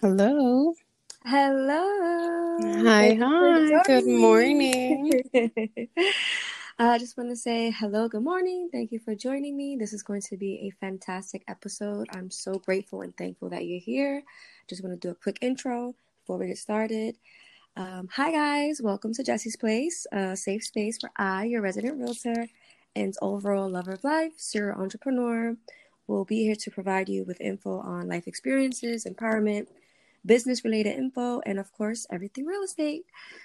Hello. 0.00 0.74
Hello. 1.24 2.58
Hi, 2.84 3.18
hi. 3.20 3.82
Good 3.84 4.06
morning. 4.06 5.10
I 6.78 6.98
just 6.98 7.16
want 7.16 7.30
to 7.30 7.36
say 7.36 7.72
hello, 7.72 8.08
good 8.08 8.22
morning. 8.22 8.68
Thank 8.70 8.92
you 8.92 9.00
for 9.00 9.16
joining 9.16 9.56
me. 9.56 9.74
This 9.74 9.92
is 9.92 10.04
going 10.04 10.20
to 10.20 10.36
be 10.36 10.68
a 10.68 10.70
fantastic 10.78 11.42
episode. 11.48 12.06
I'm 12.12 12.30
so 12.30 12.60
grateful 12.60 13.02
and 13.02 13.16
thankful 13.16 13.48
that 13.48 13.66
you're 13.66 13.80
here. 13.80 14.22
Just 14.68 14.84
want 14.84 14.94
to 14.94 15.04
do 15.04 15.10
a 15.10 15.16
quick 15.16 15.38
intro 15.40 15.96
before 16.20 16.38
we 16.38 16.46
get 16.46 16.58
started. 16.58 17.16
Um, 17.76 18.08
hi, 18.12 18.30
guys. 18.30 18.80
Welcome 18.80 19.12
to 19.14 19.24
Jesse's 19.24 19.56
Place, 19.56 20.06
a 20.12 20.36
safe 20.36 20.62
space 20.62 21.00
where 21.02 21.10
I, 21.16 21.46
your 21.46 21.60
resident 21.60 21.98
realtor 21.98 22.46
and 22.94 23.16
overall 23.20 23.68
lover 23.68 23.94
of 23.94 24.04
life, 24.04 24.34
serial 24.36 24.80
entrepreneur, 24.80 25.56
will 26.06 26.24
be 26.24 26.44
here 26.44 26.54
to 26.54 26.70
provide 26.70 27.08
you 27.08 27.24
with 27.24 27.40
info 27.40 27.80
on 27.80 28.06
life 28.06 28.28
experiences, 28.28 29.04
empowerment, 29.04 29.66
business 30.24 30.64
related 30.64 30.96
info, 30.96 31.40
and 31.46 31.58
of 31.58 31.72
course, 31.72 32.06
everything 32.10 32.44
real 32.46 32.62
estate. 32.62 33.04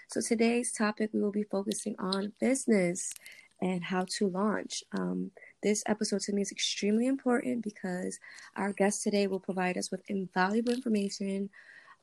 So, 0.09 0.21
today's 0.21 0.71
topic 0.71 1.11
we 1.13 1.21
will 1.21 1.31
be 1.31 1.43
focusing 1.43 1.95
on 1.99 2.33
business 2.39 3.13
and 3.61 3.83
how 3.83 4.05
to 4.17 4.27
launch. 4.27 4.83
Um, 4.91 5.31
this 5.61 5.83
episode 5.87 6.21
to 6.21 6.33
me 6.33 6.41
is 6.41 6.51
extremely 6.51 7.07
important 7.07 7.63
because 7.63 8.19
our 8.55 8.73
guest 8.73 9.03
today 9.03 9.27
will 9.27 9.39
provide 9.39 9.77
us 9.77 9.89
with 9.89 10.01
invaluable 10.09 10.73
information. 10.73 11.49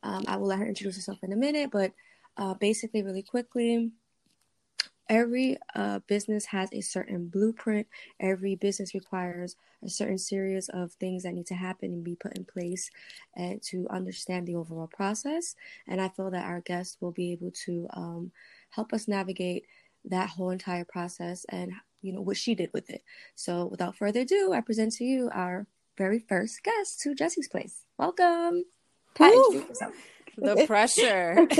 Um, 0.02 0.24
I 0.26 0.36
will 0.36 0.46
let 0.46 0.58
her 0.58 0.66
introduce 0.66 0.96
herself 0.96 1.18
in 1.22 1.32
a 1.32 1.36
minute, 1.36 1.70
but 1.70 1.92
uh, 2.36 2.54
basically, 2.54 3.02
really 3.02 3.22
quickly, 3.22 3.90
every 5.10 5.58
uh, 5.74 5.98
business 6.06 6.46
has 6.46 6.72
a 6.72 6.80
certain 6.80 7.26
blueprint. 7.26 7.86
Every 8.20 8.54
business 8.54 8.94
requires 8.94 9.56
a 9.84 9.88
certain 9.90 10.18
series 10.18 10.68
of 10.70 10.92
things 10.92 11.24
that 11.24 11.34
need 11.34 11.48
to 11.48 11.54
happen 11.54 11.92
and 11.92 12.04
be 12.04 12.14
put 12.14 12.36
in 12.36 12.44
place 12.44 12.90
and 13.34 13.60
to 13.64 13.86
understand 13.90 14.46
the 14.46 14.54
overall 14.54 14.86
process. 14.86 15.56
And 15.88 16.00
I 16.00 16.08
feel 16.08 16.30
that 16.30 16.46
our 16.46 16.60
guest 16.60 16.98
will 17.00 17.10
be 17.10 17.32
able 17.32 17.50
to 17.66 17.88
um, 17.92 18.32
help 18.70 18.92
us 18.92 19.08
navigate 19.08 19.66
that 20.04 20.30
whole 20.30 20.50
entire 20.50 20.84
process 20.84 21.44
and 21.50 21.72
you 22.00 22.12
know 22.12 22.22
what 22.22 22.36
she 22.36 22.54
did 22.54 22.70
with 22.72 22.88
it. 22.88 23.02
So 23.34 23.66
without 23.66 23.96
further 23.96 24.20
ado, 24.20 24.52
I 24.54 24.62
present 24.62 24.94
to 24.94 25.04
you 25.04 25.28
our 25.34 25.66
very 25.98 26.20
first 26.20 26.62
guest 26.62 27.00
to 27.00 27.14
Jesse's 27.14 27.48
place. 27.48 27.84
Welcome. 27.98 28.64
Pat, 29.14 29.34
the 30.36 30.64
pressure. 30.66 31.46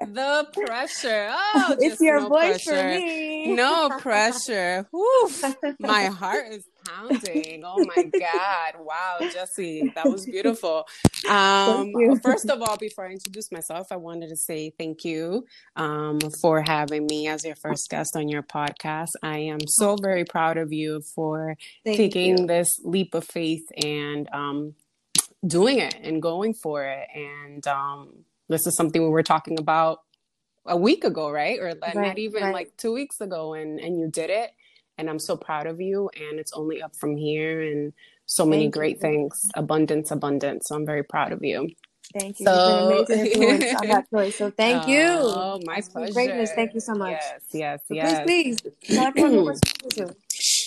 the 0.00 0.46
pressure. 0.52 1.28
Oh, 1.30 1.76
it's 1.78 2.00
your 2.00 2.20
no 2.20 2.28
voice 2.28 2.64
pressure. 2.64 2.82
for 2.82 2.88
me. 3.00 3.54
No 3.54 3.90
pressure. 3.98 4.86
Woof. 4.92 5.44
My 5.78 6.04
heart 6.06 6.46
is 6.50 6.64
pounding. 6.86 7.62
Oh 7.64 7.84
my 7.94 8.04
God. 8.04 8.74
Wow, 8.80 9.18
Jesse, 9.32 9.92
that 9.94 10.06
was 10.06 10.26
beautiful. 10.26 10.86
Um, 11.28 11.92
first 12.22 12.48
of 12.48 12.62
all, 12.62 12.76
before 12.76 13.06
I 13.06 13.12
introduce 13.12 13.50
myself, 13.52 13.88
I 13.90 13.96
wanted 13.96 14.28
to 14.28 14.36
say 14.36 14.72
thank 14.78 15.04
you 15.04 15.44
um, 15.76 16.18
for 16.40 16.62
having 16.62 17.06
me 17.06 17.28
as 17.28 17.44
your 17.44 17.56
first 17.56 17.88
guest 17.90 18.16
on 18.16 18.28
your 18.28 18.42
podcast. 18.42 19.10
I 19.22 19.38
am 19.38 19.60
so 19.66 19.96
very 20.00 20.24
proud 20.24 20.56
of 20.56 20.72
you 20.72 21.02
for 21.14 21.56
Thank 21.84 21.96
taking 21.96 22.38
you. 22.38 22.46
this 22.46 22.68
leap 22.84 23.14
of 23.14 23.24
faith 23.24 23.64
and 23.82 24.28
um, 24.32 24.74
doing 25.46 25.78
it 25.78 25.94
and 26.02 26.20
going 26.22 26.54
for 26.54 26.84
it. 26.84 27.08
And 27.14 27.66
um, 27.66 28.24
this 28.48 28.66
is 28.66 28.76
something 28.76 29.02
we 29.02 29.08
were 29.08 29.22
talking 29.22 29.58
about 29.58 30.00
a 30.66 30.76
week 30.76 31.04
ago, 31.04 31.30
right? 31.30 31.58
Or 31.58 31.72
Right, 31.82 31.94
not 31.94 32.18
even 32.18 32.42
right. 32.44 32.54
like 32.54 32.76
two 32.76 32.92
weeks 32.92 33.20
ago, 33.20 33.54
and 33.54 33.80
and 33.80 33.98
you 33.98 34.08
did 34.10 34.30
it. 34.30 34.50
And 34.98 35.08
I'm 35.08 35.18
so 35.18 35.36
proud 35.36 35.66
of 35.66 35.80
you. 35.80 36.10
And 36.14 36.38
it's 36.38 36.52
only 36.52 36.82
up 36.82 36.94
from 36.94 37.16
here. 37.16 37.62
And 37.62 37.92
so 38.26 38.44
many 38.44 38.64
Thank 38.64 38.74
great 38.74 38.96
you. 38.96 39.00
things, 39.00 39.48
abundance, 39.54 40.10
abundance. 40.10 40.68
So 40.68 40.74
I'm 40.76 40.84
very 40.86 41.02
proud 41.02 41.32
of 41.32 41.42
you. 41.42 41.70
Thank 42.18 42.38
you. 42.40 42.46
So- 42.46 42.90
You've 42.98 43.06
been 43.08 43.18
an 43.20 43.24
amazing 43.26 43.42
influence 43.42 43.80
on 43.82 43.88
that 43.88 44.10
choice. 44.10 44.36
So 44.36 44.50
thank 44.50 44.86
you. 44.88 45.06
Oh, 45.08 45.58
my 45.64 45.80
pleasure. 45.80 46.12
Greatness. 46.12 46.52
Thank 46.52 46.74
you 46.74 46.80
so 46.80 46.94
much. 46.94 47.12
Yes, 47.12 47.40
yes, 47.52 47.80
So 47.88 47.94
yes. 47.94 48.22
please, 48.24 48.60
please, 48.60 50.12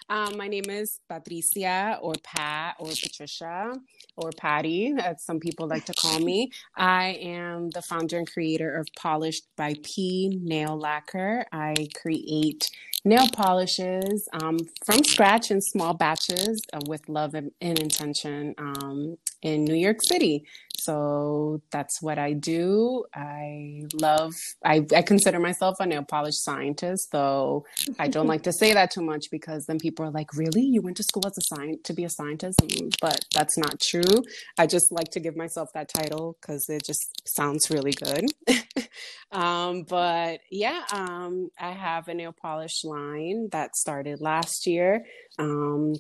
Um, 0.09 0.37
my 0.39 0.49
name 0.49 0.71
is 0.71 1.01
Patricia 1.09 1.99
or 2.03 2.15
Pat 2.25 2.77
or 2.81 2.89
Patricia 2.89 3.75
or 4.17 4.33
Patty, 4.39 4.95
as 4.99 5.25
some 5.25 5.41
people 5.41 5.69
like 5.69 5.87
to 5.87 5.95
call 5.95 6.21
me. 6.21 6.51
I 6.77 7.19
am 7.23 7.71
the 7.71 7.83
founder 7.83 8.19
and 8.19 8.31
creator 8.31 8.75
of 8.77 8.89
Polished 8.99 9.47
by 9.57 9.75
P 9.85 10.31
Nail 10.43 10.79
Lacquer. 10.79 11.47
I 11.53 11.75
create 12.01 12.65
nail 13.05 13.29
polishes 13.33 14.29
um, 14.43 14.59
from 14.85 15.05
scratch 15.05 15.51
in 15.51 15.61
small 15.63 15.95
batches 15.95 16.63
uh, 16.73 16.81
with 16.89 17.09
love 17.09 17.35
and, 17.35 17.53
and 17.61 17.79
intention 17.81 18.55
um, 18.59 19.17
in 19.43 19.65
New 19.65 19.77
York 19.77 19.99
City. 20.03 20.45
So 20.81 21.61
that's 21.71 22.01
what 22.01 22.19
I 22.19 22.33
do. 22.33 23.05
I 23.15 23.83
love, 23.95 24.33
I, 24.65 24.87
I 24.95 25.03
consider 25.03 25.39
myself 25.41 25.77
a 25.81 25.87
nail 25.87 26.05
polish 26.05 26.37
scientist, 26.37 27.09
though 27.13 27.65
I 27.99 28.09
don't 28.09 28.27
like 28.35 28.43
to 28.45 28.53
say 28.53 28.73
that 28.73 28.91
too 28.91 29.03
much 29.03 29.27
because 29.31 29.67
then 29.67 29.79
people 29.79 30.05
are 30.05 30.11
like, 30.11 30.35
really? 30.35 30.63
You 30.63 30.83
went 30.83 30.97
to 30.99 31.03
school 31.03 31.27
as 31.27 31.37
a 31.37 31.55
science 31.55 31.81
to 31.85 31.93
be 31.93 32.05
a 32.05 32.11
scientist? 32.11 32.59
Mm, 32.61 32.95
But 33.01 33.21
that's 33.35 33.59
not 33.59 33.81
true. 33.81 34.23
I 34.59 34.67
just 34.67 34.93
like 34.93 35.11
to 35.13 35.21
give 35.21 35.37
myself 35.37 35.69
that 35.75 35.89
title 35.89 36.37
because 36.41 36.69
it 36.69 36.85
just 36.85 37.23
sounds 37.27 37.71
really 37.71 37.93
good. 37.93 38.27
um, 39.33 39.83
but 39.83 40.41
yeah, 40.51 40.83
um, 40.93 41.51
I 41.59 41.73
have 41.73 42.09
a 42.09 42.15
nail 42.15 42.35
polish 42.41 42.85
line 42.85 43.49
that 43.53 43.77
started 43.77 44.21
last 44.21 44.67
year. 44.67 45.05
Um, 45.39 45.95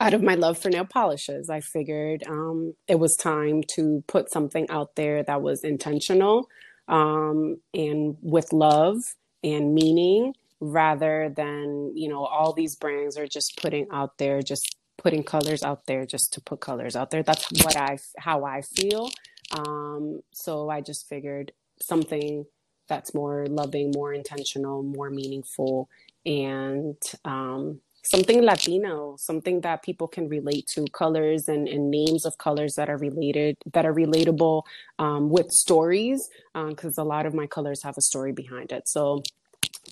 out 0.00 0.14
of 0.14 0.22
my 0.22 0.34
love 0.34 0.58
for 0.58 0.70
nail 0.70 0.84
polishes, 0.84 1.50
I 1.50 1.60
figured 1.60 2.22
um, 2.28 2.74
it 2.86 2.98
was 2.98 3.16
time 3.16 3.62
to 3.74 4.04
put 4.06 4.30
something 4.30 4.68
out 4.70 4.94
there 4.94 5.22
that 5.24 5.42
was 5.42 5.64
intentional 5.64 6.48
um, 6.86 7.60
and 7.74 8.16
with 8.22 8.52
love 8.52 8.96
and 9.42 9.74
meaning 9.74 10.34
rather 10.60 11.32
than, 11.36 11.92
you 11.96 12.08
know, 12.08 12.24
all 12.24 12.52
these 12.52 12.76
brands 12.76 13.16
are 13.16 13.26
just 13.26 13.58
putting 13.60 13.86
out 13.92 14.18
there, 14.18 14.40
just 14.42 14.76
putting 14.96 15.22
colors 15.22 15.62
out 15.62 15.86
there 15.86 16.06
just 16.06 16.32
to 16.32 16.40
put 16.40 16.60
colors 16.60 16.96
out 16.96 17.10
there. 17.10 17.22
That's 17.22 17.46
what 17.64 17.76
I, 17.76 17.98
how 18.18 18.44
I 18.44 18.62
feel. 18.62 19.10
Um, 19.52 20.22
so 20.32 20.68
I 20.68 20.80
just 20.80 21.08
figured 21.08 21.52
something 21.80 22.46
that's 22.88 23.14
more 23.14 23.46
loving, 23.46 23.92
more 23.94 24.12
intentional, 24.12 24.82
more 24.82 25.10
meaningful, 25.10 25.88
and 26.24 26.96
um, 27.24 27.80
something 28.08 28.42
Latino, 28.42 29.16
something 29.18 29.60
that 29.60 29.82
people 29.82 30.08
can 30.08 30.28
relate 30.28 30.66
to, 30.68 30.86
colors 30.92 31.48
and, 31.48 31.68
and 31.68 31.90
names 31.90 32.24
of 32.24 32.38
colors 32.38 32.74
that 32.76 32.88
are 32.88 32.96
related, 32.96 33.56
that 33.72 33.84
are 33.84 33.92
relatable 33.92 34.62
um, 34.98 35.28
with 35.28 35.50
stories, 35.50 36.28
because 36.54 36.96
a 36.96 37.04
lot 37.04 37.26
of 37.26 37.34
my 37.34 37.46
colors 37.46 37.82
have 37.82 37.98
a 37.98 38.00
story 38.00 38.32
behind 38.32 38.72
it. 38.72 38.88
So 38.88 39.22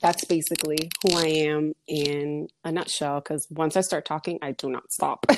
that's 0.00 0.24
basically 0.24 0.90
who 1.02 1.16
I 1.16 1.26
am 1.26 1.74
in 1.86 2.48
a 2.64 2.72
nutshell. 2.72 3.20
Because 3.20 3.46
once 3.50 3.76
I 3.76 3.82
start 3.82 4.06
talking, 4.06 4.38
I 4.40 4.52
do 4.52 4.70
not 4.70 4.92
stop. 4.92 5.26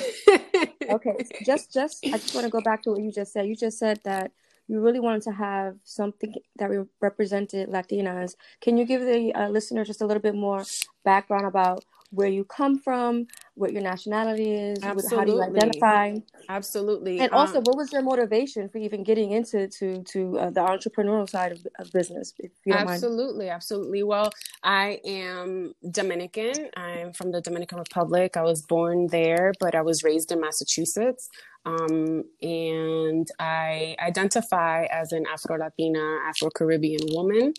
Okay, 0.89 1.13
just, 1.45 1.71
just, 1.71 2.03
I 2.03 2.17
just 2.17 2.33
want 2.33 2.45
to 2.45 2.49
go 2.49 2.61
back 2.61 2.81
to 2.83 2.89
what 2.89 3.01
you 3.01 3.11
just 3.11 3.31
said. 3.31 3.45
You 3.45 3.55
just 3.55 3.77
said 3.77 3.99
that 4.05 4.31
you 4.67 4.79
really 4.79 4.99
wanted 4.99 5.21
to 5.23 5.31
have 5.31 5.75
something 5.83 6.33
that 6.57 6.71
represented 6.99 7.69
Latinas. 7.69 8.35
Can 8.59 8.75
you 8.75 8.85
give 8.85 9.01
the 9.01 9.31
uh, 9.35 9.49
listener 9.49 9.85
just 9.85 10.01
a 10.01 10.05
little 10.07 10.21
bit 10.21 10.33
more 10.33 10.63
background 11.03 11.45
about 11.45 11.85
where 12.11 12.27
you 12.27 12.43
come 12.43 12.79
from, 12.79 13.27
what 13.55 13.71
your 13.71 13.81
nationality 13.81 14.51
is, 14.53 14.79
what- 14.83 15.05
how 15.11 15.23
do 15.23 15.33
you 15.33 15.41
identify, 15.41 16.17
Absolutely. 16.49 17.19
and 17.19 17.31
also 17.31 17.57
Um, 17.57 17.63
what 17.65 17.77
was 17.77 17.91
your 17.93 18.01
motivation 18.01 18.67
for 18.69 18.79
even 18.79 19.03
getting 19.03 19.31
into 19.31 19.67
to 19.67 20.01
to 20.03 20.39
uh, 20.39 20.49
the 20.49 20.61
entrepreneurial 20.61 21.29
side 21.29 21.51
of, 21.51 21.59
of 21.77 21.91
business, 21.91 22.33
don't 22.33 22.51
mind? 22.65 22.89
Absolutely, 22.89 23.49
absolutely. 23.49 24.01
Well, 24.03 24.29
I 24.63 24.99
am 25.05 25.73
Dominican. 25.91 26.69
I'm 26.75 27.13
from 27.13 27.31
the 27.31 27.41
Dominican 27.41 27.77
Republic. 27.77 28.35
I 28.37 28.43
was 28.43 28.61
born 28.63 29.07
there, 29.07 29.53
but 29.59 29.75
I 29.75 29.81
was 29.81 30.03
raised 30.03 30.31
in 30.31 30.41
Massachusetts. 30.41 31.29
Um, 31.65 32.23
and 32.41 33.27
I 33.37 33.95
identify 34.01 34.85
as 34.85 35.11
an 35.11 35.25
Afro 35.31 35.57
Latina, 35.57 36.19
Afro 36.27 36.49
Caribbean 36.49 37.01
woman. 37.11 37.53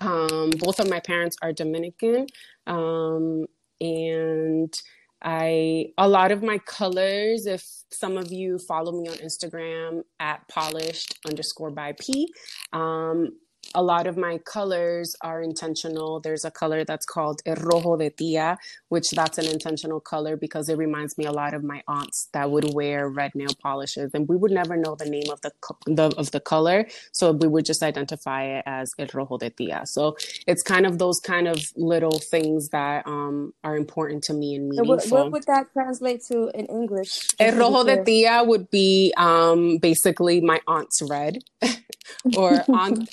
Um, 0.00 0.50
both 0.58 0.78
of 0.80 0.88
my 0.90 1.00
parents 1.00 1.36
are 1.42 1.52
Dominican. 1.52 2.26
Um, 2.66 3.46
and 3.80 4.72
I, 5.22 5.86
a 5.98 6.08
lot 6.08 6.30
of 6.30 6.42
my 6.42 6.58
colors, 6.58 7.46
if 7.46 7.64
some 7.90 8.16
of 8.16 8.30
you 8.30 8.58
follow 8.58 8.92
me 8.92 9.08
on 9.08 9.16
Instagram 9.16 10.02
at 10.20 10.46
polished 10.48 11.18
underscore 11.26 11.70
by 11.70 11.94
P, 12.00 12.28
um, 12.72 13.30
a 13.74 13.82
lot 13.82 14.06
of 14.06 14.16
my 14.16 14.38
colors 14.38 15.14
are 15.20 15.42
intentional. 15.42 16.20
There's 16.20 16.44
a 16.44 16.50
color 16.50 16.84
that's 16.84 17.06
called 17.06 17.40
El 17.46 17.56
Rojo 17.56 17.96
de 17.96 18.10
Tia, 18.10 18.58
which 18.88 19.10
that's 19.10 19.38
an 19.38 19.46
intentional 19.46 20.00
color 20.00 20.36
because 20.36 20.68
it 20.68 20.78
reminds 20.78 21.18
me 21.18 21.24
a 21.24 21.32
lot 21.32 21.54
of 21.54 21.62
my 21.62 21.82
aunts 21.86 22.28
that 22.32 22.50
would 22.50 22.74
wear 22.74 23.08
red 23.08 23.34
nail 23.34 23.54
polishes, 23.62 24.10
and 24.14 24.28
we 24.28 24.36
would 24.36 24.52
never 24.52 24.76
know 24.76 24.94
the 24.94 25.08
name 25.08 25.30
of 25.30 25.40
the, 25.42 25.52
the 25.86 26.14
of 26.16 26.30
the 26.30 26.40
color, 26.40 26.86
so 27.12 27.32
we 27.32 27.48
would 27.48 27.64
just 27.64 27.82
identify 27.82 28.44
it 28.44 28.62
as 28.66 28.92
El 28.98 29.08
Rojo 29.12 29.38
de 29.38 29.50
Tia. 29.50 29.82
So 29.84 30.16
it's 30.46 30.62
kind 30.62 30.86
of 30.86 30.98
those 30.98 31.20
kind 31.20 31.48
of 31.48 31.60
little 31.76 32.18
things 32.18 32.68
that 32.70 33.06
um, 33.06 33.52
are 33.64 33.76
important 33.76 34.24
to 34.24 34.34
me 34.34 34.54
and 34.56 34.68
meaningful. 34.68 34.96
What, 34.96 35.10
what, 35.10 35.32
would 35.32 35.44
that 35.46 35.72
translate 35.72 36.22
to 36.28 36.50
in 36.54 36.66
English? 36.66 37.28
El 37.38 37.56
Rojo 37.56 37.84
de 37.84 38.02
Tia 38.04 38.42
would 38.44 38.70
be 38.70 39.12
um, 39.16 39.78
basically 39.78 40.40
my 40.40 40.60
aunt's 40.66 41.02
red. 41.02 41.38
or 42.36 42.64
aunt, 42.68 43.08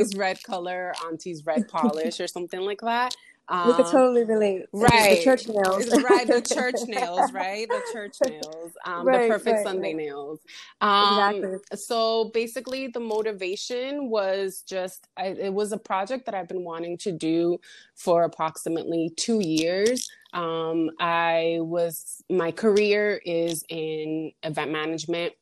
auntie's 0.00 0.16
red 0.16 0.42
color, 0.42 0.92
auntie's 1.06 1.44
red 1.44 1.68
polish, 1.68 2.20
or 2.20 2.26
something 2.26 2.60
like 2.60 2.80
that. 2.80 3.14
Um, 3.50 3.68
we 3.68 3.74
could 3.74 3.86
um, 3.86 3.92
totally 3.92 4.24
relate. 4.24 4.66
Right. 4.72 5.16
The 5.16 5.24
church 5.24 5.48
nails. 5.48 6.02
right. 6.02 6.26
The 6.26 6.42
church 6.42 6.86
nails, 6.86 7.32
right? 7.32 7.66
The 7.66 7.82
church 7.92 8.16
nails. 8.26 8.72
Um, 8.84 9.06
right, 9.06 9.22
the 9.22 9.28
perfect 9.28 9.56
right, 9.56 9.64
Sunday 9.64 9.94
right. 9.94 9.96
nails. 9.96 10.40
Um, 10.80 11.34
exactly. 11.34 11.78
So 11.78 12.30
basically, 12.34 12.88
the 12.88 13.00
motivation 13.00 14.10
was 14.10 14.62
just, 14.66 15.08
I, 15.16 15.28
it 15.28 15.54
was 15.54 15.72
a 15.72 15.78
project 15.78 16.26
that 16.26 16.34
I've 16.34 16.48
been 16.48 16.62
wanting 16.62 16.98
to 16.98 17.12
do 17.12 17.58
for 17.94 18.24
approximately 18.24 19.10
two 19.16 19.40
years. 19.40 20.10
Um, 20.34 20.90
I 21.00 21.58
was, 21.60 22.22
my 22.28 22.52
career 22.52 23.18
is 23.24 23.64
in 23.70 24.32
event 24.42 24.72
management 24.72 25.32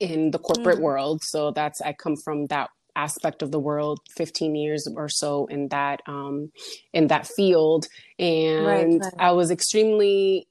in 0.00 0.32
the 0.32 0.38
corporate 0.38 0.78
mm. 0.78 0.82
world. 0.82 1.22
So 1.22 1.52
that's 1.52 1.80
I 1.80 1.92
come 1.92 2.16
from 2.16 2.46
that 2.46 2.70
aspect 3.04 3.42
of 3.42 3.50
the 3.50 3.58
world 3.58 3.98
15 4.16 4.54
years 4.54 4.86
or 5.00 5.08
so 5.08 5.46
in 5.46 5.68
that 5.68 6.00
um 6.06 6.50
in 6.92 7.06
that 7.08 7.26
field 7.26 7.86
and 8.18 8.66
right, 8.66 9.00
right. 9.00 9.12
i 9.18 9.30
was 9.32 9.50
extremely 9.50 10.46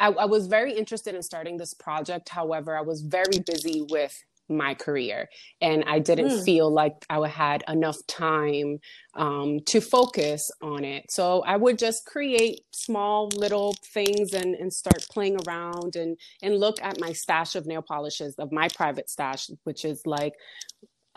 I, 0.00 0.08
I, 0.10 0.26
was 0.26 0.46
very 0.46 0.72
interested 0.74 1.16
in 1.16 1.22
starting 1.22 1.56
this 1.56 1.74
project 1.74 2.28
however 2.28 2.76
i 2.76 2.80
was 2.80 3.02
very 3.02 3.38
busy 3.52 3.86
with 3.90 4.14
my 4.48 4.74
career 4.74 5.28
and 5.60 5.84
i 5.86 5.98
didn't 5.98 6.30
mm. 6.30 6.44
feel 6.44 6.70
like 6.70 6.94
i 7.10 7.18
had 7.28 7.62
enough 7.68 7.98
time 8.06 8.78
um, 9.14 9.60
to 9.66 9.80
focus 9.80 10.50
on 10.62 10.84
it 10.84 11.10
so 11.10 11.42
i 11.42 11.56
would 11.56 11.78
just 11.78 12.06
create 12.06 12.60
small 12.72 13.28
little 13.36 13.74
things 13.92 14.32
and, 14.32 14.54
and 14.54 14.72
start 14.72 15.06
playing 15.10 15.36
around 15.46 15.96
and 15.96 16.16
and 16.42 16.58
look 16.58 16.76
at 16.82 16.98
my 16.98 17.12
stash 17.12 17.54
of 17.56 17.66
nail 17.66 17.82
polishes 17.82 18.34
of 18.36 18.50
my 18.50 18.68
private 18.74 19.10
stash 19.10 19.50
which 19.64 19.84
is 19.84 20.00
like 20.06 20.34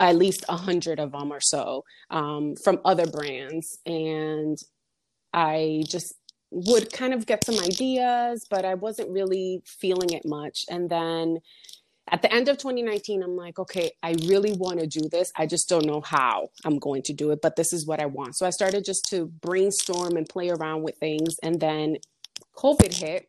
at 0.02 0.16
least 0.16 0.44
a 0.50 0.56
hundred 0.56 1.00
of 1.00 1.12
them 1.12 1.32
or 1.32 1.40
so 1.40 1.84
um, 2.10 2.56
from 2.56 2.80
other 2.84 3.06
brands. 3.06 3.78
And 3.86 4.58
i 5.34 5.82
just 5.88 6.14
would 6.50 6.92
kind 6.92 7.14
of 7.14 7.26
get 7.26 7.44
some 7.44 7.58
ideas 7.60 8.46
but 8.50 8.64
i 8.66 8.74
wasn't 8.74 9.08
really 9.10 9.62
feeling 9.66 10.10
it 10.10 10.24
much. 10.26 10.66
And 10.70 10.90
then 10.90 11.38
at 12.10 12.22
the 12.22 12.32
end 12.34 12.48
of 12.48 12.58
2019 12.58 13.22
i'm 13.22 13.36
like 13.36 13.58
okay 13.58 13.92
i 14.02 14.14
really 14.26 14.52
want 14.52 14.80
to 14.80 14.86
do 14.88 15.08
this. 15.10 15.32
I 15.36 15.46
just 15.46 15.68
don't 15.68 15.86
know 15.86 16.02
how 16.02 16.50
i'm 16.64 16.78
going 16.78 17.02
to 17.04 17.14
do 17.14 17.30
it 17.32 17.40
but 17.42 17.56
this 17.56 17.72
is 17.72 17.86
what 17.86 18.00
i 18.00 18.06
want. 18.06 18.36
So 18.36 18.46
i 18.46 18.50
started 18.50 18.84
just 18.84 19.06
to 19.10 19.26
brainstorm 19.26 20.16
and 20.16 20.28
play 20.28 20.50
around 20.50 20.82
with 20.82 20.96
things. 20.98 21.36
And 21.42 21.60
then 21.60 21.98
covid 22.56 22.94
hit 22.94 23.28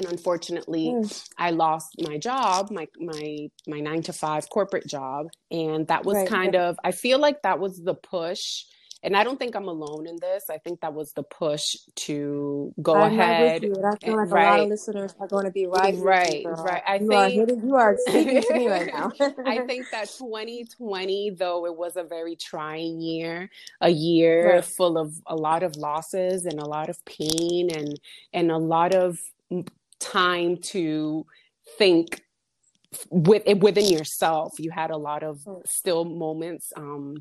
and 0.00 0.10
unfortunately 0.10 0.86
mm. 0.86 1.28
i 1.38 1.50
lost 1.50 1.94
my 2.00 2.18
job 2.18 2.70
my 2.70 2.86
my 2.98 3.48
my 3.66 3.80
9 3.80 4.02
to 4.02 4.12
5 4.12 4.50
corporate 4.50 4.86
job 4.86 5.26
and 5.50 5.86
that 5.88 6.04
was 6.04 6.16
right, 6.16 6.28
kind 6.28 6.56
of 6.56 6.76
i 6.84 6.90
feel 6.90 7.18
like 7.18 7.42
that 7.42 7.60
was 7.60 7.78
the 7.78 7.94
push 7.94 8.64
and 9.02 9.16
I 9.16 9.24
don't 9.24 9.38
think 9.38 9.54
I'm 9.54 9.66
alone 9.66 10.06
in 10.06 10.16
this. 10.20 10.44
I 10.50 10.58
think 10.58 10.82
that 10.82 10.92
was 10.92 11.12
the 11.12 11.22
push 11.22 11.64
to 11.96 12.74
go 12.82 12.94
I'm 12.94 13.18
ahead. 13.18 13.62
With 13.62 13.78
you. 13.78 13.82
I 13.82 13.96
feel 13.96 14.16
like 14.16 14.30
right. 14.30 14.46
a 14.46 14.50
lot 14.50 14.60
of 14.60 14.68
listeners 14.68 15.14
are 15.18 15.26
going 15.26 15.46
to 15.46 15.50
be 15.50 15.66
right. 15.66 15.94
Right, 15.96 16.42
you, 16.42 16.50
right. 16.50 16.82
I 16.86 16.96
you 16.96 17.08
think 17.08 17.14
are 17.14 17.28
hitting, 17.30 17.66
you 17.66 17.76
are 17.76 17.96
speaking 18.06 18.42
to 18.42 18.54
me 18.54 18.68
right 18.68 18.90
now. 18.92 19.10
I 19.46 19.60
think 19.66 19.86
that 19.92 20.08
2020, 20.18 21.30
though 21.38 21.64
it 21.66 21.76
was 21.76 21.96
a 21.96 22.04
very 22.04 22.36
trying 22.36 23.00
year, 23.00 23.48
a 23.80 23.90
year 23.90 24.56
right. 24.56 24.64
full 24.64 24.98
of 24.98 25.14
a 25.26 25.34
lot 25.34 25.62
of 25.62 25.76
losses 25.76 26.44
and 26.44 26.60
a 26.60 26.66
lot 26.66 26.90
of 26.90 27.02
pain 27.06 27.70
and 27.74 27.98
and 28.34 28.50
a 28.50 28.58
lot 28.58 28.94
of 28.94 29.18
time 30.00 30.56
to 30.70 31.26
think 31.78 32.22
with 33.10 33.42
within 33.60 33.86
yourself. 33.86 34.52
You 34.58 34.70
had 34.70 34.90
a 34.90 34.96
lot 34.96 35.22
of 35.22 35.40
still 35.66 36.04
moments 36.04 36.72
um, 36.76 37.16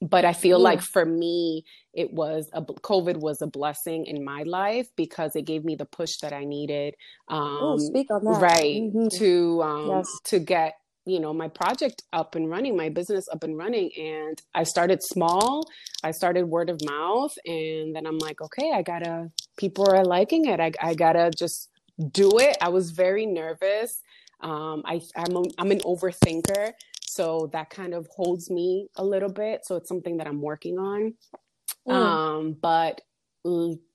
but 0.00 0.24
i 0.24 0.32
feel 0.32 0.58
yeah. 0.58 0.64
like 0.64 0.80
for 0.80 1.04
me 1.04 1.64
it 1.92 2.12
was 2.12 2.48
a 2.52 2.62
covid 2.62 3.16
was 3.16 3.42
a 3.42 3.46
blessing 3.46 4.06
in 4.06 4.24
my 4.24 4.42
life 4.44 4.88
because 4.96 5.34
it 5.34 5.42
gave 5.42 5.64
me 5.64 5.74
the 5.74 5.84
push 5.84 6.16
that 6.22 6.32
i 6.32 6.44
needed 6.44 6.94
um 7.28 7.62
Ooh, 7.62 7.78
speak 7.78 8.10
on 8.10 8.24
that. 8.24 8.40
right 8.40 8.82
mm-hmm. 8.82 9.08
to 9.18 9.62
um 9.62 9.88
yes. 9.88 10.06
to 10.24 10.38
get 10.38 10.74
you 11.04 11.18
know 11.18 11.32
my 11.32 11.48
project 11.48 12.02
up 12.12 12.34
and 12.34 12.50
running 12.50 12.76
my 12.76 12.88
business 12.88 13.26
up 13.32 13.42
and 13.42 13.56
running 13.56 13.90
and 13.98 14.40
i 14.54 14.62
started 14.62 15.02
small 15.02 15.64
i 16.04 16.10
started 16.10 16.44
word 16.44 16.70
of 16.70 16.78
mouth 16.84 17.32
and 17.46 17.96
then 17.96 18.06
i'm 18.06 18.18
like 18.18 18.40
okay 18.40 18.72
i 18.74 18.82
gotta 18.82 19.30
people 19.56 19.90
are 19.90 20.04
liking 20.04 20.44
it 20.44 20.60
i, 20.60 20.70
I 20.80 20.94
gotta 20.94 21.30
just 21.36 21.70
do 22.12 22.38
it. 22.38 22.56
I 22.60 22.68
was 22.68 22.90
very 22.90 23.26
nervous. 23.26 24.02
Um, 24.40 24.82
I, 24.84 25.00
I'm, 25.16 25.36
a, 25.36 25.42
I'm 25.58 25.70
an 25.72 25.80
overthinker 25.80 26.72
so 27.08 27.48
that 27.52 27.70
kind 27.70 27.94
of 27.94 28.06
holds 28.14 28.50
me 28.50 28.88
a 28.96 29.04
little 29.04 29.30
bit. 29.30 29.62
So 29.64 29.76
it's 29.76 29.88
something 29.88 30.18
that 30.18 30.26
i'm 30.26 30.42
working 30.42 30.78
on. 30.78 31.14
Mm. 31.86 31.92
um, 31.94 32.56
but 32.60 33.00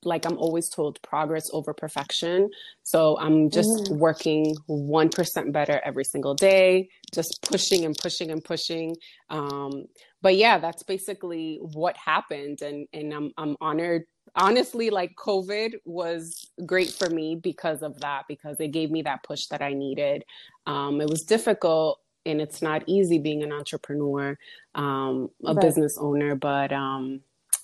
like 0.04 0.26
i'm 0.26 0.38
always 0.38 0.70
told 0.70 1.02
progress 1.04 1.46
over 1.54 1.74
perfection. 1.74 2.50
So 2.82 3.18
i'm 3.20 3.50
just 3.52 3.70
mm. 3.70 3.98
working 3.98 4.56
1% 4.68 5.54
better 5.54 5.80
every 5.86 6.04
single 6.04 6.34
day 6.34 6.90
just 7.14 7.40
pushing 7.44 7.86
and 7.86 7.96
pushing 7.96 8.32
and 8.32 8.44
pushing. 8.44 8.96
Um, 9.30 9.86
but 10.22 10.36
yeah 10.36 10.58
that's 10.58 10.84
basically 10.84 11.60
what 11.62 11.96
happened. 11.96 12.62
And 12.62 12.88
and 12.94 13.14
i'm 13.14 13.32
i'm 13.38 13.56
honored 13.62 14.04
honestly 14.36 14.90
like 14.90 15.16
covid 15.16 15.76
was 15.86 16.50
great 16.66 16.90
for 16.90 17.10
me 17.10 17.36
because 17.36 17.84
of 17.84 18.00
that 18.00 18.24
because 18.28 18.60
it 18.60 18.70
gave 18.70 18.90
me 18.90 19.02
that 19.02 19.24
push 19.24 19.46
that 19.48 19.62
i 19.62 19.74
needed 19.74 20.24
um, 20.66 21.02
it 21.02 21.10
was 21.10 21.24
difficult 21.24 22.00
and 22.26 22.42
it's 22.42 22.62
not 22.62 22.84
easy 22.88 23.20
being 23.20 23.44
an 23.44 23.52
entrepreneur, 23.52 24.38
um, 24.76 25.30
a 25.46 25.54
right. 25.54 25.62
business 25.62 25.98
owner. 25.98 26.36
But 26.36 26.72
um, 26.72 27.22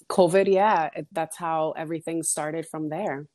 COVID, 0.08 0.52
yeah, 0.52 0.90
it, 0.96 1.08
that's 1.12 1.38
how 1.38 1.74
everything 1.78 2.24
started 2.24 2.68
from 2.68 2.90
there. 2.90 3.26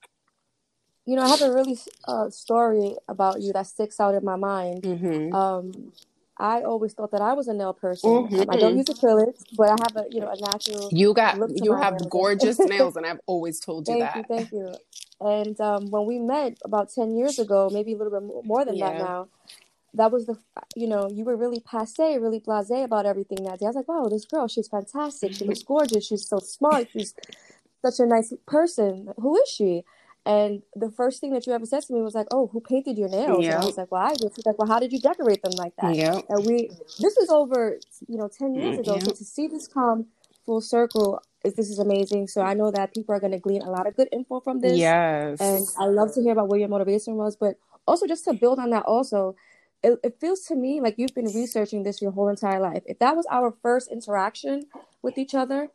You 1.06 1.16
know, 1.16 1.22
I 1.22 1.28
have 1.28 1.42
a 1.42 1.52
really 1.52 1.78
uh, 2.08 2.30
story 2.30 2.96
about 3.08 3.42
you 3.42 3.52
that 3.52 3.66
sticks 3.66 4.00
out 4.00 4.14
in 4.14 4.24
my 4.24 4.36
mind. 4.36 4.82
Mm-hmm. 4.82 5.34
Um, 5.34 5.92
I 6.38 6.62
always 6.62 6.94
thought 6.94 7.12
that 7.12 7.20
I 7.20 7.32
was 7.34 7.46
a 7.46 7.54
nail 7.54 7.72
person. 7.72 8.10
Mm-hmm. 8.10 8.40
Um, 8.40 8.46
I 8.50 8.56
don't 8.56 8.76
use 8.76 8.86
acrylics, 8.86 9.44
but 9.56 9.68
I 9.68 9.76
have 9.80 9.96
a 9.96 10.04
you 10.10 10.20
know 10.20 10.28
a 10.28 10.40
natural. 10.40 10.88
You 10.90 11.14
got 11.14 11.38
you 11.54 11.74
have 11.74 11.94
nails. 11.94 12.06
gorgeous 12.10 12.58
nails, 12.74 12.96
and 12.96 13.06
I've 13.06 13.20
always 13.26 13.60
told 13.60 13.86
you 13.88 14.00
thank 14.00 14.12
that. 14.12 14.16
You, 14.16 14.36
thank 14.36 14.52
you. 14.52 14.74
And 15.20 15.60
um, 15.60 15.90
when 15.90 16.06
we 16.06 16.18
met 16.18 16.58
about 16.64 16.90
ten 16.92 17.16
years 17.16 17.38
ago, 17.38 17.70
maybe 17.72 17.92
a 17.92 17.96
little 17.96 18.20
bit 18.20 18.44
more 18.44 18.64
than 18.64 18.76
yeah. 18.76 18.90
that 18.90 18.98
now, 18.98 19.28
that 19.94 20.10
was 20.10 20.26
the 20.26 20.36
you 20.74 20.88
know 20.88 21.08
you 21.08 21.24
were 21.24 21.36
really 21.36 21.60
passe 21.60 22.18
really 22.18 22.40
blasé 22.40 22.84
about 22.84 23.06
everything 23.06 23.44
that 23.44 23.58
day 23.58 23.66
i 23.66 23.68
was 23.68 23.76
like 23.76 23.88
wow 23.88 24.08
this 24.08 24.24
girl 24.24 24.48
she's 24.48 24.68
fantastic 24.68 25.32
she 25.32 25.44
looks 25.44 25.62
gorgeous 25.62 26.06
she's 26.06 26.26
so 26.26 26.38
smart 26.38 26.88
she's 26.92 27.14
such 27.84 28.00
a 28.00 28.06
nice 28.06 28.32
person 28.46 29.08
who 29.20 29.36
is 29.36 29.48
she 29.48 29.84
and 30.26 30.62
the 30.74 30.90
first 30.90 31.20
thing 31.20 31.32
that 31.32 31.46
you 31.46 31.52
ever 31.52 31.66
said 31.66 31.82
to 31.82 31.92
me 31.92 32.00
was 32.00 32.14
like 32.14 32.26
oh 32.30 32.48
who 32.48 32.60
painted 32.60 32.96
your 32.96 33.08
nails 33.08 33.42
yep. 33.42 33.54
and 33.54 33.62
i 33.62 33.66
was 33.66 33.76
like 33.76 33.90
well 33.90 34.02
i 34.02 34.14
did 34.14 34.32
she's 34.34 34.46
like 34.46 34.58
well 34.58 34.68
how 34.68 34.78
did 34.78 34.92
you 34.92 35.00
decorate 35.00 35.42
them 35.42 35.52
like 35.52 35.72
that 35.80 35.94
yep. 35.94 36.24
and 36.28 36.46
we 36.46 36.68
this 37.00 37.16
is 37.16 37.28
over 37.30 37.78
you 38.08 38.16
know 38.16 38.28
10 38.28 38.54
years 38.54 38.76
mm, 38.76 38.80
ago 38.80 38.94
yep. 38.94 39.04
so 39.04 39.10
to 39.10 39.24
see 39.24 39.46
this 39.46 39.68
come 39.68 40.06
full 40.46 40.60
circle 40.60 41.20
is 41.44 41.54
this 41.54 41.68
is 41.68 41.78
amazing 41.78 42.26
so 42.26 42.40
i 42.40 42.54
know 42.54 42.70
that 42.70 42.94
people 42.94 43.14
are 43.14 43.20
going 43.20 43.32
to 43.32 43.38
glean 43.38 43.62
a 43.62 43.70
lot 43.70 43.86
of 43.86 43.96
good 43.96 44.08
info 44.12 44.40
from 44.40 44.60
this 44.60 44.76
yes 44.76 45.40
and 45.40 45.66
i 45.78 45.84
love 45.84 46.12
to 46.12 46.22
hear 46.22 46.32
about 46.32 46.48
where 46.48 46.58
your 46.58 46.68
motivation 46.68 47.16
was 47.16 47.36
but 47.36 47.56
also 47.86 48.06
just 48.06 48.24
to 48.24 48.32
build 48.32 48.58
on 48.58 48.70
that 48.70 48.82
also 48.84 49.34
it, 49.84 50.00
it 50.02 50.16
feels 50.18 50.40
to 50.46 50.56
me 50.56 50.80
like 50.80 50.94
you've 50.96 51.14
been 51.14 51.26
researching 51.26 51.82
this 51.82 52.00
your 52.00 52.10
whole 52.10 52.28
entire 52.28 52.58
life. 52.58 52.82
If 52.86 52.98
that 53.00 53.14
was 53.14 53.26
our 53.30 53.54
first 53.62 53.92
interaction 53.92 54.62
with 55.02 55.18
each 55.18 55.34
other, 55.34 55.68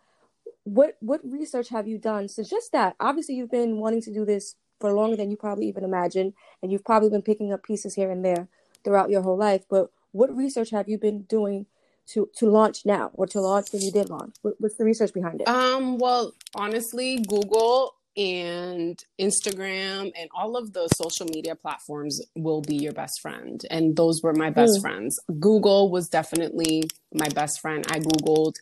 what 0.74 0.98
what 1.00 1.22
research 1.24 1.70
have 1.70 1.88
you 1.88 1.98
done 1.98 2.28
since 2.28 2.50
just 2.50 2.72
that? 2.72 2.96
Obviously, 3.00 3.36
you've 3.36 3.52
been 3.52 3.78
wanting 3.78 4.02
to 4.04 4.14
do 4.14 4.26
this 4.26 4.56
for 4.80 4.94
longer 4.94 5.18
than 5.18 5.30
you 5.30 5.38
probably 5.38 5.68
even 5.68 5.84
imagined, 5.84 6.34
and 6.62 6.72
you've 6.72 6.86
probably 6.86 7.10
been 7.10 7.22
picking 7.22 7.52
up 7.52 7.64
pieces 7.64 7.96
here 7.96 8.12
and 8.12 8.24
there 8.24 8.48
throughout 8.84 9.10
your 9.10 9.22
whole 9.22 9.38
life. 9.38 9.64
But 9.70 9.92
what 10.12 10.36
research 10.36 10.70
have 10.72 10.88
you 10.88 10.98
been 10.98 11.24
doing 11.24 11.66
to 12.08 12.30
to 12.38 12.50
launch 12.50 12.86
now, 12.86 13.12
or 13.14 13.28
to 13.28 13.42
launch 13.42 13.72
when 13.72 13.82
you 13.82 13.92
did 13.92 14.10
launch? 14.10 14.36
What, 14.42 14.56
what's 14.60 14.76
the 14.76 14.86
research 14.86 15.14
behind 15.14 15.42
it? 15.42 15.48
Um, 15.48 15.98
well, 15.98 16.34
honestly, 16.56 17.20
Google 17.28 17.96
and 18.18 19.02
Instagram 19.20 20.12
and 20.20 20.30
all 20.36 20.58
of 20.58 20.74
the 20.74 20.88
social 20.90 21.26
media 21.28 21.56
platforms 21.56 22.22
will 22.36 22.62
be 22.62 22.76
your 22.76 22.92
best 22.92 23.22
friend. 23.22 23.62
And 23.70 23.96
those 23.96 24.22
were 24.22 24.34
my 24.34 24.50
best 24.50 24.80
mm. 24.80 24.82
friends. 24.82 25.20
Google 25.40 25.90
was 25.90 26.10
definitely 26.10 26.84
my 27.14 27.30
best 27.30 27.62
friend. 27.62 27.86
I 27.90 28.00
Googled 28.00 28.56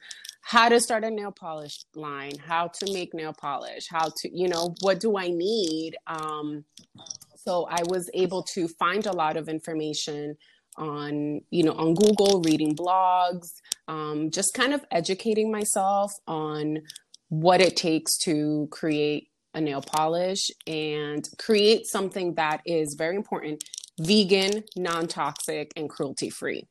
how 0.47 0.69
to 0.69 0.79
start 0.79 1.03
a 1.03 1.11
nail 1.11 1.33
polish 1.37 1.83
line, 1.93 2.31
how 2.39 2.69
to 2.69 2.93
make 2.93 3.13
nail 3.13 3.33
polish, 3.33 3.85
how 3.89 4.05
to, 4.05 4.29
you 4.31 4.47
know, 4.47 4.73
what 4.79 4.97
do 4.97 5.17
I 5.17 5.27
need? 5.27 5.97
Um, 6.07 6.63
so 7.35 7.67
I 7.69 7.83
was 7.89 8.09
able 8.13 8.43
to 8.53 8.69
find 8.79 9.05
a 9.05 9.11
lot 9.11 9.35
of 9.35 9.49
information 9.49 10.37
on, 10.77 11.41
you 11.49 11.63
know, 11.63 11.73
on 11.73 11.95
Google, 11.95 12.41
reading 12.45 12.77
blogs, 12.77 13.49
um, 13.89 14.31
just 14.31 14.53
kind 14.53 14.73
of 14.73 14.85
educating 14.89 15.51
myself 15.51 16.13
on 16.27 16.77
what 17.27 17.59
it 17.59 17.75
takes 17.75 18.17
to 18.19 18.69
create 18.71 19.27
a 19.53 19.59
nail 19.59 19.81
polish 19.81 20.49
and 20.65 21.27
create 21.37 21.87
something 21.87 22.35
that 22.35 22.61
is 22.65 22.95
very 22.97 23.17
important 23.17 23.61
vegan, 23.99 24.63
non 24.77 25.07
toxic, 25.07 25.73
and 25.75 25.89
cruelty 25.89 26.29
free 26.29 26.63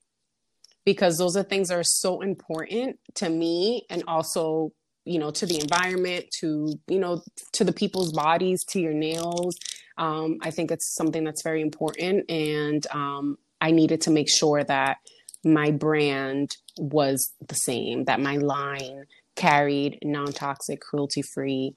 because 0.86 1.18
those 1.18 1.36
are 1.36 1.42
things 1.42 1.68
that 1.68 1.78
are 1.78 1.84
so 1.84 2.22
important 2.22 2.98
to 3.16 3.28
me 3.28 3.84
and 3.90 4.02
also 4.08 4.72
you 5.04 5.18
know 5.18 5.30
to 5.30 5.44
the 5.44 5.60
environment 5.60 6.24
to 6.40 6.72
you 6.88 6.98
know 6.98 7.22
to 7.52 7.64
the 7.64 7.72
people's 7.72 8.12
bodies 8.12 8.64
to 8.64 8.80
your 8.80 8.94
nails. 8.94 9.58
Um, 9.98 10.38
i 10.42 10.50
think 10.50 10.70
it's 10.70 10.94
something 10.94 11.24
that's 11.24 11.42
very 11.42 11.60
important 11.60 12.30
and 12.30 12.86
um, 12.90 13.36
i 13.60 13.70
needed 13.70 14.00
to 14.02 14.10
make 14.10 14.30
sure 14.30 14.62
that 14.64 14.98
my 15.44 15.70
brand 15.70 16.56
was 16.78 17.32
the 17.46 17.54
same 17.54 18.04
that 18.04 18.20
my 18.20 18.36
line 18.36 19.04
carried 19.36 19.98
non-toxic 20.02 20.80
cruelty-free 20.80 21.74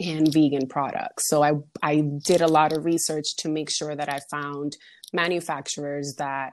and 0.00 0.32
vegan 0.32 0.66
products. 0.68 1.28
So 1.28 1.42
i 1.42 1.52
i 1.82 2.02
did 2.24 2.40
a 2.40 2.48
lot 2.48 2.72
of 2.72 2.84
research 2.84 3.36
to 3.38 3.48
make 3.48 3.70
sure 3.70 3.94
that 3.94 4.08
i 4.08 4.20
found 4.30 4.76
manufacturers 5.12 6.14
that 6.18 6.52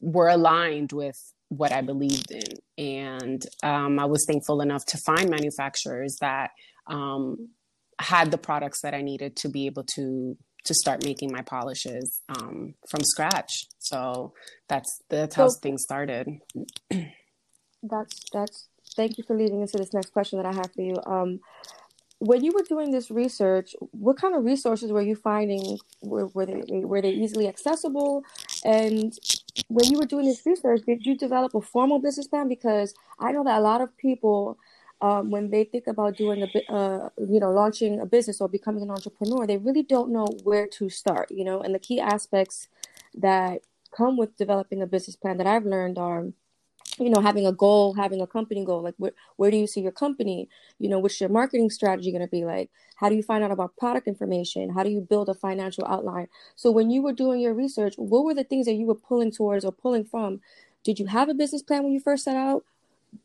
were 0.00 0.28
aligned 0.28 0.92
with 0.92 1.16
what 1.48 1.72
I 1.72 1.82
believed 1.82 2.30
in. 2.30 2.42
And 2.78 3.44
um, 3.62 3.98
I 3.98 4.06
was 4.06 4.24
thankful 4.26 4.60
enough 4.60 4.84
to 4.86 4.98
find 4.98 5.28
manufacturers 5.28 6.16
that 6.20 6.50
um, 6.86 7.48
had 8.00 8.30
the 8.30 8.38
products 8.38 8.80
that 8.82 8.94
I 8.94 9.02
needed 9.02 9.36
to 9.36 9.48
be 9.48 9.66
able 9.66 9.84
to 9.94 10.36
to 10.62 10.74
start 10.74 11.02
making 11.04 11.32
my 11.32 11.40
polishes 11.40 12.20
um, 12.28 12.74
from 12.90 13.00
scratch. 13.02 13.66
So 13.78 14.34
that's 14.68 15.00
that's 15.08 15.34
how 15.34 15.48
so, 15.48 15.58
things 15.60 15.82
started. 15.82 16.28
that's 17.82 18.24
that's. 18.32 18.66
Thank 18.96 19.18
you 19.18 19.24
for 19.24 19.36
leading 19.36 19.60
into 19.60 19.78
this 19.78 19.94
next 19.94 20.12
question 20.12 20.42
that 20.42 20.46
I 20.46 20.52
have 20.52 20.72
for 20.74 20.82
you. 20.82 20.96
Um, 21.06 21.38
when 22.18 22.44
you 22.44 22.52
were 22.52 22.64
doing 22.68 22.90
this 22.90 23.10
research, 23.10 23.74
what 23.92 24.18
kind 24.18 24.34
of 24.34 24.44
resources 24.44 24.92
were 24.92 25.00
you 25.00 25.14
finding? 25.14 25.78
Were, 26.02 26.26
were 26.28 26.44
they 26.44 26.62
were 26.68 27.00
they 27.00 27.10
easily 27.10 27.48
accessible? 27.48 28.24
And 28.64 29.12
when 29.68 29.90
you 29.90 29.98
were 29.98 30.06
doing 30.06 30.26
this 30.26 30.44
research, 30.44 30.82
did 30.86 31.06
you 31.06 31.16
develop 31.16 31.54
a 31.54 31.60
formal 31.60 31.98
business 31.98 32.26
plan? 32.26 32.48
Because 32.48 32.94
I 33.18 33.32
know 33.32 33.44
that 33.44 33.58
a 33.58 33.60
lot 33.60 33.80
of 33.80 33.96
people, 33.96 34.58
um, 35.00 35.30
when 35.30 35.50
they 35.50 35.64
think 35.64 35.86
about 35.86 36.16
doing 36.16 36.42
a 36.42 36.72
uh, 36.72 37.08
you 37.18 37.40
know, 37.40 37.50
launching 37.50 38.00
a 38.00 38.06
business 38.06 38.40
or 38.40 38.48
becoming 38.48 38.82
an 38.82 38.90
entrepreneur, 38.90 39.46
they 39.46 39.58
really 39.58 39.82
don't 39.82 40.10
know 40.10 40.26
where 40.42 40.66
to 40.66 40.88
start. 40.88 41.30
You 41.30 41.44
know, 41.44 41.60
and 41.60 41.74
the 41.74 41.78
key 41.78 42.00
aspects 42.00 42.68
that 43.14 43.62
come 43.96 44.16
with 44.16 44.36
developing 44.36 44.82
a 44.82 44.86
business 44.86 45.16
plan 45.16 45.36
that 45.38 45.46
I've 45.46 45.64
learned 45.64 45.98
are 45.98 46.26
you 46.98 47.10
know 47.10 47.20
having 47.20 47.46
a 47.46 47.52
goal 47.52 47.94
having 47.94 48.20
a 48.20 48.26
company 48.26 48.64
goal 48.64 48.82
like 48.82 48.94
where, 48.98 49.12
where 49.36 49.50
do 49.50 49.56
you 49.56 49.66
see 49.66 49.80
your 49.80 49.92
company? 49.92 50.48
You 50.78 50.88
know 50.88 50.98
what's 50.98 51.20
your 51.20 51.30
marketing 51.30 51.70
strategy 51.70 52.10
going 52.10 52.22
to 52.22 52.28
be 52.28 52.44
like? 52.44 52.70
How 52.96 53.08
do 53.08 53.14
you 53.14 53.22
find 53.22 53.42
out 53.44 53.50
about 53.50 53.76
product 53.76 54.06
information? 54.06 54.70
How 54.70 54.82
do 54.82 54.90
you 54.90 55.00
build 55.00 55.28
a 55.28 55.34
financial 55.34 55.84
outline? 55.86 56.28
So 56.56 56.70
when 56.70 56.90
you 56.90 57.02
were 57.02 57.12
doing 57.12 57.40
your 57.40 57.54
research 57.54 57.94
what 57.96 58.24
were 58.24 58.34
the 58.34 58.44
things 58.44 58.66
that 58.66 58.74
you 58.74 58.86
were 58.86 58.94
pulling 58.94 59.30
towards 59.30 59.64
or 59.64 59.72
pulling 59.72 60.04
from? 60.04 60.40
Did 60.84 60.98
you 60.98 61.06
have 61.06 61.28
a 61.28 61.34
business 61.34 61.62
plan 61.62 61.84
when 61.84 61.92
you 61.92 62.00
first 62.00 62.24
set 62.24 62.36
out? 62.36 62.64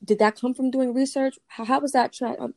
Did 0.03 0.19
that 0.19 0.39
come 0.39 0.53
from 0.53 0.71
doing 0.71 0.93
research? 0.93 1.37
How, 1.47 1.63
how 1.65 1.79
was 1.79 1.91
that 1.93 2.11
tra- 2.11 2.35
um, 2.39 2.53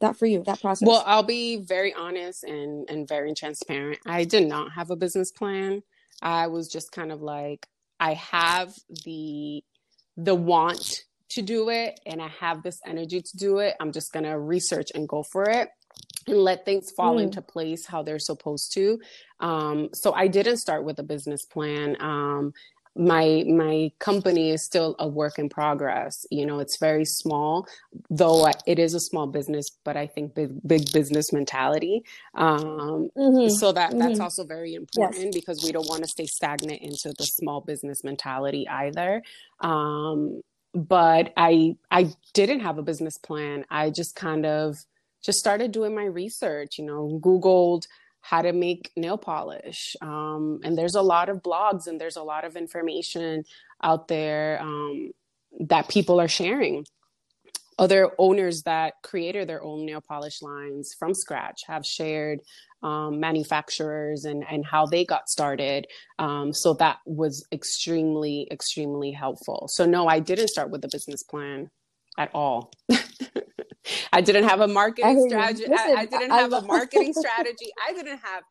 that 0.00 0.16
for 0.16 0.26
you 0.26 0.42
that 0.44 0.60
process? 0.60 0.86
Well 0.86 1.02
i'll 1.06 1.22
be 1.22 1.56
very 1.56 1.92
honest 1.94 2.44
and 2.44 2.88
and 2.88 3.06
very 3.06 3.34
transparent. 3.34 3.98
I 4.06 4.24
did 4.24 4.48
not 4.48 4.72
have 4.72 4.90
a 4.90 4.96
business 4.96 5.30
plan. 5.30 5.82
I 6.22 6.48
was 6.48 6.68
just 6.68 6.92
kind 6.92 7.12
of 7.12 7.22
like 7.22 7.66
i 8.00 8.14
have 8.14 8.74
the 9.04 9.62
the 10.16 10.34
want 10.34 11.04
to 11.30 11.42
do 11.42 11.68
it 11.68 12.00
and 12.06 12.20
I 12.20 12.28
have 12.40 12.62
this 12.62 12.80
energy 12.84 13.22
to 13.22 13.36
do 13.36 13.58
it, 13.58 13.74
I'm 13.80 13.92
just 13.92 14.12
going 14.12 14.24
to 14.24 14.38
research 14.38 14.90
and 14.94 15.08
go 15.08 15.22
for 15.22 15.48
it 15.48 15.68
and 16.26 16.36
let 16.36 16.64
things 16.64 16.90
fall 16.90 17.16
mm. 17.16 17.22
into 17.22 17.42
place 17.42 17.86
how 17.86 18.02
they're 18.02 18.18
supposed 18.18 18.72
to. 18.74 19.00
Um, 19.38 19.90
so 19.94 20.12
I 20.12 20.28
didn't 20.28 20.58
start 20.58 20.84
with 20.84 20.98
a 20.98 21.02
business 21.02 21.44
plan. 21.44 21.96
Um, 22.00 22.52
my 22.96 23.44
my 23.48 23.90
company 24.00 24.50
is 24.50 24.64
still 24.64 24.96
a 24.98 25.06
work 25.06 25.38
in 25.38 25.48
progress 25.48 26.26
you 26.30 26.44
know 26.44 26.58
it's 26.58 26.76
very 26.78 27.04
small 27.04 27.66
though 28.10 28.46
it 28.66 28.78
is 28.80 28.94
a 28.94 29.00
small 29.00 29.28
business 29.28 29.70
but 29.84 29.96
i 29.96 30.06
think 30.06 30.34
big 30.34 30.50
big 30.66 30.92
business 30.92 31.32
mentality 31.32 32.02
um, 32.34 33.08
mm-hmm. 33.16 33.48
so 33.48 33.70
that 33.70 33.90
mm-hmm. 33.90 34.00
that's 34.00 34.18
also 34.18 34.44
very 34.44 34.74
important 34.74 35.26
yes. 35.26 35.34
because 35.34 35.62
we 35.64 35.70
don't 35.70 35.88
want 35.88 36.02
to 36.02 36.08
stay 36.08 36.26
stagnant 36.26 36.82
into 36.82 37.14
the 37.16 37.24
small 37.24 37.60
business 37.60 38.02
mentality 38.02 38.66
either 38.68 39.22
um, 39.60 40.42
but 40.74 41.32
i 41.36 41.76
i 41.92 42.12
didn't 42.34 42.60
have 42.60 42.78
a 42.78 42.82
business 42.82 43.16
plan 43.18 43.64
i 43.70 43.88
just 43.88 44.16
kind 44.16 44.44
of 44.44 44.76
just 45.22 45.38
started 45.38 45.70
doing 45.70 45.94
my 45.94 46.04
research 46.04 46.76
you 46.76 46.84
know 46.84 47.20
googled 47.22 47.84
how 48.20 48.42
to 48.42 48.52
make 48.52 48.90
nail 48.96 49.18
polish. 49.18 49.96
Um, 50.00 50.60
and 50.62 50.76
there's 50.76 50.94
a 50.94 51.02
lot 51.02 51.28
of 51.28 51.42
blogs 51.42 51.86
and 51.86 52.00
there's 52.00 52.16
a 52.16 52.22
lot 52.22 52.44
of 52.44 52.56
information 52.56 53.44
out 53.82 54.08
there 54.08 54.60
um, 54.60 55.10
that 55.68 55.88
people 55.88 56.20
are 56.20 56.28
sharing. 56.28 56.84
Other 57.78 58.10
owners 58.18 58.62
that 58.64 58.94
created 59.02 59.48
their 59.48 59.62
own 59.62 59.86
nail 59.86 60.02
polish 60.06 60.42
lines 60.42 60.94
from 60.98 61.14
scratch 61.14 61.62
have 61.66 61.84
shared 61.86 62.40
um, 62.82 63.20
manufacturers 63.20 64.26
and, 64.26 64.44
and 64.50 64.66
how 64.66 64.84
they 64.84 65.04
got 65.04 65.28
started. 65.28 65.86
Um, 66.18 66.52
so 66.52 66.74
that 66.74 66.98
was 67.06 67.46
extremely, 67.52 68.46
extremely 68.50 69.12
helpful. 69.12 69.66
So, 69.70 69.86
no, 69.86 70.06
I 70.06 70.20
didn't 70.20 70.48
start 70.48 70.70
with 70.70 70.84
a 70.84 70.88
business 70.88 71.22
plan 71.22 71.70
at 72.18 72.30
all. 72.34 72.70
I 74.12 74.20
didn't 74.20 74.44
have 74.44 74.60
a 74.60 74.68
marketing 74.68 75.28
strategy. 75.28 75.64
Listen, 75.68 75.96
I, 75.96 76.00
I, 76.00 76.06
didn't 76.06 76.30
have 76.30 76.52
a 76.52 76.62
marketing 76.62 77.12
strategy. 77.16 77.70
I 77.86 77.92
didn't 77.92 78.18
have 78.18 78.42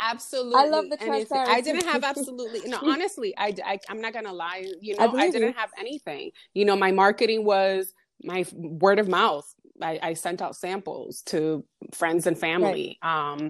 absolutely 0.00 0.60
I 0.60 0.66
love 0.66 0.88
the 0.88 0.96
transparency. 0.96 1.52
I 1.52 1.60
didn't 1.60 1.84
have 1.84 2.04
absolutely 2.04 2.68
no 2.68 2.78
honestly 2.82 3.34
I, 3.36 3.54
I 3.64 3.78
am 3.88 4.00
not 4.00 4.12
gonna 4.12 4.32
lie 4.32 4.66
you 4.80 4.96
know 4.96 5.06
I, 5.06 5.24
I 5.24 5.30
didn't 5.30 5.48
you. 5.48 5.54
have 5.54 5.70
anything 5.78 6.30
you 6.54 6.64
know 6.64 6.76
my 6.76 6.90
marketing 6.90 7.44
was 7.44 7.92
my 8.22 8.44
word 8.54 8.98
of 8.98 9.08
mouth 9.08 9.46
I, 9.82 9.98
I 10.02 10.14
sent 10.14 10.42
out 10.42 10.56
samples 10.56 11.22
to 11.26 11.64
friends 11.92 12.26
and 12.26 12.38
family 12.38 12.98
right. 13.02 13.32
um 13.32 13.48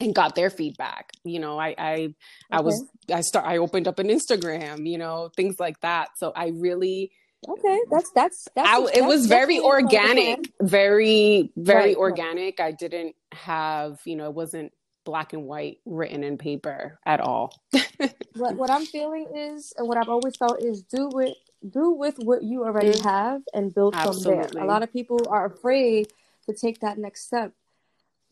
and 0.00 0.14
got 0.14 0.34
their 0.34 0.50
feedback 0.50 1.12
you 1.24 1.38
know 1.38 1.58
I 1.58 1.74
I 1.78 1.92
okay. 1.92 2.14
I 2.50 2.60
was 2.62 2.84
I 3.12 3.20
start 3.20 3.46
I 3.46 3.58
opened 3.58 3.86
up 3.86 3.98
an 3.98 4.08
Instagram 4.08 4.88
you 4.88 4.98
know 4.98 5.30
things 5.36 5.56
like 5.60 5.78
that 5.80 6.10
so 6.16 6.32
I 6.34 6.52
really 6.54 7.12
Okay, 7.48 7.80
that's 7.90 8.10
that's 8.12 8.48
that's. 8.54 8.68
I, 8.68 8.86
it 8.94 9.04
was 9.04 9.26
very 9.26 9.58
organic, 9.58 10.52
very 10.60 11.50
very 11.56 11.88
right, 11.88 11.96
organic. 11.96 12.58
Right. 12.58 12.66
I 12.66 12.72
didn't 12.72 13.16
have 13.32 14.00
you 14.04 14.16
know 14.16 14.26
it 14.26 14.34
wasn't 14.34 14.72
black 15.04 15.32
and 15.32 15.44
white 15.44 15.78
written 15.84 16.22
in 16.22 16.38
paper 16.38 16.98
at 17.04 17.20
all. 17.20 17.60
what 18.36 18.56
what 18.56 18.70
I'm 18.70 18.86
feeling 18.86 19.26
is, 19.34 19.72
and 19.76 19.88
what 19.88 19.98
I've 19.98 20.08
always 20.08 20.36
felt 20.36 20.62
is, 20.62 20.82
do 20.82 21.08
with 21.12 21.34
do 21.68 21.90
with 21.90 22.16
what 22.18 22.42
you 22.42 22.64
already 22.64 22.92
mm. 22.92 23.04
have 23.04 23.42
and 23.52 23.74
build 23.74 23.94
Absolutely. 23.94 24.42
from 24.44 24.52
there. 24.52 24.64
A 24.64 24.66
lot 24.66 24.82
of 24.82 24.92
people 24.92 25.18
are 25.28 25.46
afraid 25.46 26.12
to 26.48 26.54
take 26.54 26.80
that 26.80 26.98
next 26.98 27.26
step 27.26 27.52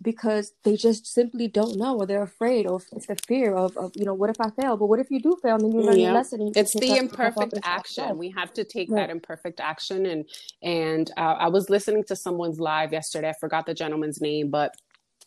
because 0.03 0.53
they 0.65 0.77
just 0.77 1.07
simply 1.07 1.49
don't 1.49 1.77
know 1.77 1.97
or 1.97 2.07
they're 2.07 2.23
afraid 2.23 2.67
or 2.67 2.81
it's 2.93 3.07
the 3.07 3.17
fear 3.27 3.55
of, 3.55 3.77
of 3.77 3.93
you 3.95 4.05
know 4.05 4.15
what 4.15 4.31
if 4.31 4.41
i 4.41 4.49
fail? 4.51 4.77
But 4.77 4.87
what 4.87 5.01
if 5.01 5.11
you 5.11 5.21
do 5.21 5.37
fail 5.43 5.57
and 5.57 5.65
then 5.65 5.73
you 5.73 5.83
learn 5.83 5.99
yeah. 5.99 6.07
your 6.07 6.15
lesson 6.15 6.53
it's 6.57 6.79
the 6.79 6.97
imperfect 6.97 7.59
action. 7.63 8.17
we 8.17 8.31
have 8.31 8.53
to 8.55 8.65
take 8.65 8.91
right. 8.91 9.07
that 9.07 9.11
imperfect 9.11 9.61
action. 9.61 10.07
And 10.07 10.25
and 10.63 11.11
uh, 11.17 11.37
i 11.39 11.49
was 11.49 11.69
listening 11.69 12.05
to 12.05 12.17
someone's 12.17 12.59
live 12.59 12.93
yesterday. 12.93 13.31
I 13.31 13.35
forgot 13.41 13.67
the 13.67 13.75
gentleman's 13.75 14.21
name 14.21 14.51
but 14.51 14.75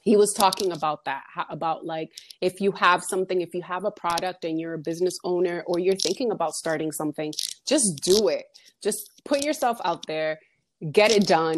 he 0.01 0.18
was 0.18 0.34
talking 0.34 0.72
about 0.72 1.06
that 1.06 1.24
about 1.50 1.86
like 1.86 2.12
if 2.42 2.60
you 2.60 2.72
have 2.74 3.03
something 3.03 3.42
if 3.42 3.53
you 3.53 3.62
have 3.62 3.86
a 3.86 3.92
product 3.92 4.44
and 4.44 4.60
you're 4.60 4.74
a 4.74 4.80
business 4.80 5.18
owner 5.24 5.63
or 5.65 5.80
you're 5.80 5.96
thinking 5.96 6.32
about 6.32 6.53
starting 6.53 6.92
something 6.92 7.34
just 7.65 8.01
do 8.03 8.27
it. 8.27 8.46
Just 8.82 9.22
put 9.24 9.44
yourself 9.44 9.77
out 9.86 10.06
there 10.08 10.39
get 10.92 11.12
it 11.12 11.25
done 11.25 11.58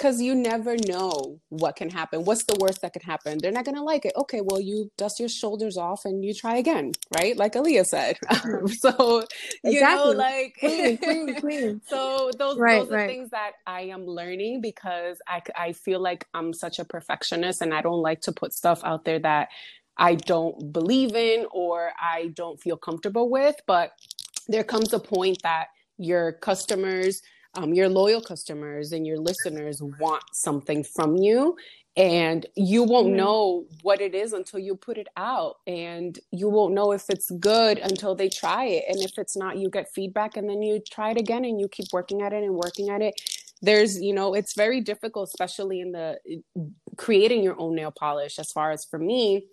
because 0.00 0.18
you 0.18 0.34
never 0.34 0.76
know 0.88 1.38
what 1.50 1.76
can 1.76 1.90
happen. 1.90 2.24
What's 2.24 2.44
the 2.44 2.56
worst 2.58 2.80
that 2.80 2.94
could 2.94 3.02
happen? 3.02 3.36
They're 3.36 3.52
not 3.52 3.66
gonna 3.66 3.84
like 3.84 4.06
it. 4.06 4.14
Okay, 4.16 4.40
well, 4.42 4.58
you 4.58 4.90
dust 4.96 5.20
your 5.20 5.28
shoulders 5.28 5.76
off 5.76 6.06
and 6.06 6.24
you 6.24 6.32
try 6.32 6.56
again, 6.56 6.92
right? 7.14 7.36
Like 7.36 7.52
Aaliyah 7.52 7.84
said. 7.84 8.16
so 8.78 9.24
you 9.62 9.72
exactly. 9.72 10.12
know, 10.12 10.16
like 10.16 10.56
queen, 10.58 10.96
queen, 10.96 11.34
queen. 11.34 11.80
so 11.86 12.30
those 12.38 12.56
right, 12.56 12.80
those 12.80 12.90
are 12.90 12.96
right. 12.96 13.10
things 13.10 13.28
that 13.30 13.52
I 13.66 13.82
am 13.82 14.06
learning 14.06 14.62
because 14.62 15.18
I 15.28 15.42
I 15.54 15.72
feel 15.72 16.00
like 16.00 16.26
I'm 16.32 16.54
such 16.54 16.78
a 16.78 16.84
perfectionist 16.86 17.60
and 17.60 17.74
I 17.74 17.82
don't 17.82 18.00
like 18.00 18.22
to 18.22 18.32
put 18.32 18.54
stuff 18.54 18.80
out 18.82 19.04
there 19.04 19.18
that 19.18 19.48
I 19.98 20.14
don't 20.14 20.72
believe 20.72 21.14
in 21.14 21.44
or 21.52 21.90
I 22.00 22.28
don't 22.34 22.58
feel 22.58 22.78
comfortable 22.78 23.28
with. 23.28 23.56
But 23.66 23.92
there 24.48 24.64
comes 24.64 24.94
a 24.94 24.98
point 24.98 25.42
that 25.42 25.66
your 25.98 26.32
customers, 26.32 27.20
um, 27.54 27.74
your 27.74 27.88
loyal 27.88 28.20
customers, 28.20 28.92
and 28.92 29.06
your 29.06 29.18
listeners 29.18 29.82
want 30.00 30.22
something 30.32 30.84
from 30.84 31.16
you. 31.16 31.56
And 31.96 32.46
you 32.54 32.84
won't 32.84 33.08
mm-hmm. 33.08 33.16
know 33.16 33.64
what 33.82 34.00
it 34.00 34.14
is 34.14 34.32
until 34.32 34.60
you 34.60 34.76
put 34.76 34.96
it 34.96 35.08
out. 35.16 35.56
And 35.66 36.18
you 36.30 36.48
won't 36.48 36.72
know 36.72 36.92
if 36.92 37.10
it's 37.10 37.30
good 37.32 37.78
until 37.78 38.14
they 38.14 38.28
try 38.28 38.66
it. 38.66 38.84
And 38.88 38.98
if 39.02 39.18
it's 39.18 39.36
not, 39.36 39.58
you 39.58 39.68
get 39.68 39.92
feedback 39.92 40.36
and 40.36 40.48
then 40.48 40.62
you 40.62 40.80
try 40.88 41.10
it 41.10 41.18
again 41.18 41.44
and 41.44 41.60
you 41.60 41.68
keep 41.68 41.88
working 41.92 42.22
at 42.22 42.32
it 42.32 42.44
and 42.44 42.54
working 42.54 42.90
at 42.90 43.02
it 43.02 43.20
there's 43.62 44.00
you 44.00 44.14
know 44.14 44.32
it's 44.32 44.54
very 44.54 44.80
difficult 44.80 45.28
especially 45.28 45.80
in 45.80 45.92
the 45.92 46.18
creating 46.96 47.42
your 47.42 47.60
own 47.60 47.74
nail 47.74 47.90
polish 47.90 48.38
as 48.38 48.50
far 48.50 48.70
as 48.70 48.86
for 48.86 48.98
me 48.98 49.44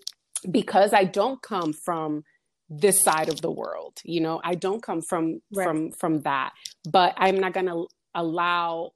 because 0.50 0.94
I 0.94 1.04
don't 1.04 1.42
come 1.42 1.74
from 1.74 2.24
this 2.70 3.02
side 3.02 3.30
of 3.30 3.42
the 3.42 3.52
world 3.52 4.00
you 4.04 4.20
know 4.20 4.42
i 4.44 4.54
don't 4.54 4.84
come 4.84 5.02
from 5.02 5.42
right. 5.54 5.66
from 5.66 5.92
from 5.92 6.22
that 6.22 6.52
but 6.90 7.14
i'm 7.18 7.40
not 7.40 7.54
going 7.54 7.66
to 7.66 7.88
allow 8.16 8.92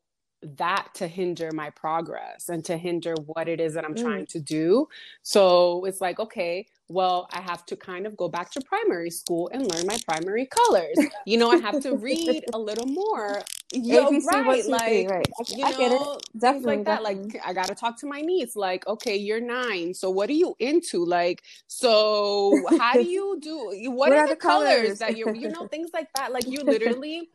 that 0.57 0.87
to 0.95 1.07
hinder 1.07 1.51
my 1.53 1.69
progress 1.69 2.49
and 2.49 2.65
to 2.65 2.75
hinder 2.75 3.13
what 3.27 3.47
it 3.47 3.61
is 3.61 3.73
that 3.73 3.85
i'm 3.85 3.93
mm. 3.93 4.01
trying 4.01 4.25
to 4.25 4.39
do 4.39 4.87
so 5.21 5.85
it's 5.85 6.01
like 6.01 6.19
okay 6.19 6.65
well 6.87 7.27
i 7.31 7.39
have 7.39 7.65
to 7.65 7.75
kind 7.75 8.05
of 8.05 8.17
go 8.17 8.27
back 8.27 8.51
to 8.51 8.59
primary 8.61 9.11
school 9.11 9.49
and 9.53 9.71
learn 9.71 9.85
my 9.85 9.97
primary 10.05 10.47
colors 10.47 10.97
you 11.25 11.37
know 11.37 11.49
i 11.49 11.57
have 11.57 11.79
to 11.79 11.95
read 11.95 12.43
a 12.53 12.59
little 12.59 12.87
more 12.87 13.41
Yo, 13.73 14.09
ABC, 14.09 14.25
right, 14.25 14.65
like 14.67 15.09
right. 15.09 15.25
I, 15.39 15.55
you 15.55 15.65
I 15.65 15.71
get 15.71 15.91
know, 15.91 16.13
it. 16.13 16.23
Definitely 16.37 16.77
like 16.77 16.85
that. 16.85 17.03
Definitely. 17.03 17.31
Like 17.33 17.47
I 17.47 17.53
gotta 17.53 17.75
talk 17.75 17.97
to 17.99 18.05
my 18.05 18.21
niece. 18.21 18.55
Like, 18.55 18.85
okay, 18.85 19.15
you're 19.15 19.39
nine, 19.39 19.93
so 19.93 20.09
what 20.09 20.29
are 20.29 20.33
you 20.33 20.55
into? 20.59 21.05
Like, 21.05 21.43
so 21.67 22.61
how 22.77 22.93
do 22.93 23.03
you 23.03 23.39
do? 23.41 23.59
What, 23.91 24.09
what 24.09 24.11
are, 24.11 24.21
are, 24.21 24.27
the 24.27 24.35
colors, 24.35 24.69
colors 24.69 24.99
that 24.99 25.17
you 25.17 25.33
you 25.33 25.49
know 25.49 25.67
things 25.67 25.91
like 25.93 26.07
that? 26.15 26.31
Like 26.31 26.47
you 26.47 26.59
literally, 26.63 27.29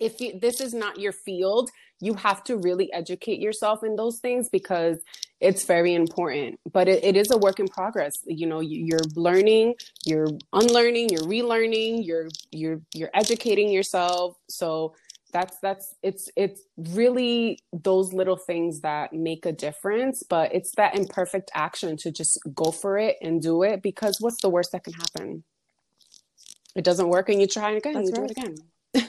if 0.00 0.20
you, 0.20 0.38
this 0.38 0.60
is 0.60 0.74
not 0.74 0.98
your 0.98 1.12
field, 1.12 1.70
you 2.00 2.14
have 2.14 2.44
to 2.44 2.56
really 2.56 2.92
educate 2.92 3.40
yourself 3.40 3.82
in 3.82 3.96
those 3.96 4.18
things 4.18 4.48
because 4.48 4.98
it's 5.40 5.64
very 5.64 5.94
important. 5.94 6.58
But 6.72 6.88
it, 6.88 7.04
it 7.04 7.16
is 7.16 7.30
a 7.30 7.38
work 7.38 7.60
in 7.60 7.68
progress. 7.68 8.14
You 8.26 8.46
know, 8.46 8.60
you, 8.60 8.84
you're 8.84 9.06
learning, 9.14 9.74
you're 10.04 10.28
unlearning, 10.52 11.10
you're 11.10 11.22
relearning, 11.22 12.04
you're 12.04 12.28
you're 12.50 12.80
you're 12.94 13.10
educating 13.14 13.70
yourself. 13.70 14.36
So 14.48 14.94
that's 15.32 15.58
that's 15.58 15.94
it's 16.02 16.30
it's 16.36 16.62
really 16.76 17.58
those 17.72 18.12
little 18.12 18.36
things 18.36 18.80
that 18.80 19.12
make 19.12 19.44
a 19.46 19.52
difference 19.52 20.22
but 20.22 20.54
it's 20.54 20.72
that 20.76 20.96
imperfect 20.96 21.50
action 21.54 21.96
to 21.96 22.10
just 22.10 22.38
go 22.54 22.70
for 22.70 22.98
it 22.98 23.16
and 23.20 23.42
do 23.42 23.62
it 23.62 23.82
because 23.82 24.20
what's 24.20 24.40
the 24.40 24.48
worst 24.48 24.72
that 24.72 24.84
can 24.84 24.92
happen 24.92 25.42
it 26.74 26.84
doesn't 26.84 27.08
work 27.08 27.28
and 27.28 27.40
you 27.40 27.46
try 27.46 27.72
again 27.72 27.94
that's 27.94 28.10
you 28.10 28.16
right. 28.16 28.34
do 28.34 28.42
it 28.42 28.46
again 28.94 29.08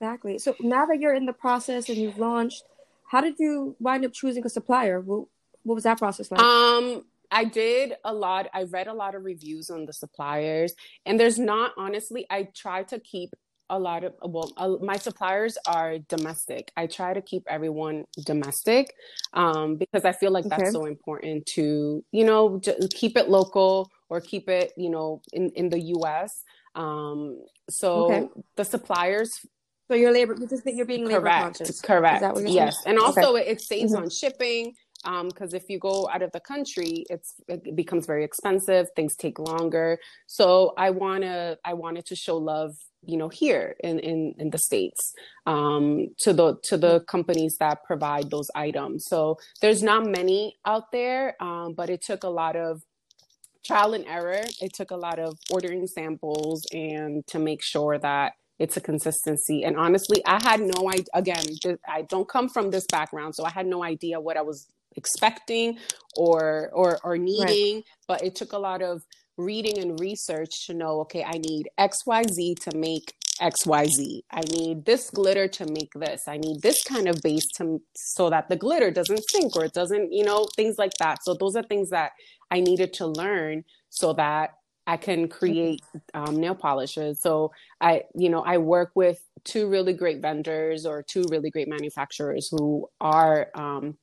exactly 0.00 0.38
so 0.38 0.54
now 0.60 0.86
that 0.86 1.00
you're 1.00 1.14
in 1.14 1.26
the 1.26 1.32
process 1.32 1.88
and 1.88 1.98
you've 1.98 2.18
launched 2.18 2.62
how 3.10 3.20
did 3.20 3.34
you 3.38 3.74
wind 3.80 4.04
up 4.04 4.12
choosing 4.12 4.44
a 4.44 4.48
supplier 4.48 5.00
what, 5.00 5.26
what 5.62 5.74
was 5.74 5.84
that 5.84 5.98
process 5.98 6.30
like 6.30 6.40
um 6.40 7.02
I 7.30 7.44
did 7.44 7.92
a 8.04 8.14
lot. 8.14 8.48
I 8.54 8.62
read 8.62 8.86
a 8.86 8.94
lot 8.94 9.14
of 9.14 9.22
reviews 9.22 9.68
on 9.68 9.84
the 9.84 9.92
suppliers, 9.92 10.72
and 11.04 11.20
there's 11.20 11.38
not 11.38 11.72
honestly. 11.76 12.26
I 12.30 12.48
try 12.54 12.84
to 12.84 12.98
keep 12.98 13.34
a 13.70 13.78
lot 13.78 14.04
of 14.04 14.14
well 14.22 14.52
uh, 14.56 14.76
my 14.80 14.96
suppliers 14.96 15.58
are 15.66 15.98
domestic 16.08 16.72
i 16.76 16.86
try 16.86 17.12
to 17.12 17.20
keep 17.20 17.42
everyone 17.48 18.04
domestic 18.24 18.94
um, 19.34 19.76
because 19.76 20.04
i 20.04 20.12
feel 20.12 20.30
like 20.30 20.46
okay. 20.46 20.56
that's 20.56 20.72
so 20.72 20.86
important 20.86 21.44
to 21.46 22.04
you 22.12 22.24
know 22.24 22.60
keep 22.94 23.16
it 23.16 23.28
local 23.28 23.90
or 24.08 24.20
keep 24.20 24.48
it 24.48 24.72
you 24.76 24.90
know 24.90 25.20
in 25.32 25.50
in 25.50 25.68
the 25.68 25.78
us 25.78 26.44
um, 26.74 27.40
so 27.68 28.12
okay. 28.12 28.28
the 28.56 28.64
suppliers 28.64 29.40
so 29.88 29.94
your 29.94 30.12
labor 30.12 30.36
you 30.38 30.46
just 30.46 30.62
think 30.62 30.76
you're 30.76 30.86
being 30.86 31.04
labor 31.04 31.20
correct 31.20 31.58
conscious. 31.58 31.80
correct 31.80 32.24
yes 32.46 32.82
saying? 32.82 32.96
and 32.96 32.98
also 32.98 33.36
okay. 33.36 33.48
it, 33.48 33.52
it, 33.52 33.60
saves 33.60 33.92
mm-hmm. 33.92 34.04
on 34.04 34.10
shipping 34.10 34.74
because 35.04 35.54
um, 35.54 35.56
if 35.56 35.68
you 35.68 35.78
go 35.78 36.08
out 36.12 36.22
of 36.22 36.32
the 36.32 36.40
country 36.40 37.04
it's 37.10 37.34
it 37.48 37.76
becomes 37.76 38.06
very 38.06 38.24
expensive 38.24 38.88
things 38.96 39.16
take 39.16 39.38
longer. 39.38 39.98
So 40.26 40.74
i 40.78 40.90
want 40.90 41.22
to 41.22 41.58
i 41.64 41.74
wanted 41.74 42.06
to 42.06 42.16
show 42.16 42.36
love 42.36 42.76
you 43.02 43.16
know 43.16 43.28
here 43.28 43.76
in 43.80 43.98
in, 44.00 44.34
in 44.38 44.50
the 44.50 44.58
states 44.58 45.14
um, 45.46 46.08
to 46.20 46.32
the 46.32 46.56
to 46.64 46.76
the 46.76 47.00
companies 47.08 47.56
that 47.60 47.84
provide 47.84 48.30
those 48.30 48.50
items. 48.54 49.06
So 49.08 49.38
there's 49.60 49.82
not 49.82 50.06
many 50.06 50.56
out 50.66 50.92
there 50.92 51.36
um, 51.42 51.74
but 51.74 51.90
it 51.90 52.02
took 52.02 52.24
a 52.24 52.28
lot 52.30 52.56
of 52.56 52.82
trial 53.64 53.94
and 53.94 54.06
error. 54.06 54.42
It 54.60 54.74
took 54.74 54.90
a 54.90 54.96
lot 54.96 55.18
of 55.18 55.38
ordering 55.50 55.86
samples 55.86 56.66
and 56.72 57.26
to 57.28 57.38
make 57.38 57.62
sure 57.62 57.98
that 57.98 58.32
it's 58.58 58.76
a 58.76 58.80
consistency. 58.80 59.64
And 59.64 59.76
honestly 59.76 60.22
i 60.26 60.40
had 60.42 60.60
no 60.60 60.90
idea 60.90 61.04
again 61.14 61.44
i 61.88 62.02
don't 62.02 62.28
come 62.28 62.48
from 62.48 62.70
this 62.70 62.86
background 62.86 63.34
so 63.34 63.44
i 63.44 63.50
had 63.50 63.66
no 63.66 63.84
idea 63.84 64.20
what 64.20 64.36
i 64.36 64.42
was 64.42 64.66
expecting 64.98 65.78
or 66.16 66.70
or 66.74 66.98
or 67.04 67.16
needing 67.16 67.76
right. 67.76 67.84
but 68.06 68.22
it 68.22 68.34
took 68.34 68.52
a 68.52 68.58
lot 68.58 68.82
of 68.82 69.02
reading 69.38 69.78
and 69.78 69.98
research 70.00 70.66
to 70.66 70.74
know 70.74 71.00
okay 71.00 71.24
i 71.24 71.38
need 71.38 71.68
xyz 71.78 72.54
to 72.60 72.76
make 72.76 73.14
xyz 73.40 74.20
i 74.32 74.40
need 74.50 74.84
this 74.84 75.10
glitter 75.10 75.46
to 75.46 75.64
make 75.66 75.92
this. 75.94 76.22
I 76.26 76.38
need 76.38 76.62
this 76.62 76.82
kind 76.82 77.08
of 77.08 77.20
base 77.22 77.46
to 77.56 77.80
so 77.94 78.30
that 78.30 78.48
the 78.48 78.56
glitter 78.56 78.90
doesn't 78.90 79.22
sink 79.30 79.56
or 79.56 79.64
it 79.64 79.72
doesn't 79.72 80.12
you 80.12 80.24
know 80.24 80.46
things 80.56 80.76
like 80.78 80.92
that. 80.98 81.18
So 81.22 81.34
those 81.34 81.56
are 81.56 81.62
things 81.62 81.90
that 81.90 82.12
i 82.50 82.60
needed 82.60 82.92
to 82.94 83.06
learn 83.06 83.64
so 83.90 84.12
that 84.14 84.54
i 84.86 84.96
can 84.96 85.28
create 85.28 85.82
um, 86.14 86.36
nail 86.36 86.54
polishes. 86.54 87.20
So 87.20 87.52
i 87.80 88.04
you 88.14 88.30
know 88.30 88.42
i 88.42 88.58
work 88.58 88.90
with 88.94 89.20
two 89.44 89.68
really 89.68 89.92
great 89.92 90.20
vendors 90.20 90.86
or 90.86 91.02
two 91.02 91.24
really 91.30 91.50
great 91.50 91.68
manufacturers 91.68 92.48
who 92.50 92.88
are 93.00 93.50
um, 93.54 93.96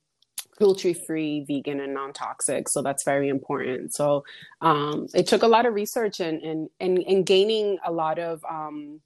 cruelty 0.56 0.94
free, 0.94 1.44
vegan, 1.46 1.80
and 1.80 1.94
non 1.94 2.12
toxic. 2.12 2.68
So 2.68 2.82
that's 2.82 3.04
very 3.04 3.28
important. 3.28 3.94
So 3.94 4.24
um, 4.60 5.08
it 5.14 5.26
took 5.26 5.42
a 5.42 5.48
lot 5.48 5.66
of 5.66 5.74
research 5.74 6.20
and 6.20 6.42
and 6.42 6.70
and, 6.80 6.98
and 6.98 7.26
gaining 7.26 7.78
a 7.84 7.92
lot 7.92 8.18
of 8.18 8.44
um, 8.48 9.00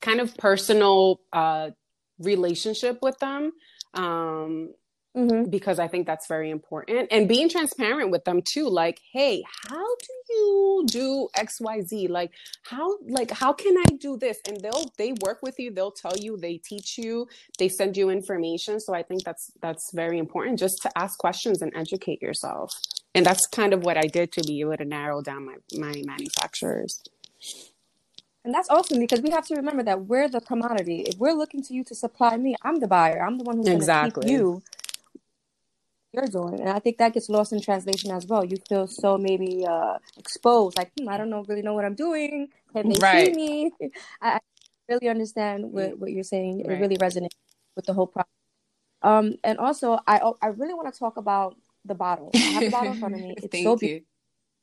kind 0.00 0.20
of 0.20 0.36
personal 0.36 1.20
uh, 1.32 1.70
relationship 2.18 2.98
with 3.02 3.18
them. 3.18 3.52
Um, 3.94 4.74
mm-hmm. 5.16 5.48
because 5.50 5.78
I 5.78 5.88
think 5.88 6.06
that's 6.06 6.26
very 6.26 6.50
important. 6.50 7.08
And 7.10 7.28
being 7.28 7.48
transparent 7.48 8.10
with 8.10 8.24
them 8.24 8.42
too, 8.42 8.68
like, 8.68 9.00
hey, 9.12 9.42
how 9.68 9.84
do 9.96 10.34
you 10.34 10.84
do 10.86 11.28
XYZ? 11.36 12.08
Like, 12.10 12.32
how 12.62 12.98
like 13.08 13.30
how 13.30 13.52
can 13.52 13.76
I 13.78 13.96
do 13.98 14.16
this? 14.16 14.38
And 14.46 14.60
they'll 14.60 14.92
they 14.98 15.14
work 15.22 15.40
with 15.42 15.58
you, 15.58 15.70
they'll 15.70 15.90
tell 15.90 16.16
you, 16.16 16.36
they 16.36 16.58
teach 16.58 16.98
you, 16.98 17.28
they 17.58 17.68
send 17.68 17.96
you 17.96 18.10
information. 18.10 18.78
So 18.80 18.94
I 18.94 19.02
think 19.02 19.24
that's 19.24 19.50
that's 19.60 19.90
very 19.94 20.18
important 20.18 20.58
just 20.58 20.82
to 20.82 20.98
ask 20.98 21.18
questions 21.18 21.62
and 21.62 21.72
educate 21.74 22.20
yourself. 22.20 22.72
And 23.14 23.24
that's 23.24 23.46
kind 23.46 23.72
of 23.72 23.82
what 23.82 23.96
I 23.96 24.02
did 24.02 24.32
to 24.32 24.42
be 24.42 24.60
able 24.60 24.76
to 24.76 24.84
narrow 24.84 25.22
down 25.22 25.46
my, 25.46 25.54
my 25.72 26.02
manufacturers. 26.04 27.02
And 28.44 28.54
that's 28.54 28.68
awesome 28.68 29.00
because 29.00 29.22
we 29.22 29.30
have 29.30 29.44
to 29.46 29.56
remember 29.56 29.82
that 29.82 30.02
we're 30.02 30.28
the 30.28 30.40
commodity. 30.40 31.00
If 31.00 31.18
we're 31.18 31.32
looking 31.32 31.62
to 31.64 31.74
you 31.74 31.82
to 31.84 31.94
supply 31.96 32.36
me, 32.36 32.54
I'm 32.62 32.78
the 32.78 32.86
buyer. 32.86 33.20
I'm 33.20 33.38
the 33.38 33.44
one 33.44 33.56
who's 33.56 33.66
exactly. 33.68 34.10
going 34.10 34.22
to 34.22 34.28
keep 34.28 34.38
you 34.38 34.62
you're 36.16 36.26
doing. 36.26 36.60
And 36.60 36.70
I 36.70 36.78
think 36.78 36.98
that 36.98 37.14
gets 37.14 37.28
lost 37.28 37.52
in 37.52 37.60
translation 37.60 38.10
as 38.10 38.26
well. 38.26 38.44
You 38.44 38.56
feel 38.68 38.86
so 38.86 39.18
maybe 39.18 39.64
uh, 39.68 39.98
exposed, 40.16 40.78
like, 40.78 40.90
hmm, 40.98 41.08
I 41.08 41.16
don't 41.16 41.30
know, 41.30 41.44
really 41.44 41.62
know 41.62 41.74
what 41.74 41.84
I'm 41.84 41.94
doing. 41.94 42.48
Can 42.72 42.88
they 42.88 42.98
right. 42.98 43.26
see 43.26 43.32
me? 43.34 43.70
I, 44.22 44.40
really 44.88 45.08
understand 45.08 45.72
what, 45.72 45.98
what 45.98 46.12
you're 46.12 46.22
saying. 46.22 46.58
Right. 46.58 46.76
It 46.76 46.80
really 46.80 46.96
resonates 46.96 47.34
with 47.74 47.86
the 47.86 47.92
whole 47.92 48.06
process. 48.06 48.30
Um, 49.02 49.34
and 49.44 49.58
also, 49.58 49.98
I 50.06 50.18
I 50.40 50.48
really 50.48 50.74
want 50.74 50.92
to 50.92 50.98
talk 50.98 51.16
about 51.16 51.56
the 51.84 51.94
bottle. 51.94 52.30
I 52.34 52.38
have 52.38 52.62
the 52.62 52.70
bottle 52.70 52.92
in 52.92 52.98
front 52.98 53.14
of 53.14 53.20
me. 53.20 53.34
It's 53.42 53.62
so 53.62 53.76
beautiful. 53.76 54.06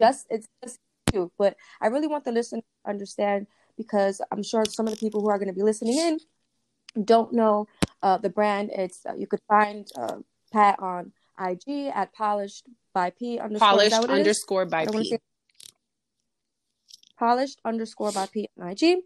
Just 0.02 0.28
it's 0.30 0.48
just 0.64 0.80
cute, 1.12 1.32
but 1.38 1.56
I 1.82 1.88
really 1.88 2.08
want 2.08 2.26
the 2.26 2.32
listener 2.32 2.62
to 2.62 2.90
understand 2.90 3.48
because 3.78 4.22
I'm 4.32 4.44
sure 4.44 4.66
some 4.66 4.88
of 4.88 4.94
the 4.94 5.00
people 5.00 5.22
who 5.22 5.30
are 5.30 5.38
going 5.38 5.48
to 5.48 5.54
be 5.54 5.62
listening 5.62 5.98
in 5.98 6.20
don't 7.06 7.32
know 7.34 7.68
uh, 8.02 8.18
the 8.18 8.30
brand. 8.30 8.72
It's 8.74 9.06
uh, 9.06 9.14
you 9.14 9.28
could 9.28 9.42
find 9.48 9.88
uh, 9.96 10.18
Pat 10.52 10.80
on 10.80 11.12
IG 11.40 11.92
at 11.94 12.14
polished 12.14 12.68
by 12.94 13.10
P 13.12 13.40
underscore. 13.40 13.70
Polished 13.70 13.94
underscore 13.94 14.66
by 14.66 14.86
P. 14.86 15.18
Polished 17.18 17.60
underscore 17.66 18.12
by 18.12 18.28
P 18.28 18.50
on 18.60 18.70
IG. 18.70 19.00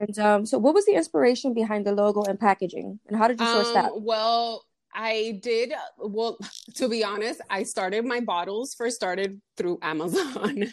And 0.00 0.18
um, 0.18 0.46
so, 0.46 0.58
what 0.58 0.74
was 0.74 0.86
the 0.86 0.94
inspiration 0.94 1.54
behind 1.54 1.84
the 1.86 1.92
logo 1.92 2.22
and 2.22 2.38
packaging, 2.38 3.00
and 3.08 3.16
how 3.16 3.26
did 3.26 3.40
you 3.40 3.46
source 3.46 3.68
um, 3.68 3.74
that? 3.82 3.92
Well, 3.96 4.64
I 4.94 5.40
did. 5.42 5.72
Well, 5.98 6.38
to 6.76 6.88
be 6.88 7.02
honest, 7.02 7.40
I 7.50 7.64
started 7.64 8.04
my 8.04 8.20
bottles 8.20 8.74
first 8.74 8.94
started 8.94 9.40
through 9.56 9.78
Amazon. 9.82 10.66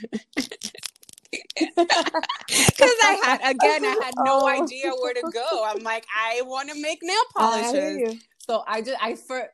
Because 2.49 2.97
I 3.03 3.19
had 3.23 3.41
again, 3.55 3.85
I 3.85 3.95
had 4.03 4.15
no 4.17 4.39
Oh. 4.41 4.47
idea 4.47 4.91
where 5.01 5.13
to 5.13 5.23
go. 5.31 5.63
I'm 5.65 5.83
like, 5.83 6.05
I 6.15 6.41
want 6.43 6.69
to 6.69 6.81
make 6.81 6.99
nail 7.03 7.15
I 7.37 7.41
polishes, 7.41 7.97
you. 7.99 8.19
so 8.39 8.63
I 8.67 8.81
just 8.81 8.97
I 9.01 9.15
for 9.15 9.47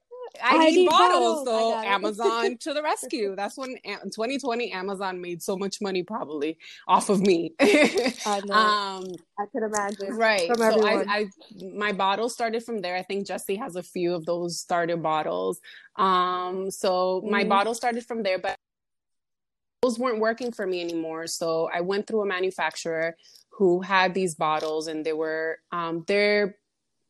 I, 0.43 0.55
I 0.55 0.69
need, 0.69 0.75
need 0.77 0.89
bottles. 0.89 1.45
bottles. 1.45 1.73
So. 1.83 1.87
Amazon 1.87 2.57
to 2.59 2.73
the 2.73 2.81
rescue. 2.91 3.35
That's 3.35 3.57
when 3.57 3.75
in 3.83 3.97
2020 4.11 4.71
Amazon 4.71 5.21
made 5.21 5.41
so 5.41 5.57
much 5.57 5.81
money 5.81 6.03
probably 6.03 6.57
off 6.87 7.09
of 7.09 7.21
me. 7.21 7.53
I 7.59 8.41
know. 8.45 8.53
um, 8.53 9.03
I 9.39 9.45
could 9.51 9.63
imagine. 9.63 10.15
right 10.17 10.47
from 10.47 10.57
so 10.59 10.65
I, 10.65 10.69
everyone. 10.93 11.09
I 11.09 11.25
my 11.77 11.91
bottle 11.91 12.29
started 12.29 12.63
from 12.63 12.81
there 12.81 12.95
i 12.95 13.01
think 13.03 13.27
jesse 13.27 13.55
has 13.55 13.75
a 13.75 13.83
few 13.83 14.13
of 14.13 14.25
those 14.25 14.59
starter 14.59 14.97
bottles 14.97 15.59
um 15.97 16.69
so 16.71 17.21
my 17.29 17.43
Mhm. 17.43 17.49
bottle 17.49 17.73
started 17.73 18.05
from 18.05 18.23
there 18.23 18.39
but 18.39 18.55
those 19.81 19.99
weren't 19.99 20.19
working 20.19 20.51
for 20.51 20.65
me 20.65 20.81
anymore 20.81 21.27
so 21.27 21.69
i 21.73 21.81
went 21.81 22.07
through 22.07 22.21
a 22.21 22.25
manufacturer 22.25 23.15
who 23.51 23.81
had 23.81 24.13
these 24.13 24.35
bottles 24.35 24.87
and 24.87 25.05
they 25.05 25.13
were 25.13 25.59
um 25.71 26.03
they're 26.07 26.57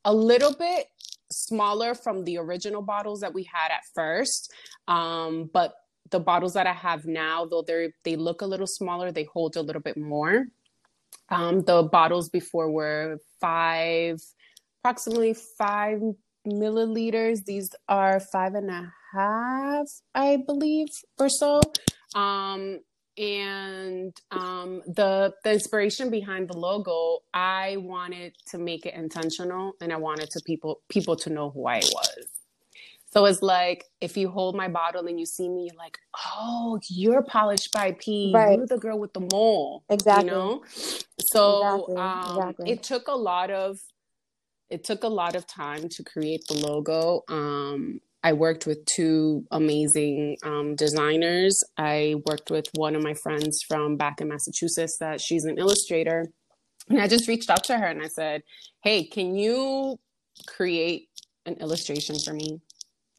a 0.03 0.13
little 0.13 0.53
bit 0.53 0.87
smaller 1.31 1.95
from 1.95 2.23
the 2.23 2.37
original 2.37 2.81
bottles 2.81 3.21
that 3.21 3.33
we 3.33 3.43
had 3.43 3.71
at 3.71 3.81
first 3.93 4.53
um 4.87 5.49
but 5.53 5.73
the 6.11 6.19
bottles 6.19 6.53
that 6.53 6.67
i 6.67 6.73
have 6.73 7.05
now 7.05 7.45
though 7.45 7.63
they 7.63 7.91
they 8.03 8.15
look 8.15 8.41
a 8.41 8.45
little 8.45 8.67
smaller 8.67 9.11
they 9.11 9.23
hold 9.23 9.55
a 9.55 9.61
little 9.61 9.81
bit 9.81 9.97
more 9.97 10.45
um, 11.29 11.63
the 11.63 11.83
bottles 11.83 12.29
before 12.29 12.71
were 12.71 13.19
five, 13.41 14.19
approximately 14.81 15.35
five 15.57 16.01
milliliters. 16.47 17.43
These 17.45 17.71
are 17.87 18.19
five 18.19 18.53
and 18.53 18.69
a 18.69 18.93
half, 19.13 19.87
I 20.13 20.37
believe, 20.37 20.89
or 21.17 21.29
so. 21.29 21.61
Um, 22.13 22.79
and 23.17 24.15
um, 24.31 24.81
the 24.87 25.33
the 25.43 25.53
inspiration 25.53 26.09
behind 26.09 26.49
the 26.49 26.57
logo, 26.57 27.19
I 27.33 27.77
wanted 27.77 28.33
to 28.47 28.57
make 28.57 28.85
it 28.85 28.93
intentional, 28.93 29.73
and 29.81 29.93
I 29.93 29.97
wanted 29.97 30.29
to 30.31 30.41
people 30.45 30.81
people 30.89 31.15
to 31.17 31.29
know 31.29 31.49
who 31.49 31.67
I 31.67 31.77
was. 31.77 32.27
So 33.15 33.23
it's 33.25 33.41
like 33.41 33.85
if 34.01 34.17
you 34.17 34.27
hold 34.27 34.57
my 34.57 34.67
bottle 34.67 35.07
and 35.07 35.17
you 35.17 35.25
see 35.25 35.47
me, 35.47 35.69
you're 35.69 35.77
like, 35.77 35.97
oh, 36.35 36.79
you're 36.89 37.23
polished 37.23 37.71
by 37.71 37.93
P. 37.97 38.33
Right. 38.35 38.57
You're 38.57 38.67
the 38.67 38.77
girl 38.77 38.99
with 38.99 39.13
the 39.13 39.25
mole. 39.31 39.85
Exactly. 39.89 40.25
You 40.25 40.31
know? 40.31 40.63
So 41.21 41.85
Exactly, 41.87 41.95
um, 41.95 42.37
exactly. 42.37 42.71
it 42.71 42.83
took 42.83 43.07
a 43.07 43.15
lot 43.15 43.51
of 43.51 43.79
it 44.69 44.83
took 44.83 45.03
a 45.03 45.07
lot 45.07 45.35
of 45.35 45.47
time 45.47 45.87
to 45.87 46.03
create 46.03 46.45
the 46.47 46.55
logo. 46.55 47.23
Um, 47.29 48.01
I 48.25 48.33
worked 48.33 48.67
with 48.67 48.85
two 48.87 49.45
amazing 49.51 50.39
um, 50.43 50.75
designers. 50.75 51.63
I 51.77 52.17
worked 52.27 52.51
with 52.51 52.67
one 52.75 52.97
of 52.97 53.03
my 53.03 53.15
friends 53.15 53.63
from 53.63 53.97
back 53.97 54.21
in 54.21 54.29
Massachusetts 54.29 54.97
that 54.99 55.21
she's 55.21 55.45
an 55.45 55.59
illustrator. 55.59 56.27
And 56.89 57.01
I 57.01 57.07
just 57.07 57.27
reached 57.29 57.49
out 57.51 57.65
to 57.65 57.77
her 57.77 57.85
and 57.87 58.01
I 58.03 58.09
said, 58.09 58.43
Hey, 58.83 59.05
can 59.05 59.35
you 59.35 59.99
create 60.47 61.09
an 61.45 61.55
illustration 61.55 62.19
for 62.19 62.33
me? 62.33 62.61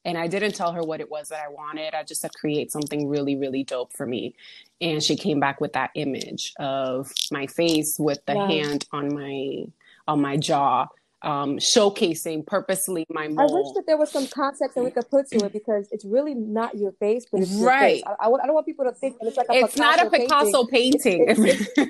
And 0.05 0.19
I 0.19 0.29
didn't 0.29 0.55
tell 0.57 0.73
her 0.73 0.83
what 0.83 1.01
it 1.01 1.11
was 1.11 1.31
that 1.31 1.43
I 1.47 1.51
wanted. 1.53 1.95
I 1.95 2.05
just 2.05 2.23
said, 2.23 2.33
create 2.35 2.73
something 2.73 3.09
really, 3.09 3.37
really 3.37 3.65
dope 3.65 3.93
for 3.97 4.07
me. 4.07 4.37
And 4.81 5.03
she 5.03 5.17
came 5.17 5.41
back 5.41 5.61
with 5.63 5.75
that 5.75 5.93
image 5.97 6.55
of 6.59 7.13
my 7.33 7.47
face 7.49 7.99
with 8.01 8.21
the 8.27 8.37
Wow. 8.37 8.49
hand 8.49 8.87
on 8.93 9.15
my 9.15 9.67
on 10.09 10.23
my 10.23 10.37
jaw, 10.39 10.89
um, 11.23 11.57
showcasing 11.59 12.47
purposely 12.47 13.05
my 13.11 13.25
I 13.25 13.29
wish 13.29 13.73
that 13.75 13.85
there 13.87 13.97
was 13.97 14.11
some 14.11 14.27
context 14.27 14.75
that 14.75 14.85
we 14.85 14.91
could 14.91 15.09
put 15.11 15.29
to 15.31 15.45
it 15.47 15.53
because 15.53 15.89
it's 15.91 16.05
really 16.05 16.35
not 16.35 16.77
your 16.77 16.93
face, 16.93 17.25
but 17.31 17.41
it's 17.43 17.53
Right. 17.53 18.03
I, 18.07 18.13
I, 18.13 18.27
I 18.29 18.47
don't 18.47 18.55
want 18.55 18.67
people 18.67 18.85
to 18.85 18.93
think 18.93 19.19
that 19.21 19.29
it's 19.29 19.37
like 19.37 19.47
a 19.51 19.55
It's 19.55 19.77
not 19.77 20.05
a 20.05 20.11
Picasso 20.11 20.67
painting. 20.67 21.27
It's- 21.29 21.89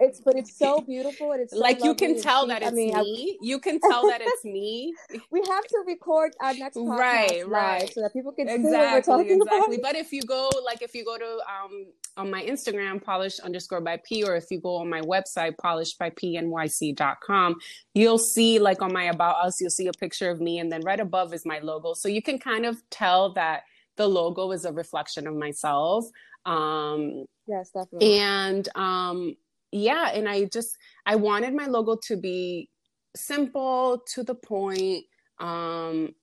It's 0.00 0.20
but 0.20 0.34
it's 0.34 0.58
so 0.58 0.80
beautiful 0.88 1.30
and 1.30 1.40
it's 1.40 1.52
so 1.52 1.58
like 1.60 1.82
you 1.84 1.94
can 1.94 2.20
tell 2.20 2.48
that 2.48 2.64
I 2.64 2.66
it's 2.66 2.74
mean, 2.74 2.96
I- 2.96 3.02
me. 3.02 3.38
You 3.40 3.60
can 3.60 3.78
tell 3.90 4.02
that 4.08 4.20
it's 4.20 4.44
me. 4.44 4.92
we 5.30 5.40
have 5.48 5.64
to 5.68 5.84
record 5.86 6.32
our 6.40 6.52
next 6.52 6.76
podcast 6.76 6.98
Right, 6.98 7.48
right. 7.48 7.94
so 7.94 8.00
that 8.02 8.12
people 8.12 8.32
can 8.32 8.48
see 8.48 8.54
what 8.54 8.62
we're 8.64 8.98
exactly 8.98 9.12
talking 9.14 9.40
exactly 9.40 9.76
about. 9.76 9.92
but 9.92 9.96
if 9.96 10.12
you 10.12 10.22
go 10.22 10.50
like 10.64 10.82
if 10.82 10.94
you 10.96 11.04
go 11.04 11.16
to 11.16 11.24
um 11.48 11.86
on 12.16 12.28
my 12.28 12.42
instagram 12.44 13.02
polished 13.02 13.38
underscore 13.40 13.80
by 13.80 13.96
p 14.04 14.24
or 14.24 14.34
if 14.34 14.46
you 14.50 14.60
go 14.60 14.74
on 14.76 14.90
my 14.90 15.00
website 15.02 15.56
polished 15.58 15.96
by 15.96 16.10
pnyc.com 16.10 17.54
you'll 17.94 18.18
see 18.18 18.58
like 18.64 18.82
on 18.82 18.92
my 18.92 19.04
about 19.04 19.36
us 19.44 19.60
you'll 19.60 19.70
see 19.70 19.86
a 19.86 19.92
picture 20.04 20.30
of 20.30 20.40
me 20.40 20.58
and 20.58 20.72
then 20.72 20.82
right 20.82 21.00
above 21.00 21.32
is 21.34 21.44
my 21.46 21.58
logo. 21.60 21.94
So 21.94 22.08
you 22.08 22.22
can 22.28 22.38
kind 22.38 22.64
of 22.66 22.74
tell 22.90 23.32
that 23.34 23.62
the 23.96 24.08
logo 24.08 24.50
is 24.50 24.64
a 24.64 24.72
reflection 24.72 25.26
of 25.26 25.34
myself 25.36 26.04
um 26.46 27.24
Yes, 27.46 27.70
definitely. 27.70 28.18
and 28.18 28.68
um 28.76 29.36
yeah 29.70 30.10
and 30.16 30.28
i 30.28 30.44
just 30.56 30.70
i 31.06 31.14
wanted 31.16 31.54
my 31.54 31.66
logo 31.66 31.96
to 32.08 32.16
be 32.16 32.68
simple 33.16 34.02
to 34.14 34.22
the 34.22 34.34
point 34.34 35.04
um 35.38 36.14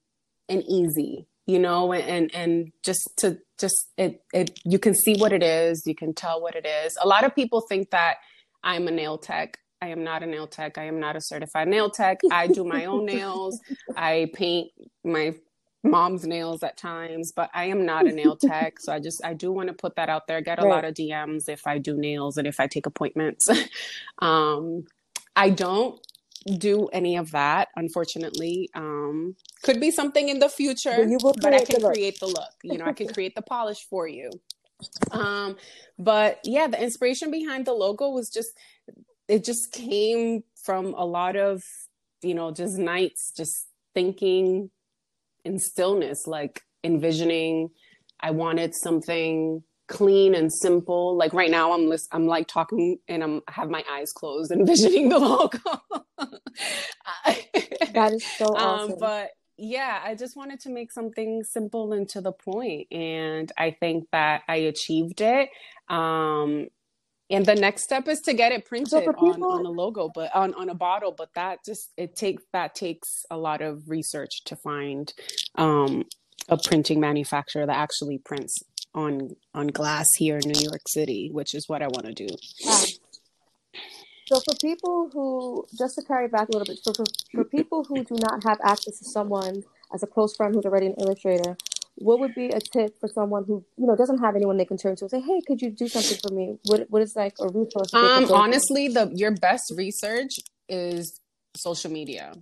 and 0.49 0.63
easy 0.67 1.27
you 1.47 1.59
know 1.59 1.93
and 1.93 2.33
and 2.35 2.71
just 2.83 3.09
to 3.17 3.37
just 3.59 3.89
it 3.97 4.21
it 4.33 4.59
you 4.65 4.79
can 4.79 4.93
see 4.93 5.15
what 5.15 5.31
it 5.31 5.43
is 5.43 5.83
you 5.85 5.95
can 5.95 6.13
tell 6.13 6.41
what 6.41 6.55
it 6.55 6.65
is. 6.65 6.97
A 7.01 7.07
lot 7.07 7.23
of 7.23 7.33
people 7.33 7.61
think 7.61 7.89
that 7.91 8.17
i'm 8.63 8.87
a 8.87 8.91
nail 8.91 9.17
tech 9.17 9.57
i 9.81 9.87
am 9.89 10.03
not 10.03 10.23
a 10.23 10.27
nail 10.27 10.47
tech. 10.47 10.77
I 10.77 10.85
am 10.85 10.99
not 10.99 11.15
a 11.15 11.21
certified 11.21 11.67
nail 11.67 11.89
tech. 11.89 12.21
I 12.29 12.47
do 12.47 12.63
my 12.63 12.85
own 12.85 13.05
nails. 13.05 13.61
I 13.95 14.31
paint 14.33 14.71
my 15.03 15.35
mom's 15.83 16.27
nails 16.27 16.61
at 16.63 16.77
times 16.77 17.31
but 17.31 17.49
i 17.55 17.65
am 17.65 17.85
not 17.85 18.07
a 18.07 18.11
nail 18.11 18.35
tech. 18.37 18.79
So 18.79 18.93
i 18.93 18.99
just 18.99 19.23
i 19.25 19.33
do 19.33 19.51
want 19.51 19.67
to 19.69 19.73
put 19.73 19.95
that 19.95 20.09
out 20.09 20.27
there 20.27 20.37
I 20.37 20.41
get 20.41 20.59
a 20.59 20.65
Right. 20.65 20.73
lot 20.73 20.85
of 20.85 20.93
dms 20.93 21.49
if 21.49 21.65
i 21.67 21.79
do 21.79 21.97
nails 21.97 22.37
and 22.37 22.47
if 22.47 22.59
i 22.59 22.67
take 22.67 22.85
appointments. 22.85 23.49
Um 24.19 24.85
i 25.35 25.49
don't 25.49 25.99
do 26.57 26.87
any 26.87 27.17
of 27.17 27.31
that 27.31 27.69
unfortunately. 27.75 28.69
Um 28.75 29.35
could 29.63 29.79
be 29.81 29.91
something 29.91 30.29
in 30.29 30.39
the 30.39 30.49
future 30.49 31.03
But 31.03 31.09
you 31.09 31.19
will 31.19 31.33
but 31.35 31.53
i 31.53 31.59
create 31.59 31.69
the 31.71 31.79
can 31.79 31.81
create 31.81 32.19
the 32.19 32.27
look. 32.27 32.53
You 32.63 32.77
know 32.77 32.85
i 32.85 32.93
can 32.93 33.07
create 33.09 33.35
the 33.35 33.41
polish 33.41 33.85
for 33.89 34.07
you. 34.07 34.39
Um 35.11 35.57
but 35.99 36.39
yeah 36.45 36.67
the 36.67 36.81
inspiration 36.81 37.31
behind 37.31 37.65
the 37.65 37.73
logo 37.73 38.09
was 38.09 38.29
just 38.29 38.51
it 39.31 39.45
just 39.45 39.71
came 39.71 40.43
from 40.63 40.93
a 40.93 41.05
lot 41.05 41.35
of 41.35 41.63
you 42.21 42.35
know 42.35 42.51
just 42.51 42.77
nights 42.77 43.31
just 43.35 43.67
thinking 43.93 44.69
in 45.45 45.57
stillness 45.57 46.27
like 46.27 46.61
envisioning 46.83 47.69
i 48.19 48.29
wanted 48.29 48.75
something 48.75 49.63
clean 49.87 50.35
and 50.35 50.51
simple 50.53 51.17
like 51.17 51.33
right 51.33 51.49
now 51.51 51.71
i'm 51.73 51.87
lis- 51.87 52.07
i'm 52.11 52.27
like 52.27 52.47
talking 52.47 52.97
and 53.07 53.23
i'm 53.23 53.41
I 53.47 53.53
have 53.53 53.69
my 53.69 53.83
eyes 53.91 54.11
closed 54.11 54.51
envisioning 54.59 55.09
the 55.09 55.19
logo 55.19 55.59
That 57.93 58.13
is 58.13 58.25
so 58.37 58.45
awesome. 58.55 58.93
um, 58.93 58.99
but 58.99 59.31
yeah, 59.57 60.01
I 60.03 60.15
just 60.15 60.35
wanted 60.35 60.59
to 60.61 60.69
make 60.69 60.91
something 60.91 61.43
simple 61.43 61.93
and 61.93 62.07
to 62.09 62.21
the 62.21 62.31
point, 62.31 62.87
and 62.91 63.51
I 63.57 63.75
think 63.79 64.05
that 64.11 64.41
I 64.47 64.55
achieved 64.55 65.21
it. 65.21 65.49
Um, 65.87 66.67
and 67.31 67.45
the 67.45 67.55
next 67.55 67.83
step 67.83 68.07
is 68.07 68.19
to 68.21 68.33
get 68.33 68.51
it 68.51 68.65
printed 68.65 69.07
on, 69.07 69.41
on 69.41 69.65
a 69.65 69.69
logo, 69.69 70.11
but 70.13 70.35
on, 70.35 70.53
on 70.55 70.69
a 70.69 70.75
bottle. 70.75 71.13
But 71.17 71.29
that 71.35 71.59
just 71.65 71.91
it 71.97 72.15
takes 72.15 72.43
that 72.53 72.75
takes 72.75 73.25
a 73.31 73.37
lot 73.37 73.61
of 73.61 73.89
research 73.89 74.43
to 74.45 74.55
find 74.55 75.11
um, 75.55 76.03
a 76.49 76.57
printing 76.57 76.99
manufacturer 76.99 77.65
that 77.65 77.77
actually 77.77 78.17
prints 78.17 78.57
on 78.93 79.35
on 79.53 79.67
glass 79.67 80.07
here 80.17 80.37
in 80.37 80.51
New 80.51 80.61
York 80.61 80.81
City, 80.87 81.29
which 81.31 81.55
is 81.55 81.69
what 81.69 81.81
I 81.81 81.87
want 81.87 82.05
to 82.05 82.13
do. 82.13 82.27
So 84.27 84.39
for 84.39 84.55
people 84.61 85.09
who, 85.11 85.65
just 85.77 85.95
to 85.95 86.03
carry 86.03 86.29
back 86.29 86.47
a 86.47 86.51
little 86.53 86.65
bit, 86.65 86.77
so 86.81 86.93
for, 86.93 87.03
for 87.33 87.43
people 87.43 87.83
who 87.83 88.03
do 88.03 88.15
not 88.15 88.43
have 88.45 88.59
access 88.63 88.97
to 88.99 89.05
someone 89.09 89.63
as 89.93 90.03
a 90.03 90.07
close 90.07 90.37
friend 90.37 90.55
who's 90.55 90.63
already 90.63 90.85
an 90.85 90.95
illustrator, 90.97 91.57
what 91.95 92.19
would 92.19 92.33
be 92.35 92.47
a 92.49 92.59
tip 92.59 92.99
for 92.99 93.07
someone 93.09 93.43
who 93.45 93.63
you 93.77 93.85
know 93.87 93.95
doesn't 93.95 94.19
have 94.19 94.35
anyone 94.35 94.57
they 94.57 94.65
can 94.65 94.77
turn 94.77 94.95
to 94.97 95.03
and 95.05 95.11
say, 95.11 95.19
"Hey, 95.21 95.41
could 95.47 95.61
you 95.61 95.69
do 95.71 95.87
something 95.87 96.17
for 96.25 96.33
me?" 96.33 96.57
What 96.65 96.87
what 96.89 97.01
is 97.01 97.15
like 97.15 97.33
a 97.39 97.47
resource? 97.47 97.91
that 97.91 98.01
they 98.01 98.07
could 98.07 98.23
Um, 98.23 98.27
to? 98.27 98.33
honestly, 98.35 98.87
the 98.87 99.11
your 99.13 99.31
best 99.31 99.73
research 99.75 100.31
is 100.69 101.19
social 101.55 101.91
media, 101.91 102.33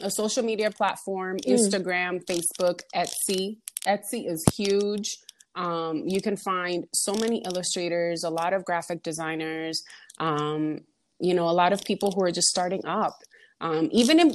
a 0.00 0.10
social 0.10 0.42
media 0.42 0.70
platform, 0.70 1.36
Mm. 1.38 1.54
Instagram, 1.54 2.24
Facebook, 2.24 2.80
Etsy. 2.94 3.58
Etsy 3.86 4.26
is 4.30 4.44
huge. 4.56 5.18
Um, 5.54 6.02
you 6.06 6.20
can 6.20 6.36
find 6.36 6.86
so 6.92 7.14
many 7.14 7.38
illustrators, 7.46 8.24
a 8.24 8.30
lot 8.30 8.52
of 8.52 8.64
graphic 8.64 9.02
designers, 9.02 9.82
um, 10.18 10.80
you 11.18 11.32
know, 11.32 11.48
a 11.48 11.56
lot 11.62 11.72
of 11.72 11.82
people 11.84 12.10
who 12.12 12.22
are 12.22 12.30
just 12.32 12.48
starting 12.48 12.84
up. 12.84 13.16
Um, 13.62 13.88
even 13.92 14.20
in 14.20 14.34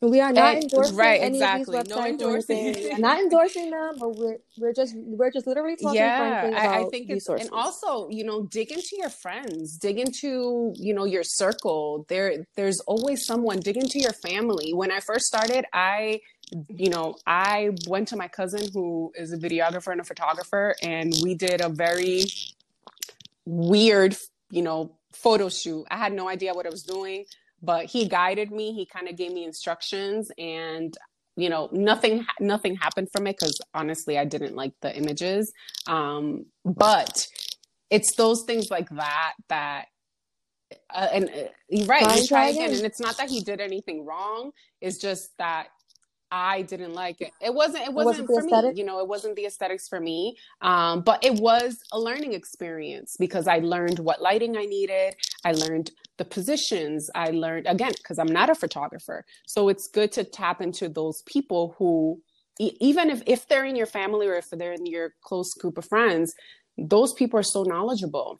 We 0.00 0.20
are 0.20 0.32
not 0.32 0.54
And- 0.54 0.62
endorsing 0.64 0.96
right, 0.96 1.20
any 1.20 1.38
exactly. 1.38 1.76
of 1.76 1.84
these 1.88 1.96
websites. 1.96 2.00
or 2.00 2.06
endorsing. 2.06 3.00
not 3.00 3.18
endorsing 3.18 3.70
them, 3.70 3.96
but 3.98 4.14
we're 4.16 4.38
we're 4.56 4.72
just 4.72 4.94
we're 4.96 5.30
just 5.32 5.46
literally 5.48 5.74
talking 5.74 5.96
yeah 5.98 6.52
I, 6.54 6.66
I 6.66 6.78
about 6.78 6.90
think 6.92 7.04
it's 7.10 7.14
resources. 7.28 7.48
and 7.48 7.54
also 7.56 8.08
you 8.08 8.22
know 8.24 8.42
dig 8.46 8.70
into 8.70 8.96
your 8.96 9.10
friends 9.10 9.76
dig 9.76 9.98
into 9.98 10.72
you 10.76 10.94
know 10.94 11.04
your 11.04 11.24
circle 11.24 12.06
there 12.08 12.44
there's 12.54 12.78
always 12.80 13.26
someone 13.26 13.58
dig 13.60 13.76
into 13.76 13.98
your 13.98 14.12
family 14.12 14.72
when 14.72 14.90
i 14.92 15.00
first 15.00 15.26
started 15.26 15.64
i 15.72 16.20
you 16.68 16.90
know 16.90 17.14
i 17.26 17.70
went 17.88 18.06
to 18.08 18.16
my 18.16 18.28
cousin 18.28 18.68
who 18.72 19.12
is 19.16 19.32
a 19.32 19.36
videographer 19.36 19.90
and 19.92 20.00
a 20.00 20.04
photographer 20.04 20.74
and 20.82 21.12
we 21.22 21.34
did 21.34 21.60
a 21.60 21.68
very 21.68 22.24
weird 23.44 24.16
you 24.50 24.62
know 24.62 24.96
photo 25.12 25.48
shoot 25.48 25.84
i 25.90 25.96
had 25.96 26.12
no 26.12 26.28
idea 26.28 26.52
what 26.54 26.66
i 26.66 26.70
was 26.70 26.82
doing 26.82 27.24
but 27.62 27.86
he 27.86 28.08
guided 28.08 28.50
me 28.50 28.72
he 28.72 28.86
kind 28.86 29.08
of 29.08 29.16
gave 29.16 29.32
me 29.32 29.44
instructions 29.44 30.30
and 30.38 30.96
you 31.36 31.48
know 31.48 31.68
nothing 31.72 32.26
nothing 32.40 32.76
happened 32.76 33.08
from 33.12 33.26
it 33.26 33.36
because 33.38 33.60
honestly 33.74 34.18
i 34.18 34.24
didn't 34.24 34.54
like 34.54 34.72
the 34.82 34.96
images 34.96 35.52
um 35.86 36.44
but 36.64 37.26
it's 37.90 38.14
those 38.16 38.42
things 38.42 38.70
like 38.70 38.88
that 38.90 39.34
that 39.48 39.86
uh, 40.90 41.08
and 41.12 41.30
uh, 41.30 41.48
you're 41.68 41.86
right 41.86 42.02
try 42.02 42.26
try 42.26 42.48
again 42.48 42.64
again. 42.64 42.76
and 42.76 42.86
it's 42.86 43.00
not 43.00 43.16
that 43.16 43.30
he 43.30 43.40
did 43.40 43.60
anything 43.60 44.04
wrong 44.04 44.50
it's 44.80 44.98
just 44.98 45.30
that 45.38 45.68
I 46.30 46.62
didn't 46.62 46.94
like 46.94 47.20
it. 47.20 47.32
It 47.40 47.54
wasn't. 47.54 47.84
It 47.84 47.94
wasn't, 47.94 48.28
wasn't 48.28 48.28
the 48.28 48.34
for 48.34 48.42
me. 48.42 48.52
You 48.74 48.84
know, 48.84 49.00
it 49.00 49.08
wasn't 49.08 49.36
the 49.36 49.46
aesthetics 49.46 49.88
for 49.88 50.00
me. 50.00 50.36
Um, 50.60 51.02
but 51.02 51.24
it 51.24 51.34
was 51.34 51.80
a 51.92 51.98
learning 51.98 52.34
experience 52.34 53.16
because 53.18 53.48
I 53.48 53.60
learned 53.60 53.98
what 54.00 54.20
lighting 54.20 54.56
I 54.56 54.66
needed. 54.66 55.14
I 55.44 55.52
learned 55.52 55.90
the 56.18 56.24
positions. 56.26 57.10
I 57.14 57.30
learned 57.30 57.66
again 57.66 57.92
because 57.96 58.18
I'm 58.18 58.28
not 58.32 58.50
a 58.50 58.54
photographer. 58.54 59.24
So 59.46 59.68
it's 59.68 59.88
good 59.88 60.12
to 60.12 60.24
tap 60.24 60.60
into 60.60 60.88
those 60.88 61.22
people 61.22 61.74
who, 61.78 62.20
e- 62.60 62.76
even 62.80 63.10
if 63.10 63.22
if 63.26 63.48
they're 63.48 63.64
in 63.64 63.76
your 63.76 63.86
family 63.86 64.28
or 64.28 64.34
if 64.34 64.50
they're 64.50 64.74
in 64.74 64.86
your 64.86 65.14
close 65.22 65.54
group 65.54 65.78
of 65.78 65.86
friends, 65.86 66.34
those 66.76 67.14
people 67.14 67.40
are 67.40 67.44
so 67.44 67.62
knowledgeable 67.62 68.38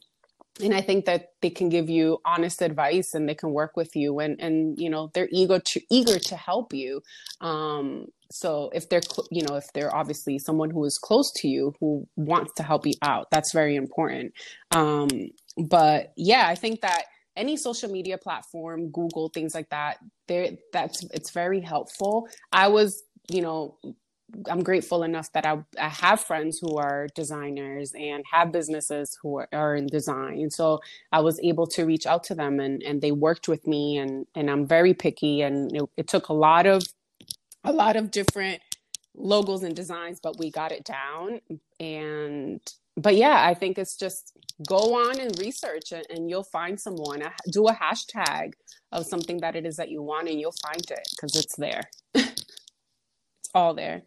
and 0.61 0.73
i 0.73 0.81
think 0.81 1.05
that 1.05 1.29
they 1.41 1.49
can 1.49 1.69
give 1.69 1.89
you 1.89 2.17
honest 2.25 2.61
advice 2.61 3.13
and 3.13 3.27
they 3.27 3.35
can 3.35 3.51
work 3.51 3.75
with 3.75 3.95
you 3.95 4.19
and 4.19 4.39
and 4.39 4.79
you 4.79 4.89
know 4.89 5.09
they're 5.13 5.29
eager 5.31 5.59
to 5.59 5.81
eager 5.89 6.19
to 6.19 6.35
help 6.35 6.73
you. 6.73 7.01
Um 7.41 8.05
so 8.31 8.69
if 8.73 8.89
they're 8.89 9.01
cl- 9.01 9.27
you 9.31 9.43
know 9.43 9.55
if 9.55 9.65
they're 9.73 9.95
obviously 9.95 10.37
someone 10.37 10.69
who 10.69 10.83
is 10.85 10.97
close 10.97 11.31
to 11.37 11.47
you 11.47 11.73
who 11.79 12.07
wants 12.15 12.53
to 12.55 12.63
help 12.63 12.85
you 12.85 12.93
out 13.01 13.27
that's 13.31 13.53
very 13.53 13.75
important. 13.75 14.33
Um 14.71 15.07
but 15.57 16.13
yeah 16.15 16.47
i 16.47 16.55
think 16.55 16.81
that 16.81 17.03
any 17.35 17.55
social 17.55 17.89
media 17.89 18.17
platform 18.17 18.89
google 18.91 19.29
things 19.29 19.55
like 19.55 19.69
that 19.69 19.97
there 20.27 20.51
that's 20.73 21.03
it's 21.13 21.31
very 21.31 21.61
helpful. 21.61 22.27
I 22.51 22.67
was 22.67 23.03
you 23.29 23.41
know 23.41 23.77
I'm 24.49 24.63
grateful 24.63 25.03
enough 25.03 25.31
that 25.33 25.45
I, 25.45 25.59
I 25.79 25.89
have 25.89 26.21
friends 26.21 26.59
who 26.59 26.77
are 26.77 27.07
designers 27.15 27.93
and 27.97 28.23
have 28.31 28.51
businesses 28.51 29.17
who 29.21 29.39
are, 29.39 29.49
are 29.51 29.75
in 29.75 29.87
design. 29.87 30.49
So 30.49 30.79
I 31.11 31.19
was 31.21 31.39
able 31.41 31.67
to 31.67 31.85
reach 31.85 32.05
out 32.05 32.23
to 32.25 32.35
them 32.35 32.59
and, 32.59 32.83
and 32.83 33.01
they 33.01 33.11
worked 33.11 33.47
with 33.47 33.67
me 33.67 33.97
and, 33.97 34.25
and 34.35 34.49
I'm 34.49 34.65
very 34.67 34.93
picky 34.93 35.41
and 35.41 35.75
it, 35.75 35.83
it 35.97 36.07
took 36.07 36.29
a 36.29 36.33
lot 36.33 36.65
of 36.65 36.83
a 37.65 37.73
lot 37.73 37.95
of 37.95 38.09
different 38.11 38.61
logos 39.15 39.63
and 39.63 39.75
designs, 39.75 40.19
but 40.21 40.39
we 40.39 40.49
got 40.51 40.71
it 40.71 40.83
down. 40.85 41.41
And 41.79 42.61
but 42.97 43.15
yeah, 43.15 43.45
I 43.45 43.53
think 43.53 43.77
it's 43.77 43.95
just 43.95 44.37
go 44.67 44.95
on 45.07 45.19
and 45.19 45.37
research 45.39 45.91
and, 45.91 46.05
and 46.09 46.29
you'll 46.29 46.43
find 46.43 46.79
someone. 46.79 47.21
Do 47.51 47.67
a 47.67 47.73
hashtag 47.73 48.53
of 48.91 49.05
something 49.05 49.39
that 49.41 49.55
it 49.55 49.65
is 49.65 49.77
that 49.77 49.89
you 49.89 50.01
want 50.01 50.27
and 50.27 50.39
you'll 50.39 50.55
find 50.63 50.83
it 50.89 51.07
because 51.11 51.35
it's 51.35 51.55
there. 51.55 51.83
it's 53.49 53.55
all 53.55 53.73
there. 53.75 54.03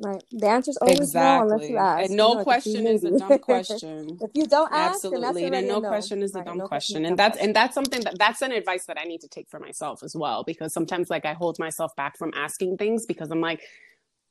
Right. 0.00 0.22
The 0.32 0.48
answer's 0.48 0.78
always 0.78 1.14
no 1.14 1.40
unless 1.40 1.68
you 1.68 1.78
ask. 1.78 2.08
And 2.08 2.16
You 2.18 2.26
no 2.26 2.30
know, 2.30 2.44
question 2.44 2.86
is 2.86 3.04
a 3.04 3.12
dumb 3.12 3.38
question. 3.40 4.20
if 4.20 4.30
you 4.34 4.46
don't 4.46 4.72
ask, 4.72 5.08
then 5.10 5.24
Absolutely. 5.24 5.46
And 5.46 5.54
already 5.54 5.68
no 5.68 5.82
a 5.82 5.82
question 5.82 6.22
is 6.22 6.34
a 6.36 6.40
Right, 6.40 6.44
dumb 6.44 6.60
no 6.60 6.68
question 6.68 7.04
a 7.06 7.06
And 7.06 7.18
that's 7.18 7.38
and 7.38 7.56
that's 7.56 7.74
something 7.74 8.02
that 8.04 8.18
that's 8.18 8.42
an 8.42 8.52
advice 8.52 8.86
that 8.86 8.98
I 9.00 9.04
need 9.04 9.22
to 9.22 9.28
take 9.28 9.48
for 9.50 9.60
myself 9.60 10.02
as 10.04 10.16
well. 10.16 10.44
Because 10.44 10.72
sometimes 10.74 11.10
like 11.10 11.26
I 11.26 11.34
hold 11.34 11.58
myself 11.58 11.96
back 11.96 12.18
from 12.18 12.32
asking 12.36 12.78
things 12.78 13.06
because 13.06 13.30
I'm 13.30 13.40
like, 13.42 13.62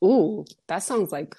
ooh, 0.04 0.46
that 0.68 0.80
sounds 0.84 1.12
like 1.12 1.34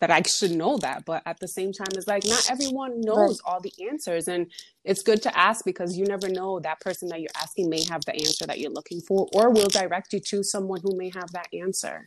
that 0.00 0.10
I 0.10 0.22
should 0.22 0.52
know 0.52 0.78
that. 0.78 1.04
But 1.06 1.22
at 1.26 1.40
the 1.40 1.48
same 1.48 1.72
time, 1.72 1.88
it's 1.94 2.08
like 2.08 2.24
not 2.26 2.44
everyone 2.50 3.00
knows 3.02 3.40
all 3.46 3.60
the 3.60 3.72
answers. 3.90 4.28
And 4.28 4.50
it's 4.84 5.02
good 5.02 5.22
to 5.22 5.38
ask 5.38 5.64
because 5.64 5.96
you 5.98 6.06
never 6.06 6.28
know 6.28 6.60
that 6.60 6.80
person 6.80 7.08
that 7.10 7.20
you're 7.20 7.30
asking 7.42 7.70
may 7.70 7.84
have 7.90 8.02
the 8.06 8.14
answer 8.14 8.46
that 8.46 8.60
you're 8.60 8.72
looking 8.72 9.00
for 9.00 9.28
or 9.34 9.50
will 9.50 9.68
direct 9.68 10.12
you 10.12 10.20
to 10.30 10.42
someone 10.44 10.80
who 10.82 10.96
may 10.96 11.10
have 11.14 11.32
that 11.32 11.48
answer. 11.52 12.06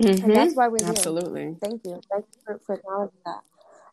And 0.00 0.22
Mhm. 0.22 0.34
that's 0.34 0.54
why 0.54 0.68
we're 0.68 0.78
here. 0.78 0.88
Absolutely. 0.90 1.56
Thank 1.60 1.84
you. 1.84 2.00
Thank 2.10 2.26
you 2.34 2.40
for, 2.44 2.58
for 2.64 2.74
acknowledging 2.76 3.20
that. 3.24 3.42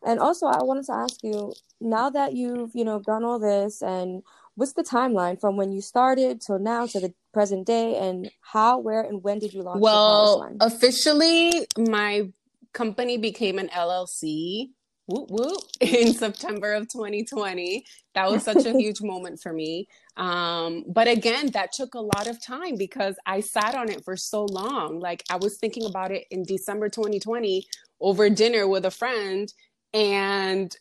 And 0.02 0.20
also, 0.20 0.46
I 0.46 0.62
wanted 0.62 0.84
to 0.86 0.92
ask 0.92 1.22
you 1.22 1.52
now 1.80 2.08
that 2.10 2.34
you've, 2.34 2.74
you 2.74 2.84
know, 2.84 2.98
done 3.00 3.24
all 3.24 3.38
this, 3.38 3.82
and 3.82 4.22
what's 4.54 4.72
the 4.72 4.82
timeline 4.82 5.40
from 5.40 5.56
when 5.56 5.72
you 5.72 5.80
started 5.80 6.40
till 6.40 6.58
now 6.58 6.86
to 6.86 7.00
the 7.00 7.12
present 7.32 7.66
day, 7.66 7.96
and 7.96 8.30
how, 8.40 8.78
where, 8.78 9.02
and 9.02 9.22
when 9.22 9.38
did 9.38 9.52
you 9.52 9.62
launch 9.62 9.80
Well, 9.82 10.46
officially, 10.60 11.66
my 11.76 12.32
company 12.72 13.18
became 13.18 13.58
an 13.58 13.68
LLC. 13.68 14.70
Whoop, 15.08 15.30
whoop, 15.30 15.60
in 15.80 16.14
September 16.14 16.74
of 16.74 16.88
2020. 16.88 17.86
That 18.14 18.30
was 18.30 18.44
such 18.44 18.66
a 18.66 18.78
huge 18.78 19.00
moment 19.00 19.40
for 19.40 19.52
me. 19.52 19.88
Um, 20.18 20.84
but 20.88 21.08
again, 21.08 21.48
that 21.52 21.72
took 21.72 21.94
a 21.94 22.00
lot 22.00 22.28
of 22.28 22.44
time 22.44 22.76
because 22.76 23.16
I 23.26 23.40
sat 23.40 23.74
on 23.74 23.90
it 23.90 24.04
for 24.04 24.16
so 24.16 24.44
long. 24.44 25.00
Like 25.00 25.24
I 25.30 25.36
was 25.36 25.58
thinking 25.58 25.86
about 25.86 26.12
it 26.12 26.26
in 26.30 26.44
December 26.44 26.90
2020 26.90 27.66
over 28.00 28.30
dinner 28.30 28.68
with 28.68 28.84
a 28.84 28.90
friend, 28.90 29.52
and 29.94 30.76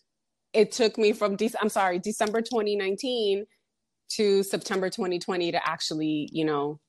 it 0.53 0.73
took 0.73 0.97
me 0.97 1.13
from 1.13 1.37
De- 1.37 1.51
I'm 1.61 1.69
sorry, 1.69 1.99
December 1.99 2.41
2019 2.41 3.45
to 4.09 4.43
September 4.43 4.89
2020 4.89 5.53
to 5.53 5.69
actually, 5.69 6.29
you 6.33 6.45
know, 6.45 6.79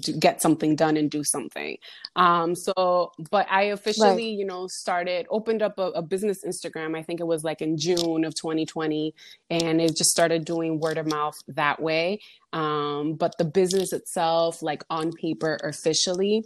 get 0.00 0.40
something 0.42 0.76
done 0.76 0.96
and 0.96 1.10
do 1.10 1.24
something. 1.24 1.76
Um, 2.16 2.54
so, 2.54 3.12
but 3.30 3.46
I 3.50 3.64
officially, 3.64 4.28
you 4.30 4.44
know, 4.46 4.66
started, 4.66 5.26
opened 5.30 5.62
up 5.62 5.78
a, 5.78 5.90
a 5.92 6.02
business 6.02 6.44
Instagram. 6.44 6.96
I 6.96 7.02
think 7.02 7.20
it 7.20 7.26
was 7.26 7.44
like 7.44 7.62
in 7.62 7.76
June 7.76 8.24
of 8.24 8.34
2020, 8.34 9.14
and 9.50 9.80
it 9.80 9.96
just 9.96 10.10
started 10.10 10.44
doing 10.44 10.80
word 10.80 10.98
of 10.98 11.06
mouth 11.06 11.38
that 11.48 11.80
way. 11.80 12.20
Um, 12.52 13.14
but 13.14 13.36
the 13.38 13.44
business 13.44 13.92
itself, 13.92 14.62
like 14.62 14.84
on 14.90 15.12
paper, 15.12 15.58
officially, 15.62 16.44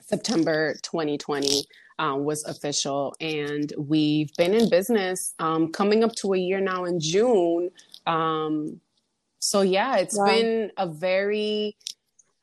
September 0.00 0.74
2020 0.82 1.64
um, 1.98 2.24
was 2.24 2.44
official, 2.44 3.14
and 3.20 3.72
we've 3.78 4.30
been 4.36 4.54
in 4.54 4.68
business 4.68 5.34
um, 5.38 5.70
coming 5.72 6.04
up 6.04 6.14
to 6.16 6.34
a 6.34 6.38
year 6.38 6.60
now 6.60 6.84
in 6.84 7.00
June. 7.00 7.70
Um, 8.06 8.80
so 9.38 9.62
yeah, 9.62 9.96
it's 9.96 10.18
Wow. 10.18 10.24
been 10.26 10.72
a 10.76 10.86
very 10.86 11.76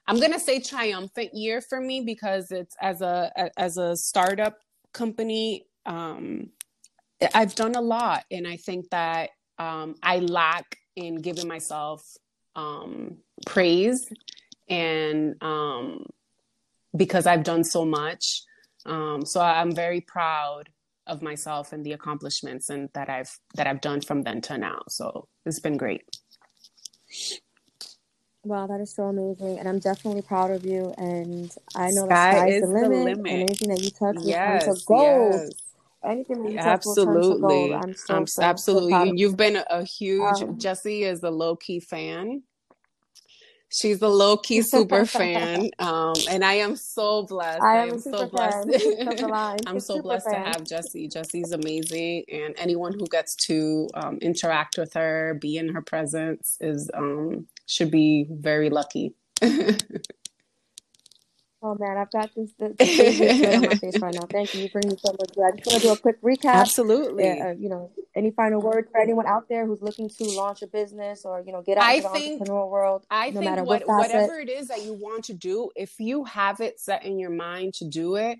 I'm 0.09 0.19
gonna 0.19 0.39
say 0.39 0.59
triumphant 0.59 1.35
year 1.35 1.61
for 1.61 1.79
me 1.79 2.01
because 2.01 2.51
it's 2.51 2.75
as 2.81 3.01
a 3.01 3.51
as 3.57 3.77
a 3.77 3.95
startup 3.95 4.57
company. 4.91 5.67
Um, 5.85 6.49
I've 7.35 7.53
done 7.53 7.75
a 7.75 7.81
lot, 7.81 8.23
and 8.31 8.47
I 8.47 8.57
think 8.57 8.89
that 8.89 9.29
um, 9.59 9.93
I 10.01 10.17
lack 10.17 10.77
in 10.95 11.21
giving 11.21 11.47
myself 11.47 12.03
um, 12.55 13.17
praise, 13.45 14.11
and 14.67 15.35
um, 15.43 16.07
because 16.97 17.27
I've 17.27 17.43
done 17.43 17.63
so 17.63 17.85
much. 17.85 18.41
Um, 18.87 19.23
so 19.27 19.41
I'm 19.41 19.75
very 19.75 20.01
proud 20.01 20.69
of 21.05 21.21
myself 21.21 21.71
and 21.71 21.85
the 21.85 21.91
accomplishments 21.91 22.71
and 22.71 22.89
that 22.95 23.09
I've 23.11 23.37
that 23.53 23.67
I've 23.67 23.81
done 23.81 24.01
from 24.01 24.23
then 24.23 24.41
to 24.41 24.57
now. 24.57 24.81
So 24.87 25.27
it's 25.45 25.59
been 25.59 25.77
great. 25.77 26.01
Wow, 28.43 28.67
that 28.67 28.79
is 28.79 28.95
so 28.95 29.03
amazing, 29.03 29.59
and 29.59 29.67
I'm 29.67 29.79
definitely 29.79 30.21
proud 30.21 30.51
of 30.51 30.65
you. 30.65 30.93
And 30.97 31.51
I 31.75 31.91
know 31.91 32.07
the 32.07 32.15
Sky 32.15 32.47
is 32.49 32.61
the 32.61 32.67
the 32.67 32.73
limit, 32.73 33.03
limit. 33.03 33.31
and 33.31 33.41
anything 33.41 33.69
that 33.69 33.81
you 33.83 33.89
touch 33.91 34.15
will 34.15 34.33
turn 34.33 34.59
to 34.61 34.81
gold. 34.85 35.33
yes. 35.33 35.51
Anything 36.05 36.43
that 36.43 36.51
you 36.53 36.57
touch 36.59 36.83
will 36.85 36.95
turn 36.95 37.21
to 37.21 37.39
gold. 37.39 37.73
Absolutely. 37.73 37.73
I'm 37.73 37.93
so, 37.93 38.15
I'm 38.15 38.27
so, 38.27 38.41
so 38.41 38.43
absolutely. 38.43 39.09
of 39.09 39.17
You've 39.17 39.35
been 39.37 39.61
a, 39.69 39.83
huge. 39.83 40.41
Um, 40.41 40.57
Jessie 40.57 41.03
is 41.03 41.21
a 41.23 41.29
low 41.29 41.57
key 41.57 41.81
fan. 41.81 42.43
She's 43.71 44.01
a 44.01 44.07
low 44.07 44.37
key 44.37 44.63
super 44.63 45.05
fan, 45.05 45.69
um, 45.79 46.15
and 46.31 46.43
I 46.43 46.53
am 46.53 46.75
so 46.75 47.23
blessed. 47.23 47.61
I 47.61 47.77
I 47.77 47.83
am 47.83 47.89
am 47.89 47.95
a 47.95 47.99
so 47.99 48.25
blessed. 48.27 48.69
fan 48.71 49.15
the. 49.15 49.57
I'm 49.67 49.79
so 49.79 50.01
blessed 50.01 50.27
to 50.31 50.37
have 50.37 50.63
Jessie. 50.63 51.07
Jessie's 51.07 51.51
amazing, 51.51 52.23
and 52.31 52.55
anyone 52.57 52.93
who 52.93 53.05
gets 53.07 53.35
to 53.47 53.87
um, 53.93 54.17
interact 54.21 54.77
with 54.77 54.93
her, 54.93 55.37
be 55.39 55.57
in 55.57 55.69
her 55.69 55.81
presence, 55.83 56.57
is 56.61 56.89
um, 56.95 57.45
should 57.69 57.91
be 57.91 58.27
very 58.29 58.69
lucky. 58.69 59.15
Oh 61.61 61.75
man, 61.77 61.97
I've 61.97 62.09
got 62.11 62.29
this 62.35 62.53
the, 62.57 62.69
the 62.69 63.55
on 63.55 63.61
my 63.63 63.75
face 63.75 63.99
right 63.99 64.13
now. 64.13 64.25
Thank 64.29 64.53
you. 64.53 64.61
You 64.61 64.69
bring 64.69 64.87
me 64.87 64.95
so 64.97 65.11
much 65.11 65.35
joy. 65.35 65.43
I 65.43 65.51
just 65.57 65.67
want 65.67 65.81
to 65.81 65.87
do 65.87 65.91
a 65.91 65.97
quick 65.97 66.21
recap. 66.21 66.53
Absolutely. 66.53 67.25
Yeah, 67.25 67.47
uh, 67.47 67.51
you 67.51 67.67
know, 67.67 67.91
any 68.15 68.31
final 68.31 68.61
words 68.61 68.87
for 68.89 69.01
anyone 69.01 69.27
out 69.27 69.49
there 69.49 69.65
who's 69.65 69.81
looking 69.81 70.07
to 70.07 70.23
launch 70.37 70.61
a 70.61 70.67
business 70.67 71.25
or 71.25 71.43
you 71.45 71.51
know 71.51 71.61
get 71.61 71.77
out 71.77 71.83
I 71.83 71.99
think, 71.99 72.45
the 72.45 72.45
entrepreneurial 72.45 72.69
world? 72.69 73.05
I 73.11 73.31
no 73.31 73.41
think 73.41 73.57
what, 73.57 73.85
what 73.85 73.87
whatever 73.87 74.39
it 74.39 74.49
is 74.49 74.69
that 74.69 74.85
you 74.85 74.93
want 74.93 75.25
to 75.25 75.33
do, 75.33 75.69
if 75.75 75.99
you 75.99 76.23
have 76.23 76.61
it 76.61 76.79
set 76.79 77.03
in 77.03 77.19
your 77.19 77.31
mind 77.31 77.73
to 77.75 77.85
do 77.89 78.15
it, 78.15 78.39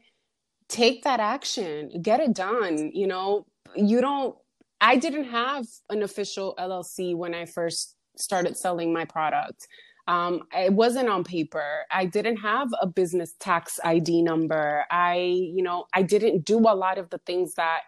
take 0.69 1.03
that 1.03 1.19
action. 1.19 2.01
Get 2.01 2.21
it 2.21 2.33
done. 2.33 2.91
You 2.93 3.07
know, 3.07 3.45
you 3.75 3.99
don't. 3.99 4.33
I 4.79 4.95
didn't 4.95 5.25
have 5.25 5.65
an 5.89 6.03
official 6.03 6.55
LLC 6.57 7.17
when 7.17 7.35
I 7.35 7.47
first 7.47 7.97
started 8.21 8.57
selling 8.57 8.93
my 8.93 9.05
product. 9.05 9.67
Um, 10.07 10.41
it 10.55 10.73
wasn't 10.73 11.07
on 11.07 11.23
paper. 11.23 11.85
I 11.91 12.05
didn't 12.05 12.37
have 12.37 12.69
a 12.81 12.87
business 12.87 13.33
tax 13.39 13.79
ID 13.83 14.23
number. 14.23 14.85
I, 14.89 15.17
you 15.17 15.61
know, 15.61 15.85
I 15.93 16.01
didn't 16.01 16.45
do 16.45 16.57
a 16.57 16.73
lot 16.73 16.97
of 16.97 17.11
the 17.11 17.19
things 17.19 17.53
that 17.55 17.81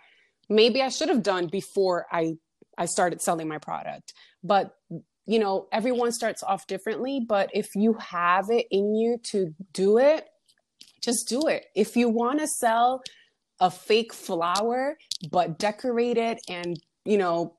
maybe 0.47 0.81
I 0.83 0.89
should 0.89 1.09
have 1.09 1.23
done 1.23 1.47
before 1.47 2.05
I 2.11 2.35
I 2.77 2.85
started 2.85 3.21
selling 3.21 3.47
my 3.47 3.57
product. 3.57 4.13
But 4.43 4.75
you 5.25 5.39
know, 5.39 5.67
everyone 5.71 6.11
starts 6.11 6.43
off 6.43 6.67
differently. 6.67 7.21
But 7.27 7.49
if 7.53 7.75
you 7.75 7.93
have 7.93 8.49
it 8.49 8.67
in 8.69 8.95
you 8.95 9.17
to 9.31 9.53
do 9.71 9.97
it, 9.97 10.27
just 11.01 11.27
do 11.27 11.47
it. 11.47 11.65
If 11.75 11.95
you 11.95 12.09
want 12.09 12.39
to 12.39 12.47
sell 12.47 13.01
a 13.59 13.71
fake 13.71 14.13
flower, 14.13 14.97
but 15.31 15.57
decorate 15.57 16.17
it 16.17 16.39
and 16.49 16.79
you 17.05 17.17
know, 17.17 17.55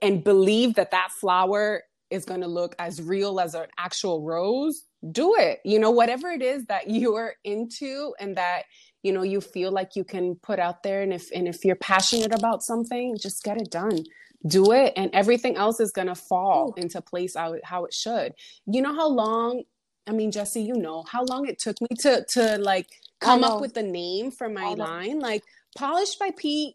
and 0.00 0.22
believe 0.22 0.74
that 0.74 0.92
that 0.92 1.10
flower 1.20 1.82
is 2.10 2.24
going 2.24 2.40
to 2.40 2.48
look 2.48 2.74
as 2.78 3.02
real 3.02 3.40
as 3.40 3.54
an 3.54 3.66
actual 3.78 4.22
rose, 4.22 4.84
do 5.12 5.34
it. 5.36 5.60
You 5.64 5.78
know, 5.78 5.90
whatever 5.90 6.28
it 6.30 6.42
is 6.42 6.64
that 6.66 6.88
you're 6.90 7.34
into 7.44 8.14
and 8.20 8.36
that 8.36 8.64
you 9.02 9.12
know 9.12 9.22
you 9.22 9.40
feel 9.40 9.70
like 9.70 9.94
you 9.94 10.04
can 10.04 10.34
put 10.42 10.58
out 10.58 10.82
there 10.82 11.02
and 11.02 11.12
if 11.12 11.30
and 11.32 11.46
if 11.46 11.64
you're 11.64 11.76
passionate 11.76 12.34
about 12.34 12.62
something, 12.62 13.16
just 13.20 13.44
get 13.44 13.60
it 13.60 13.70
done. 13.70 14.04
Do 14.46 14.72
it 14.72 14.92
and 14.96 15.10
everything 15.14 15.56
else 15.56 15.80
is 15.80 15.90
going 15.90 16.06
to 16.06 16.14
fall 16.14 16.72
into 16.76 17.00
place 17.00 17.34
how, 17.34 17.56
how 17.64 17.84
it 17.84 17.92
should. 17.92 18.34
You 18.66 18.82
know 18.82 18.94
how 18.94 19.08
long 19.08 19.64
I 20.06 20.12
mean, 20.12 20.30
Jesse, 20.30 20.62
you 20.62 20.74
know 20.74 21.04
how 21.06 21.24
long 21.24 21.46
it 21.46 21.58
took 21.58 21.80
me 21.80 21.88
to 22.00 22.24
to 22.30 22.58
like 22.58 22.88
come 23.20 23.44
up 23.44 23.60
with 23.60 23.74
the 23.74 23.82
name 23.82 24.30
for 24.30 24.48
my 24.48 24.74
line. 24.74 25.18
Like 25.20 25.42
polished 25.76 26.18
by 26.18 26.30
P, 26.36 26.74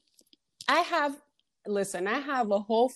I 0.67 0.79
have 0.81 1.15
listen, 1.65 2.07
I 2.07 2.19
have 2.19 2.51
a 2.51 2.59
whole 2.59 2.91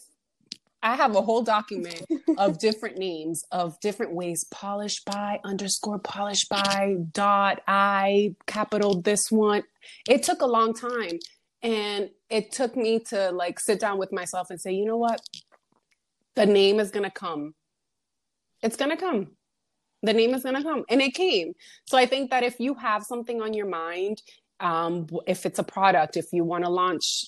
I 0.83 0.95
have 0.95 1.15
a 1.15 1.21
whole 1.21 1.41
document 1.41 2.03
of 2.37 2.59
different 2.59 2.97
names 2.97 3.43
of 3.51 3.79
different 3.79 4.13
ways 4.13 4.45
polished 4.51 5.05
by 5.05 5.39
underscore 5.43 5.99
polished 5.99 6.49
by 6.49 6.95
dot 7.11 7.61
I 7.67 8.35
capital 8.45 9.01
this 9.01 9.31
one. 9.31 9.63
It 10.07 10.23
took 10.23 10.41
a 10.41 10.45
long 10.45 10.73
time. 10.73 11.19
And 11.63 12.11
it 12.29 12.51
took 12.51 12.75
me 12.75 12.99
to 13.09 13.31
like 13.31 13.59
sit 13.59 13.79
down 13.79 13.97
with 13.97 14.11
myself 14.11 14.49
and 14.49 14.61
say, 14.61 14.73
you 14.73 14.85
know 14.85 14.97
what? 14.97 15.19
The 16.35 16.45
name 16.45 16.79
is 16.79 16.91
gonna 16.91 17.11
come. 17.11 17.55
It's 18.61 18.77
gonna 18.77 18.97
come. 18.97 19.31
The 20.03 20.13
name 20.13 20.33
is 20.33 20.43
gonna 20.43 20.63
come. 20.63 20.85
And 20.89 21.01
it 21.01 21.15
came. 21.15 21.53
So 21.85 21.97
I 21.97 22.05
think 22.05 22.29
that 22.29 22.43
if 22.43 22.59
you 22.59 22.75
have 22.75 23.03
something 23.03 23.41
on 23.41 23.53
your 23.53 23.65
mind, 23.65 24.21
um, 24.59 25.07
if 25.25 25.45
it's 25.45 25.59
a 25.59 25.63
product, 25.63 26.17
if 26.17 26.27
you 26.31 26.43
want 26.43 26.63
to 26.63 26.69
launch 26.69 27.27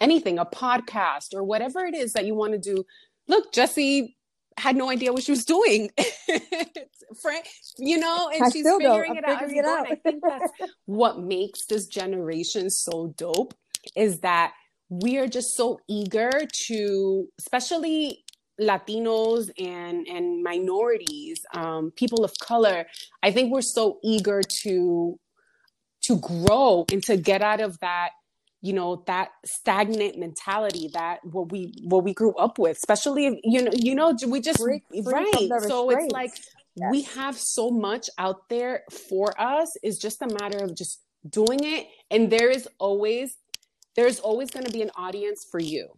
anything, 0.00 0.38
a 0.38 0.44
podcast 0.44 1.34
or 1.34 1.42
whatever 1.42 1.84
it 1.84 1.94
is 1.94 2.12
that 2.12 2.26
you 2.26 2.34
want 2.34 2.52
to 2.52 2.58
do. 2.58 2.84
Look, 3.26 3.52
Jesse 3.52 4.16
had 4.58 4.76
no 4.76 4.90
idea 4.90 5.12
what 5.12 5.22
she 5.22 5.32
was 5.32 5.44
doing. 5.44 5.90
Frank, 7.22 7.46
you 7.78 7.98
know, 7.98 8.30
and 8.32 8.44
I 8.44 8.50
she's 8.50 8.66
figuring 8.66 9.16
it 9.16 9.24
out. 9.24 9.50
It 9.50 9.64
out. 9.64 9.90
I 9.90 9.94
think 9.94 10.22
that's 10.22 10.52
what 10.86 11.20
makes 11.20 11.66
this 11.66 11.86
generation 11.86 12.70
so 12.70 13.14
dope 13.16 13.54
is 13.96 14.20
that 14.20 14.52
we 14.90 15.18
are 15.18 15.28
just 15.28 15.56
so 15.56 15.80
eager 15.88 16.30
to, 16.66 17.28
especially 17.38 18.24
Latinos 18.60 19.50
and 19.58 20.06
and 20.08 20.42
minorities, 20.42 21.40
um, 21.54 21.92
people 21.92 22.24
of 22.24 22.32
color. 22.40 22.86
I 23.22 23.30
think 23.30 23.52
we're 23.52 23.62
so 23.62 23.98
eager 24.02 24.42
to 24.62 25.18
to 26.02 26.16
grow 26.18 26.84
and 26.90 27.02
to 27.04 27.16
get 27.16 27.42
out 27.42 27.60
of 27.60 27.78
that 27.80 28.10
you 28.60 28.72
know 28.72 29.04
that 29.06 29.30
stagnant 29.44 30.18
mentality 30.18 30.90
that 30.92 31.24
what 31.24 31.52
we 31.52 31.72
what 31.84 32.02
we 32.02 32.12
grew 32.12 32.34
up 32.34 32.58
with 32.58 32.76
especially 32.76 33.26
if, 33.26 33.34
you 33.44 33.62
know 33.62 33.70
you 33.74 33.94
know 33.94 34.16
we 34.26 34.40
just 34.40 34.58
free 34.58 34.82
right. 35.04 35.50
so 35.68 35.90
it's 35.90 36.12
like 36.12 36.32
yes. 36.78 36.90
we 36.90 37.02
have 37.02 37.36
so 37.36 37.70
much 37.70 38.08
out 38.18 38.48
there 38.48 38.82
for 39.08 39.38
us. 39.40 39.76
It's 39.82 39.98
just 39.98 40.22
a 40.22 40.28
matter 40.40 40.58
of 40.58 40.74
just 40.74 41.00
doing 41.28 41.60
it. 41.62 41.86
And 42.10 42.30
there 42.30 42.50
is 42.50 42.68
always 42.78 43.36
there's 43.96 44.20
always 44.20 44.50
going 44.50 44.64
to 44.64 44.72
be 44.72 44.82
an 44.82 44.90
audience 44.96 45.44
for 45.50 45.60
you. 45.60 45.88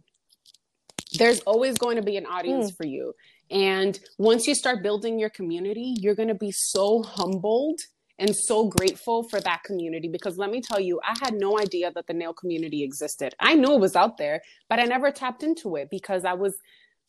There's 1.17 1.41
always 1.41 1.77
going 1.77 1.97
to 1.97 2.01
be 2.01 2.17
an 2.17 2.25
audience 2.25 2.71
mm. 2.71 2.77
for 2.77 2.85
you. 2.85 3.13
And 3.51 3.99
once 4.17 4.47
you 4.47 4.55
start 4.55 4.81
building 4.81 5.19
your 5.19 5.29
community 5.29 5.95
you're 5.99 6.15
going 6.15 6.29
to 6.29 6.35
be 6.35 6.51
so 6.51 7.03
humbled 7.03 7.79
and 8.21 8.35
so 8.35 8.67
grateful 8.67 9.23
for 9.23 9.41
that 9.41 9.63
community 9.63 10.07
because 10.07 10.37
let 10.37 10.51
me 10.51 10.61
tell 10.61 10.79
you, 10.79 11.01
I 11.03 11.17
had 11.21 11.33
no 11.33 11.59
idea 11.59 11.91
that 11.91 12.05
the 12.05 12.13
nail 12.13 12.33
community 12.33 12.83
existed. 12.83 13.33
I 13.39 13.55
knew 13.55 13.73
it 13.73 13.79
was 13.79 13.95
out 13.95 14.17
there, 14.17 14.41
but 14.69 14.79
I 14.79 14.83
never 14.83 15.11
tapped 15.11 15.41
into 15.41 15.75
it 15.75 15.89
because 15.89 16.23
I 16.23 16.33
was, 16.33 16.55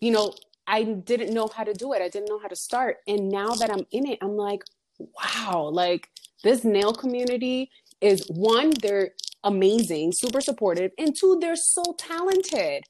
you 0.01 0.11
know, 0.11 0.33
I 0.67 0.85
didn't 0.85 1.35
know 1.35 1.49
how 1.55 1.65
to 1.65 1.75
do 1.75 1.93
it. 1.93 2.01
I 2.01 2.09
didn't 2.09 2.31
know 2.31 2.39
how 2.39 2.49
to 2.49 2.57
start. 2.57 2.97
And 3.07 3.29
now 3.29 3.49
that 3.49 3.71
I'm 3.71 3.87
in 3.93 4.07
it, 4.07 4.19
I'm 4.23 4.37
like, 4.37 4.63
wow, 4.99 5.69
like 5.71 6.09
this 6.45 6.65
nail 6.65 6.95
community 6.95 7.71
is 8.01 8.27
one, 8.29 8.73
they're 8.81 9.11
amazing, 9.45 10.13
super 10.13 10.41
supportive, 10.41 10.93
and 10.99 11.15
two, 11.15 11.39
they're 11.41 11.57
so 11.57 11.83
talented. 11.99 12.85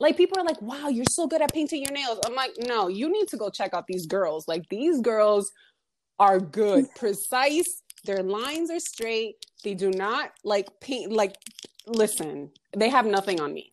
Like 0.00 0.18
people 0.18 0.38
are 0.38 0.44
like, 0.44 0.60
wow, 0.60 0.88
you're 0.88 1.04
so 1.08 1.26
good 1.26 1.40
at 1.40 1.54
painting 1.54 1.82
your 1.82 1.92
nails. 1.92 2.18
I'm 2.26 2.34
like, 2.34 2.52
no, 2.66 2.88
you 2.88 3.10
need 3.10 3.28
to 3.28 3.38
go 3.38 3.48
check 3.48 3.72
out 3.72 3.86
these 3.86 4.06
girls. 4.06 4.46
Like 4.46 4.68
these 4.68 5.00
girls 5.00 5.50
are 6.18 6.40
good, 6.40 6.86
precise. 6.94 7.82
Their 8.04 8.22
lines 8.22 8.70
are 8.70 8.80
straight. 8.80 9.36
They 9.62 9.74
do 9.74 9.90
not 9.90 10.32
like 10.44 10.68
paint. 10.80 11.12
Like, 11.12 11.36
listen, 11.86 12.50
they 12.76 12.88
have 12.90 13.06
nothing 13.06 13.40
on 13.40 13.52
me. 13.52 13.72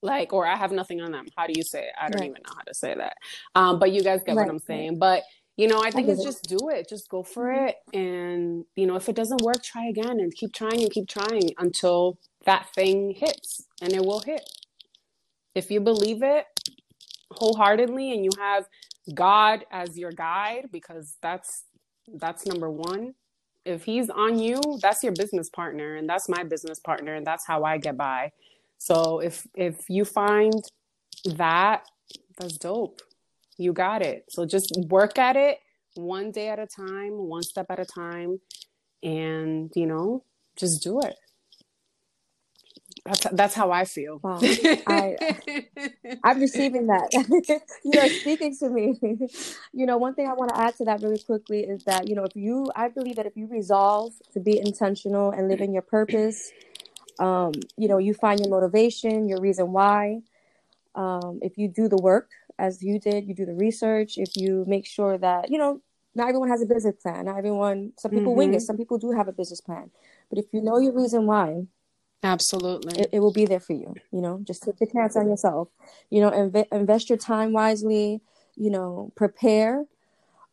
Like, 0.00 0.32
or 0.32 0.46
I 0.46 0.56
have 0.56 0.70
nothing 0.72 1.00
on 1.00 1.10
them. 1.12 1.26
How 1.36 1.46
do 1.46 1.54
you 1.56 1.64
say 1.64 1.82
it? 1.82 1.92
I 2.00 2.08
don't 2.08 2.20
right. 2.20 2.30
even 2.30 2.42
know 2.46 2.54
how 2.54 2.62
to 2.62 2.74
say 2.74 2.94
that. 2.94 3.16
Um, 3.54 3.78
but 3.78 3.90
you 3.92 4.02
guys 4.02 4.20
get 4.24 4.36
right. 4.36 4.46
what 4.46 4.50
I'm 4.50 4.60
saying. 4.60 4.98
But 4.98 5.24
you 5.56 5.66
know, 5.66 5.82
I 5.82 5.90
think 5.90 6.08
I 6.08 6.12
it's 6.12 6.20
it. 6.20 6.24
just 6.24 6.44
do 6.44 6.68
it. 6.70 6.88
Just 6.88 7.08
go 7.08 7.24
for 7.24 7.46
mm-hmm. 7.46 7.66
it. 7.66 7.76
And 7.92 8.64
you 8.76 8.86
know, 8.86 8.94
if 8.94 9.08
it 9.08 9.16
doesn't 9.16 9.42
work, 9.42 9.62
try 9.62 9.86
again 9.86 10.20
and 10.20 10.32
keep 10.34 10.52
trying 10.52 10.80
and 10.80 10.90
keep 10.90 11.08
trying 11.08 11.50
until 11.58 12.18
that 12.44 12.72
thing 12.74 13.10
hits, 13.10 13.66
and 13.82 13.92
it 13.92 14.04
will 14.04 14.20
hit. 14.20 14.48
If 15.54 15.70
you 15.70 15.80
believe 15.80 16.22
it 16.22 16.46
wholeheartedly 17.32 18.12
and 18.12 18.24
you 18.24 18.30
have 18.38 18.66
God 19.14 19.64
as 19.70 19.98
your 19.98 20.12
guide 20.12 20.68
because 20.72 21.16
that's 21.22 21.64
that's 22.14 22.46
number 22.46 22.70
1. 22.70 23.14
If 23.64 23.84
he's 23.84 24.08
on 24.08 24.38
you, 24.38 24.60
that's 24.80 25.02
your 25.02 25.12
business 25.12 25.50
partner 25.50 25.96
and 25.96 26.08
that's 26.08 26.28
my 26.28 26.42
business 26.42 26.78
partner 26.78 27.14
and 27.14 27.26
that's 27.26 27.46
how 27.46 27.64
I 27.64 27.78
get 27.78 27.96
by. 27.96 28.32
So 28.78 29.20
if 29.20 29.46
if 29.54 29.88
you 29.88 30.04
find 30.04 30.62
that 31.24 31.84
that's 32.38 32.56
dope. 32.56 33.00
You 33.56 33.72
got 33.72 34.02
it. 34.02 34.26
So 34.28 34.46
just 34.46 34.72
work 34.88 35.18
at 35.18 35.36
it 35.36 35.58
one 35.94 36.30
day 36.30 36.48
at 36.48 36.60
a 36.60 36.66
time, 36.66 37.12
one 37.12 37.42
step 37.42 37.66
at 37.70 37.80
a 37.80 37.84
time 37.84 38.40
and 39.02 39.70
you 39.74 39.86
know, 39.86 40.24
just 40.56 40.82
do 40.82 41.00
it. 41.00 41.16
That's 43.08 43.26
that's 43.32 43.54
how 43.54 43.70
I 43.70 43.84
feel. 43.84 44.20
Wow. 44.22 44.38
I 44.42 45.16
I'm 46.22 46.40
receiving 46.40 46.88
that. 46.88 47.08
you 47.84 48.00
are 48.00 48.08
speaking 48.08 48.56
to 48.58 48.68
me. 48.68 48.98
you 49.72 49.86
know, 49.86 49.96
one 49.96 50.14
thing 50.14 50.28
I 50.28 50.34
want 50.34 50.50
to 50.54 50.60
add 50.60 50.76
to 50.76 50.84
that 50.84 51.00
really 51.02 51.18
quickly 51.18 51.60
is 51.60 51.84
that, 51.84 52.08
you 52.08 52.14
know, 52.14 52.24
if 52.24 52.36
you 52.36 52.70
I 52.76 52.88
believe 52.88 53.16
that 53.16 53.26
if 53.26 53.36
you 53.36 53.46
resolve 53.46 54.12
to 54.34 54.40
be 54.40 54.58
intentional 54.58 55.30
and 55.30 55.48
live 55.48 55.60
in 55.60 55.72
your 55.72 55.82
purpose, 55.82 56.50
um, 57.18 57.52
you 57.76 57.88
know, 57.88 57.98
you 57.98 58.12
find 58.14 58.40
your 58.40 58.50
motivation, 58.50 59.28
your 59.28 59.40
reason 59.40 59.72
why. 59.72 60.20
Um, 60.94 61.38
if 61.42 61.56
you 61.56 61.68
do 61.68 61.88
the 61.88 61.96
work 61.96 62.30
as 62.58 62.82
you 62.82 62.98
did, 62.98 63.26
you 63.26 63.34
do 63.34 63.46
the 63.46 63.54
research, 63.54 64.18
if 64.18 64.36
you 64.36 64.64
make 64.66 64.86
sure 64.86 65.16
that, 65.16 65.50
you 65.50 65.58
know, 65.58 65.80
not 66.14 66.28
everyone 66.28 66.48
has 66.48 66.60
a 66.60 66.66
business 66.66 66.96
plan. 67.00 67.26
Not 67.26 67.38
everyone 67.38 67.92
some 67.96 68.10
people 68.10 68.32
mm-hmm. 68.32 68.38
wing 68.38 68.54
it, 68.54 68.56
mm-hmm. 68.58 68.64
some 68.64 68.76
people 68.76 68.98
do 68.98 69.12
have 69.12 69.28
a 69.28 69.32
business 69.32 69.60
plan. 69.60 69.90
But 70.28 70.38
if 70.38 70.46
you 70.52 70.60
know 70.60 70.78
your 70.78 70.92
reason 70.92 71.26
why, 71.26 71.66
Absolutely. 72.22 73.00
It, 73.00 73.10
it, 73.14 73.20
will 73.20 73.32
be 73.32 73.46
there 73.46 73.60
for 73.60 73.74
you. 73.74 73.94
You 74.10 74.20
know, 74.20 74.40
just 74.42 74.64
take 74.64 74.78
the 74.78 74.86
chance 74.86 75.16
on 75.16 75.28
yourself. 75.28 75.68
You 76.10 76.20
know, 76.20 76.30
inv- 76.30 76.66
invest 76.72 77.08
your 77.08 77.18
time 77.18 77.52
wisely. 77.52 78.20
You 78.56 78.70
know, 78.70 79.12
prepare 79.14 79.84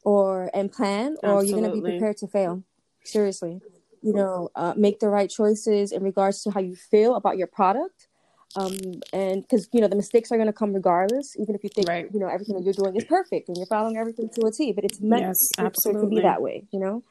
or 0.03 0.51
and 0.53 0.71
plan, 0.71 1.15
or 1.23 1.39
Absolutely. 1.39 1.49
you're 1.49 1.59
going 1.59 1.71
to 1.71 1.81
be 1.81 1.91
prepared 1.97 2.17
to 2.17 2.27
fail. 2.27 2.63
Seriously. 3.03 3.61
You 4.03 4.13
know, 4.13 4.49
uh, 4.55 4.75
make 4.77 4.99
the 4.99 5.09
right 5.09 5.29
choices 5.29 5.91
in 5.91 6.03
regards 6.03 6.43
to 6.43 6.51
how 6.51 6.59
you 6.59 6.75
feel 6.75 7.15
about 7.15 7.37
your 7.37 7.47
product. 7.47 8.07
Um, 8.55 8.77
and 9.11 9.41
because 9.41 9.67
you 9.73 9.81
know 9.81 9.87
the 9.87 9.95
mistakes 9.95 10.31
are 10.31 10.37
going 10.37 10.47
to 10.47 10.53
come 10.53 10.71
regardless, 10.73 11.35
even 11.37 11.55
if 11.55 11.63
you 11.63 11.69
think 11.69 11.89
right. 11.89 12.07
you 12.13 12.19
know 12.19 12.27
everything 12.27 12.55
that 12.55 12.63
you're 12.63 12.73
doing 12.73 12.95
is 12.95 13.03
perfect 13.03 13.49
and 13.49 13.57
you're 13.57 13.65
following 13.65 13.97
everything 13.97 14.29
to 14.35 14.45
a 14.45 14.51
T, 14.51 14.71
but 14.71 14.85
it's 14.85 15.01
meant 15.01 15.23
yes, 15.23 15.49
to, 15.57 15.93
to 15.93 16.07
be 16.07 16.21
that 16.21 16.41
way. 16.41 16.63
You 16.71 16.79
know, 16.79 17.03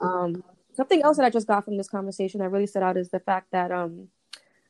Um, 0.00 0.42
something 0.78 1.02
else 1.02 1.16
that 1.16 1.26
I 1.26 1.30
just 1.30 1.48
got 1.48 1.64
from 1.64 1.76
this 1.76 1.88
conversation 1.88 2.38
that 2.38 2.50
really 2.50 2.68
stood 2.68 2.84
out 2.84 2.96
is 2.96 3.10
the 3.10 3.18
fact 3.18 3.48
that 3.50 3.72
um, 3.72 4.08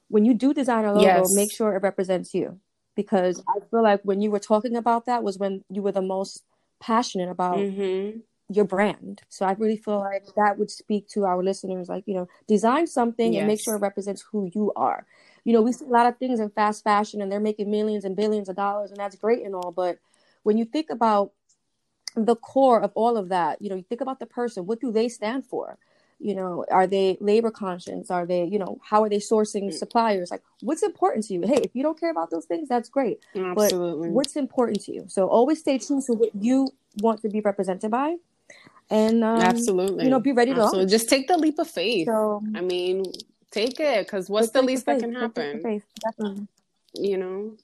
when 0.08 0.24
you 0.24 0.32
do 0.32 0.54
design 0.54 0.86
a 0.86 0.92
logo, 0.94 1.02
Yes. 1.02 1.34
make 1.34 1.52
sure 1.52 1.76
it 1.76 1.82
represents 1.82 2.32
you. 2.32 2.58
Because 2.96 3.42
I 3.46 3.60
feel 3.70 3.82
like 3.82 4.00
when 4.04 4.22
you 4.22 4.30
were 4.30 4.40
talking 4.40 4.74
about 4.74 5.04
that 5.04 5.22
was 5.22 5.36
when 5.38 5.64
you 5.68 5.82
were 5.82 5.92
the 5.92 6.00
most 6.00 6.44
passionate 6.80 7.28
about 7.28 7.58
Mm-hmm. 7.58 8.20
your 8.48 8.64
brand. 8.64 9.20
So 9.28 9.44
I 9.44 9.52
really 9.52 9.76
feel 9.76 9.98
like 10.00 10.24
that 10.34 10.58
would 10.58 10.70
speak 10.70 11.06
to 11.10 11.24
our 11.26 11.42
listeners, 11.44 11.90
like, 11.90 12.04
you 12.06 12.14
know, 12.14 12.26
design 12.48 12.86
something 12.86 13.36
and 13.36 13.46
make 13.46 13.60
sure 13.60 13.74
it 13.74 13.82
represents 13.82 14.24
who 14.32 14.50
you 14.54 14.72
are. 14.76 15.06
You 15.44 15.52
know, 15.52 15.60
we 15.60 15.72
see 15.72 15.84
a 15.84 15.88
lot 15.88 16.06
of 16.06 16.16
things 16.16 16.40
in 16.40 16.48
fast 16.48 16.82
fashion 16.82 17.20
and 17.20 17.30
they're 17.30 17.38
making 17.50 17.70
millions 17.70 18.04
and 18.06 18.16
billions 18.16 18.48
of 18.48 18.56
dollars, 18.56 18.90
and 18.90 18.98
that's 18.98 19.16
great 19.16 19.44
and 19.44 19.54
all. 19.54 19.72
But 19.72 19.98
when 20.42 20.56
you 20.56 20.64
think 20.64 20.88
about 20.90 21.32
the 22.16 22.36
core 22.36 22.80
of 22.80 22.90
all 22.94 23.16
of 23.16 23.28
that, 23.28 23.60
you 23.62 23.68
know, 23.68 23.76
you 23.76 23.82
think 23.82 24.00
about 24.00 24.18
the 24.18 24.26
person, 24.26 24.66
what 24.66 24.80
do 24.80 24.90
they 24.90 25.08
stand 25.08 25.44
for? 25.46 25.78
You 26.20 26.34
know, 26.34 26.64
are 26.70 26.86
they 26.86 27.16
labor 27.20 27.50
conscious? 27.50 28.10
Are 28.10 28.26
they, 28.26 28.44
you 28.44 28.58
know, 28.58 28.80
how 28.82 29.04
are 29.04 29.08
they 29.08 29.18
sourcing 29.18 29.72
suppliers? 29.72 30.30
Like, 30.30 30.42
what's 30.62 30.82
important 30.82 31.26
to 31.26 31.34
you? 31.34 31.42
Hey, 31.42 31.60
if 31.62 31.74
you 31.74 31.82
don't 31.82 31.98
care 31.98 32.10
about 32.10 32.30
those 32.30 32.44
things, 32.46 32.68
that's 32.68 32.88
great 32.88 33.20
Absolutely. 33.36 34.08
but 34.08 34.14
what's 34.14 34.36
important 34.36 34.82
to 34.84 34.92
you. 34.92 35.04
So 35.08 35.28
always 35.28 35.60
stay 35.60 35.78
true 35.78 36.02
to 36.06 36.12
what 36.14 36.30
you 36.34 36.68
want 37.00 37.22
to 37.22 37.28
be 37.28 37.40
represented 37.40 37.90
by, 37.90 38.16
and 38.90 39.22
um, 39.22 39.40
Absolutely. 39.40 40.04
you 40.04 40.10
know, 40.10 40.20
be 40.20 40.32
ready 40.32 40.52
to 40.54 40.60
Absolutely. 40.60 40.78
launch. 40.80 40.90
Just 40.90 41.08
take 41.08 41.28
the 41.28 41.36
leap 41.36 41.58
of 41.58 41.68
faith. 41.68 42.06
So 42.06 42.42
I 42.54 42.60
mean, 42.60 43.04
take 43.50 43.78
it 43.80 44.06
because 44.06 44.28
what's 44.28 44.50
the 44.50 44.62
least 44.62 44.86
that 44.86 45.00
can 45.00 45.14
take 45.14 45.34
the 45.34 45.42
leap 45.42 45.64
of 45.64 45.82
happen? 46.04 46.48
You 46.94 47.18
know? 47.18 47.56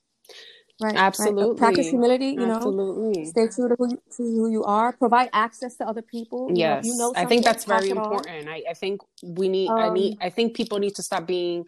Right, 0.81 0.95
right. 0.95 0.99
Absolutely. 0.99 1.57
Practice 1.57 1.89
humility. 1.89 2.27
You 2.31 2.47
know, 2.47 2.57
Absolutely. 2.57 3.25
stay 3.27 3.47
true 3.47 3.68
to 3.68 3.77
who 3.79 3.91
you, 3.91 4.03
to 4.16 4.22
who 4.22 4.51
you 4.51 4.64
are. 4.64 4.93
Provide 4.93 5.31
access 5.33 5.77
to 5.77 5.87
other 5.87 6.03
people. 6.03 6.49
You 6.49 6.55
know, 6.55 6.61
Yes, 6.61 6.87
you 6.87 6.97
know 6.97 7.12
I 7.14 7.25
think 7.27 7.45
that's 7.45 7.64
very 7.64 7.91
important. 7.91 8.49
I, 8.49 8.64
I 8.70 8.75
think 8.75 9.01
we 9.22 9.49
need. 9.49 9.70
I 9.70 9.91
need. 9.91 10.12
Um, 10.14 10.18
I 10.20 10.31
think 10.31 10.55
people 10.55 10.79
need 10.79 10.97
to 10.97 11.03
stop 11.03 11.27
being 11.27 11.64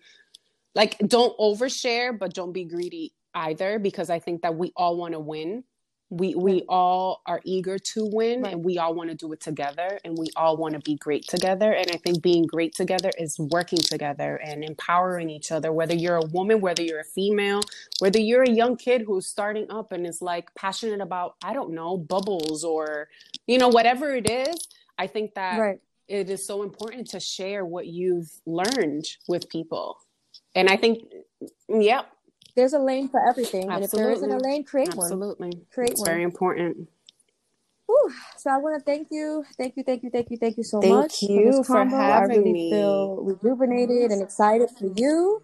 like 0.75 0.99
don't 1.07 1.37
overshare, 1.39 2.19
but 2.19 2.35
don't 2.35 2.53
be 2.53 2.65
greedy 2.65 3.13
either, 3.35 3.79
because 3.79 4.11
I 4.11 4.19
think 4.19 4.43
that 4.43 4.57
we 4.57 4.73
all 4.77 4.97
want 4.97 5.13
to 5.13 5.21
win. 5.21 5.63
We 6.11 6.35
we 6.37 6.63
all 6.69 7.23
are 7.27 7.41
eager 7.45 7.79
to 7.79 8.07
win, 8.13 8.43
Right. 8.43 8.53
and 8.55 8.65
we 8.65 8.79
all 8.79 8.95
want 8.95 9.11
to 9.11 9.17
do 9.17 9.33
it 9.33 9.41
together, 9.41 9.99
and 10.05 10.17
we 10.17 10.29
all 10.37 10.57
want 10.57 10.75
to 10.75 10.81
be 10.81 10.95
great 10.97 11.27
together. 11.27 11.73
And 11.73 11.91
I 11.91 11.97
think 11.97 12.23
being 12.23 12.47
great 12.47 12.75
together 12.75 13.11
is 13.19 13.39
working 13.39 13.79
together 13.81 14.37
and 14.37 14.63
empowering 14.65 15.31
each 15.31 15.51
other. 15.53 15.73
Whether 15.73 15.95
you're 15.95 16.17
a 16.17 16.27
woman, 16.27 16.61
whether 16.61 16.83
you're 16.83 17.01
a 17.01 17.05
female, 17.05 17.61
whether 17.99 18.21
you're 18.21 18.45
a 18.45 18.51
young 18.51 18.77
kid 18.77 19.03
who's 19.07 19.27
starting 19.27 19.67
up 19.71 19.91
and 19.93 20.07
is 20.07 20.23
like 20.23 20.55
passionate 20.55 21.01
about 21.01 21.35
I 21.43 21.53
don't 21.55 21.73
know 21.73 21.97
bubbles 21.99 22.63
or 22.65 23.09
you 23.47 23.59
know 23.59 23.69
whatever 23.69 24.15
it 24.15 24.31
is. 24.31 24.69
I 24.99 25.09
think 25.09 25.35
that 25.35 25.59
right. 25.59 25.79
it 26.09 26.31
is 26.31 26.47
so 26.47 26.63
important 26.63 27.09
to 27.11 27.21
share 27.21 27.65
what 27.65 27.87
you've 27.89 28.31
learned 28.47 29.07
with 29.29 29.49
people. 29.49 29.99
And 30.55 30.69
I 30.71 30.77
think, 30.77 31.01
mm, 31.43 31.49
mm, 31.71 31.85
yep, 31.85 32.11
There's 32.57 32.73
a 32.73 32.79
lane 32.79 33.09
for 33.09 33.21
everything, 33.29 33.71
and 33.71 33.85
if 33.85 33.91
there 33.91 34.11
isn't 34.11 34.31
a 34.31 34.39
lane, 34.39 34.65
create 34.65 34.95
one. 34.95 35.05
absolutely. 35.07 35.53
Create 35.73 35.91
It's 35.93 36.01
one. 36.01 36.07
very 36.11 36.23
important. 36.23 36.89
Whew. 37.87 38.13
So 38.37 38.51
I 38.51 38.57
want 38.57 38.79
to 38.79 38.85
thank 38.85 39.09
you, 39.11 39.45
thank 39.59 39.77
you, 39.77 39.85
thank 39.85 40.03
you, 40.03 40.11
thank 40.11 40.31
you, 40.31 40.37
thank 40.39 40.57
you 40.57 40.65
so 40.65 40.81
Thank 40.81 40.95
much 40.95 41.23
you 41.23 41.53
this 41.53 41.67
for 41.67 41.75
combo. 41.75 41.97
I 41.97 42.23
really 42.23 42.53
me. 42.53 42.71
feel 42.71 43.17
rejuvenated 43.23 44.11
and 44.11 44.23
excited 44.23 44.71
for 44.71 44.87
you. 44.97 45.41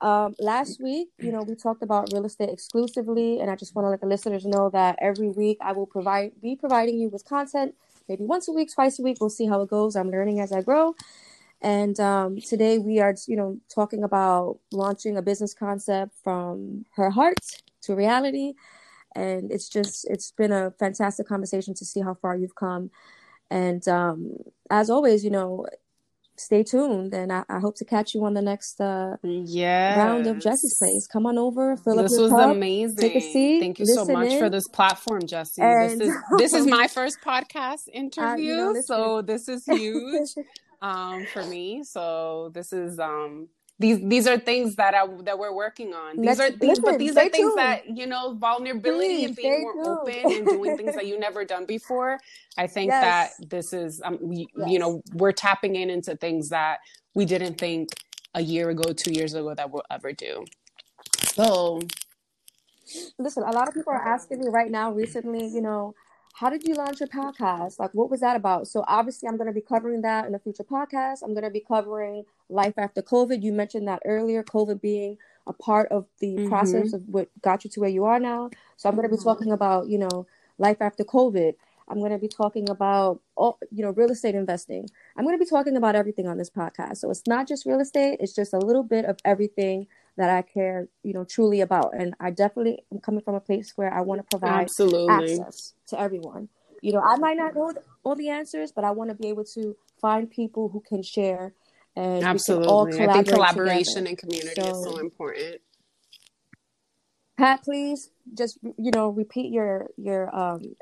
Um, 0.00 0.34
last 0.40 0.80
week, 0.80 1.08
you 1.18 1.30
know, 1.30 1.42
we 1.42 1.54
talked 1.54 1.82
about 1.82 2.12
real 2.12 2.24
estate 2.24 2.48
exclusively, 2.48 3.40
and 3.40 3.50
I 3.50 3.56
just 3.56 3.74
want 3.74 3.86
to 3.86 3.90
let 3.90 4.00
the 4.00 4.06
listeners 4.06 4.44
know 4.44 4.70
that 4.70 4.96
every 5.00 5.28
week 5.28 5.58
I 5.60 5.72
will 5.72 5.86
provide 5.86 6.32
be 6.40 6.56
providing 6.56 6.98
you 6.98 7.08
with 7.08 7.24
content, 7.24 7.74
maybe 8.08 8.24
once 8.24 8.48
a 8.48 8.52
week, 8.52 8.72
twice 8.72 8.98
a 8.98 9.02
week. 9.02 9.18
We'll 9.20 9.30
see 9.30 9.46
how 9.46 9.60
it 9.62 9.68
goes. 9.68 9.94
I'm 9.94 10.10
learning 10.10 10.40
as 10.40 10.50
I 10.50 10.62
grow. 10.62 10.94
And 11.62 11.98
um, 12.00 12.38
today 12.40 12.78
we 12.78 12.98
are, 13.00 13.14
you 13.28 13.36
know, 13.36 13.58
talking 13.72 14.02
about 14.02 14.58
launching 14.72 15.16
a 15.16 15.22
business 15.22 15.54
concept 15.54 16.12
from 16.24 16.84
her 16.96 17.08
heart 17.10 17.38
to 17.82 17.94
reality. 17.94 18.54
And 19.14 19.52
it's 19.52 19.68
just, 19.68 20.04
it's 20.10 20.32
been 20.32 20.50
a 20.52 20.72
fantastic 20.72 21.28
conversation 21.28 21.74
to 21.74 21.84
see 21.84 22.00
how 22.00 22.14
far 22.14 22.36
you've 22.36 22.56
come. 22.56 22.90
And 23.50 23.86
um, 23.86 24.36
as 24.70 24.90
always, 24.90 25.22
you 25.22 25.30
know, 25.30 25.66
stay 26.36 26.64
tuned. 26.64 27.14
And 27.14 27.32
I, 27.32 27.44
I 27.48 27.60
hope 27.60 27.76
to 27.76 27.84
catch 27.84 28.12
you 28.14 28.24
on 28.24 28.34
the 28.34 28.42
next 28.42 28.80
uh, 28.80 29.16
Yeah. 29.22 29.98
round 29.98 30.26
of 30.26 30.40
Jesse's 30.40 30.74
Place. 30.78 31.06
Come 31.06 31.26
on 31.26 31.38
over, 31.38 31.76
fill 31.76 31.98
up 32.00 32.06
This 32.06 32.12
your 32.14 32.22
was 32.22 32.32
cup. 32.32 32.50
amazing. 32.56 32.96
take 32.96 33.14
a 33.14 33.20
seat, 33.20 33.60
Thank 33.60 33.78
you 33.78 33.86
so 33.86 34.04
much 34.06 34.34
for 34.36 34.48
this 34.50 34.66
platform, 34.66 35.26
Jesse. 35.26 35.62
and- 35.62 36.00
this 36.00 36.08
is 36.08 36.14
this 36.38 36.52
is 36.54 36.66
my 36.66 36.88
first 36.88 37.18
podcast 37.24 37.82
interview, 37.92 38.54
Uh, 38.54 38.66
listen. 38.72 38.82
so 38.82 39.22
this 39.22 39.48
is 39.48 39.64
huge 39.66 40.30
um, 40.82 41.24
for 41.32 41.44
me. 41.46 41.82
So 41.84 42.50
this 42.52 42.72
is 42.72 42.98
um, 42.98 43.48
these 43.78 43.98
these 44.06 44.26
are 44.26 44.38
things 44.38 44.76
that 44.76 44.94
I 44.94 45.06
that 45.24 45.38
we're 45.38 45.54
working 45.54 45.94
on. 45.94 46.16
These 46.18 46.26
Let's- 46.38 46.40
are 46.40 46.50
these, 46.50 46.78
but 46.78 46.98
these 46.98 47.16
are 47.16 47.28
things 47.30 47.36
tuned. 47.54 47.58
that 47.58 47.96
you 47.96 48.06
know 48.06 48.34
vulnerability 48.34 49.08
Please, 49.08 49.26
and 49.28 49.36
being 49.36 49.62
more 49.62 49.72
tuned. 49.72 49.86
open 49.86 50.32
and 50.38 50.46
doing 50.46 50.76
things 50.76 50.94
that 50.94 51.06
you 51.10 51.18
never 51.18 51.44
done 51.44 51.64
before. 51.64 52.18
I 52.58 52.66
think 52.66 52.90
Yes. 52.90 53.36
that 53.38 53.48
this 53.50 53.72
is 53.72 54.02
um, 54.04 54.18
we, 54.20 54.46
Yes. 54.56 54.70
you 54.70 54.78
know 54.78 55.02
we're 55.14 55.32
tapping 55.32 55.76
in 55.76 55.88
into 55.88 56.14
things 56.16 56.50
that 56.50 56.78
we 57.14 57.24
didn't 57.24 57.56
think 57.58 57.88
a 58.34 58.40
year 58.42 58.70
ago, 58.70 58.92
two 58.92 59.12
years 59.12 59.34
ago 59.34 59.54
that 59.54 59.70
we'll 59.70 59.82
ever 59.90 60.12
do. 60.12 60.44
So 61.34 61.80
listen, 63.18 63.42
a 63.42 63.50
lot 63.52 63.68
of 63.68 63.74
people 63.74 63.92
are 63.92 64.06
asking 64.08 64.40
me 64.40 64.48
right 64.48 64.70
now 64.70 64.92
recently, 64.92 65.46
you 65.46 65.60
know, 65.62 65.94
how 66.32 66.48
did 66.48 66.66
you 66.66 66.74
launch 66.74 67.00
your 67.00 67.08
podcast? 67.08 67.78
Like, 67.78 67.92
what 67.92 68.10
was 68.10 68.20
that 68.20 68.36
about? 68.36 68.66
So, 68.66 68.84
obviously, 68.88 69.28
I'm 69.28 69.36
going 69.36 69.48
to 69.48 69.52
be 69.52 69.60
covering 69.60 70.00
that 70.02 70.26
in 70.26 70.34
a 70.34 70.38
future 70.38 70.64
podcast. 70.64 71.22
I'm 71.22 71.34
going 71.34 71.44
to 71.44 71.50
be 71.50 71.60
covering 71.60 72.24
life 72.48 72.74
after 72.78 73.02
COVID. 73.02 73.42
You 73.42 73.52
mentioned 73.52 73.86
that 73.88 74.02
earlier, 74.06 74.42
COVID 74.42 74.80
being 74.80 75.18
a 75.46 75.52
part 75.52 75.88
of 75.90 76.06
the 76.20 76.36
Mhm. 76.36 76.48
process 76.48 76.92
of 76.94 77.02
what 77.08 77.28
got 77.42 77.64
you 77.64 77.70
to 77.70 77.80
where 77.80 77.90
you 77.90 78.04
are 78.04 78.18
now. 78.18 78.50
So, 78.76 78.88
I'm 78.88 78.96
going 78.96 79.08
to 79.08 79.14
be 79.14 79.22
talking 79.22 79.52
about, 79.52 79.88
you 79.88 79.98
know, 79.98 80.26
life 80.58 80.80
after 80.80 81.04
COVID. 81.04 81.54
I'm 81.88 81.98
going 81.98 82.12
to 82.12 82.18
be 82.18 82.28
talking 82.28 82.70
about, 82.70 83.20
all, 83.36 83.58
you 83.70 83.84
know, 83.84 83.90
real 83.90 84.10
estate 84.10 84.34
investing. 84.34 84.88
I'm 85.16 85.24
going 85.24 85.36
to 85.36 85.44
be 85.44 85.48
talking 85.48 85.76
about 85.76 85.94
everything 85.94 86.26
on 86.26 86.38
this 86.38 86.48
podcast. 86.48 86.98
So, 86.98 87.10
it's 87.10 87.26
not 87.26 87.46
just 87.46 87.66
real 87.66 87.80
estate, 87.80 88.18
it's 88.20 88.34
just 88.34 88.54
a 88.54 88.58
little 88.58 88.84
bit 88.84 89.04
of 89.04 89.18
everything 89.24 89.86
that 90.16 90.30
I 90.30 90.42
care, 90.42 90.88
you 91.02 91.14
know, 91.14 91.24
truly 91.24 91.60
about. 91.60 91.94
And 91.98 92.14
I 92.20 92.30
definitely 92.30 92.84
am 92.92 93.00
coming 93.00 93.22
from 93.22 93.34
a 93.34 93.40
place 93.40 93.72
where 93.76 93.92
I 93.92 94.02
want 94.02 94.20
to 94.20 94.26
provide 94.30 94.62
absolutely. 94.64 95.40
access 95.40 95.74
to 95.88 95.98
everyone. 95.98 96.48
You 96.82 96.92
know, 96.92 97.00
I 97.00 97.16
might 97.16 97.36
not 97.36 97.54
know 97.54 97.72
all 98.04 98.16
the 98.16 98.28
answers, 98.28 98.72
but 98.72 98.84
I 98.84 98.90
want 98.90 99.10
to 99.10 99.14
be 99.14 99.28
able 99.28 99.44
to 99.54 99.76
find 100.00 100.30
people 100.30 100.68
who 100.68 100.80
can 100.80 101.02
share 101.02 101.54
and 101.94 102.20
can 102.20 102.24
all 102.64 102.86
Absolutely. 102.86 103.08
I 103.08 103.12
think 103.14 103.28
collaboration 103.28 103.84
together. 104.04 104.08
and 104.08 104.18
community 104.18 104.60
is 104.60 104.66
So- 104.66 104.82
so 104.84 104.98
important. 104.98 105.60
Pat, 107.38 107.62
please 107.64 108.10
just 108.34 108.58
you 108.62 108.90
know 108.92 109.08
repeat 109.08 109.50
your 109.52 109.88
your 109.96 110.34
um 110.34 110.76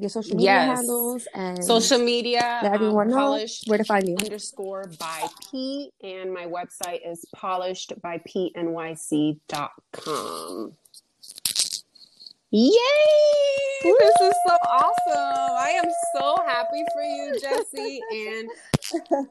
your 0.00 0.08
social 0.10 0.36
media 0.36 0.52
Yes. 0.52 0.78
handles 0.78 1.28
and 1.34 1.64
Social 1.64 1.98
media, 1.98 2.60
let 2.62 2.72
everyone 2.74 3.08
um, 3.08 3.16
know 3.16 3.46
where 3.66 3.78
to 3.78 3.84
find 3.84 4.08
you. 4.08 4.16
underscore 4.20 4.90
by 4.98 5.28
P, 5.50 5.90
and 6.02 6.32
my 6.32 6.46
website 6.46 7.00
is 7.06 7.24
polished 7.34 7.92
Yay! 12.50 13.96
This 13.98 14.20
is 14.22 14.34
so 14.46 14.56
awesome. 14.68 15.56
I 15.58 15.72
am 15.84 15.90
so 16.16 16.38
happy 16.46 16.84
for 16.92 17.02
you, 17.02 17.34
Jesse, 17.40 18.04
and 18.10 18.50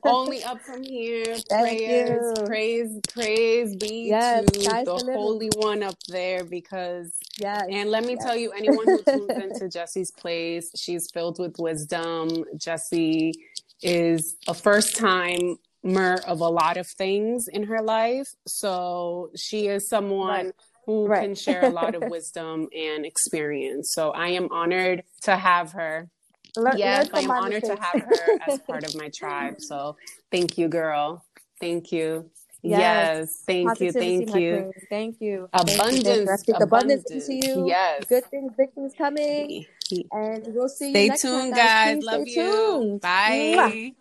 only 0.03 0.43
up 0.43 0.61
from 0.63 0.84
here. 0.84 1.41
Prayers, 1.49 2.32
praise, 2.45 3.01
praise 3.13 3.76
be 3.76 4.09
Yes, 4.09 4.45
to 4.97 5.03
the. 5.05 5.13
Holy 5.13 5.49
One 5.49 5.84
up 5.84 5.97
there 6.07 6.45
because 6.45 7.13
Yes. 7.38 7.67
and 7.70 7.91
let 7.91 8.05
me 8.05 8.15
yes. 8.15 8.24
tell 8.24 8.36
you, 8.38 8.51
anyone 8.51 8.89
who 8.89 9.03
tunes 9.03 9.38
into 9.38 9.70
Jesse's 9.70 10.11
place, 10.11 10.72
she's 10.76 11.09
filled 11.11 11.39
with 11.39 11.57
wisdom. 11.59 12.45
Jesse 12.57 13.34
is 13.84 14.38
a 14.47 14.53
first 14.55 14.97
timer 14.97 16.22
of 16.28 16.41
a 16.41 16.49
lot 16.49 16.78
of 16.78 16.88
things 16.88 17.47
in 17.49 17.63
her 17.63 17.82
life. 17.82 18.34
So 18.47 19.32
she 19.36 19.67
is 19.67 19.89
someone 19.89 20.47
Right. 20.47 20.53
Who 20.90 21.06
Right. 21.08 21.22
can 21.22 21.36
share 21.36 21.64
a 21.66 21.70
lot 21.70 21.94
of 21.96 22.02
wisdom 22.16 22.68
and 22.76 23.06
experience. 23.06 23.92
So 23.94 24.10
I 24.12 24.30
am 24.30 24.48
honored 24.52 25.04
to 25.24 25.36
have 25.38 25.72
her. 25.74 26.10
Learn- 26.58 26.78
yes, 26.78 27.10
I 27.14 27.20
am 27.20 27.30
honored 27.32 27.64
to 27.66 27.76
have 27.76 28.02
her 28.02 28.40
as 28.48 28.60
part 28.68 28.84
of 28.84 28.96
my 28.96 29.10
tribe. 29.16 29.58
So 29.60 29.98
thank 30.32 30.58
you, 30.58 30.68
girl. 30.68 31.24
Thank 31.60 31.92
you. 31.92 32.30
Yes. 32.62 32.80
Yes, 32.82 33.44
thank 33.46 33.80
you, 33.80 33.92
thank 33.92 34.22
you. 34.22 34.28
Thank 34.34 34.36
you. 34.36 34.50
You, 34.50 34.74
thank 34.90 35.22
you. 35.22 35.50
I 35.54 35.62
Abundance, 35.62 36.42
speak 36.42 36.56
abundance 36.60 37.04
abundance. 37.06 37.30
into 37.30 37.48
you. 37.48 37.68
Yes. 37.68 38.04
Good 38.10 38.26
things, 38.26 38.52
big 38.58 38.74
things 38.74 38.94
coming. 38.98 39.66
And 40.12 40.44
we'll 40.54 40.68
see 40.68 40.88
you 40.88 40.92
Stay 40.92 41.08
next 41.08 41.22
time, 41.22 41.32
tuned, 41.44 41.56
guys. 41.56 41.64
guys. 41.66 41.96
Please 41.98 42.06
Love 42.06 42.22
stay 42.28 42.32
you. 42.42 42.52
tuned. 42.82 43.02
Bye. 43.02 43.56
Mwah. 43.56 43.96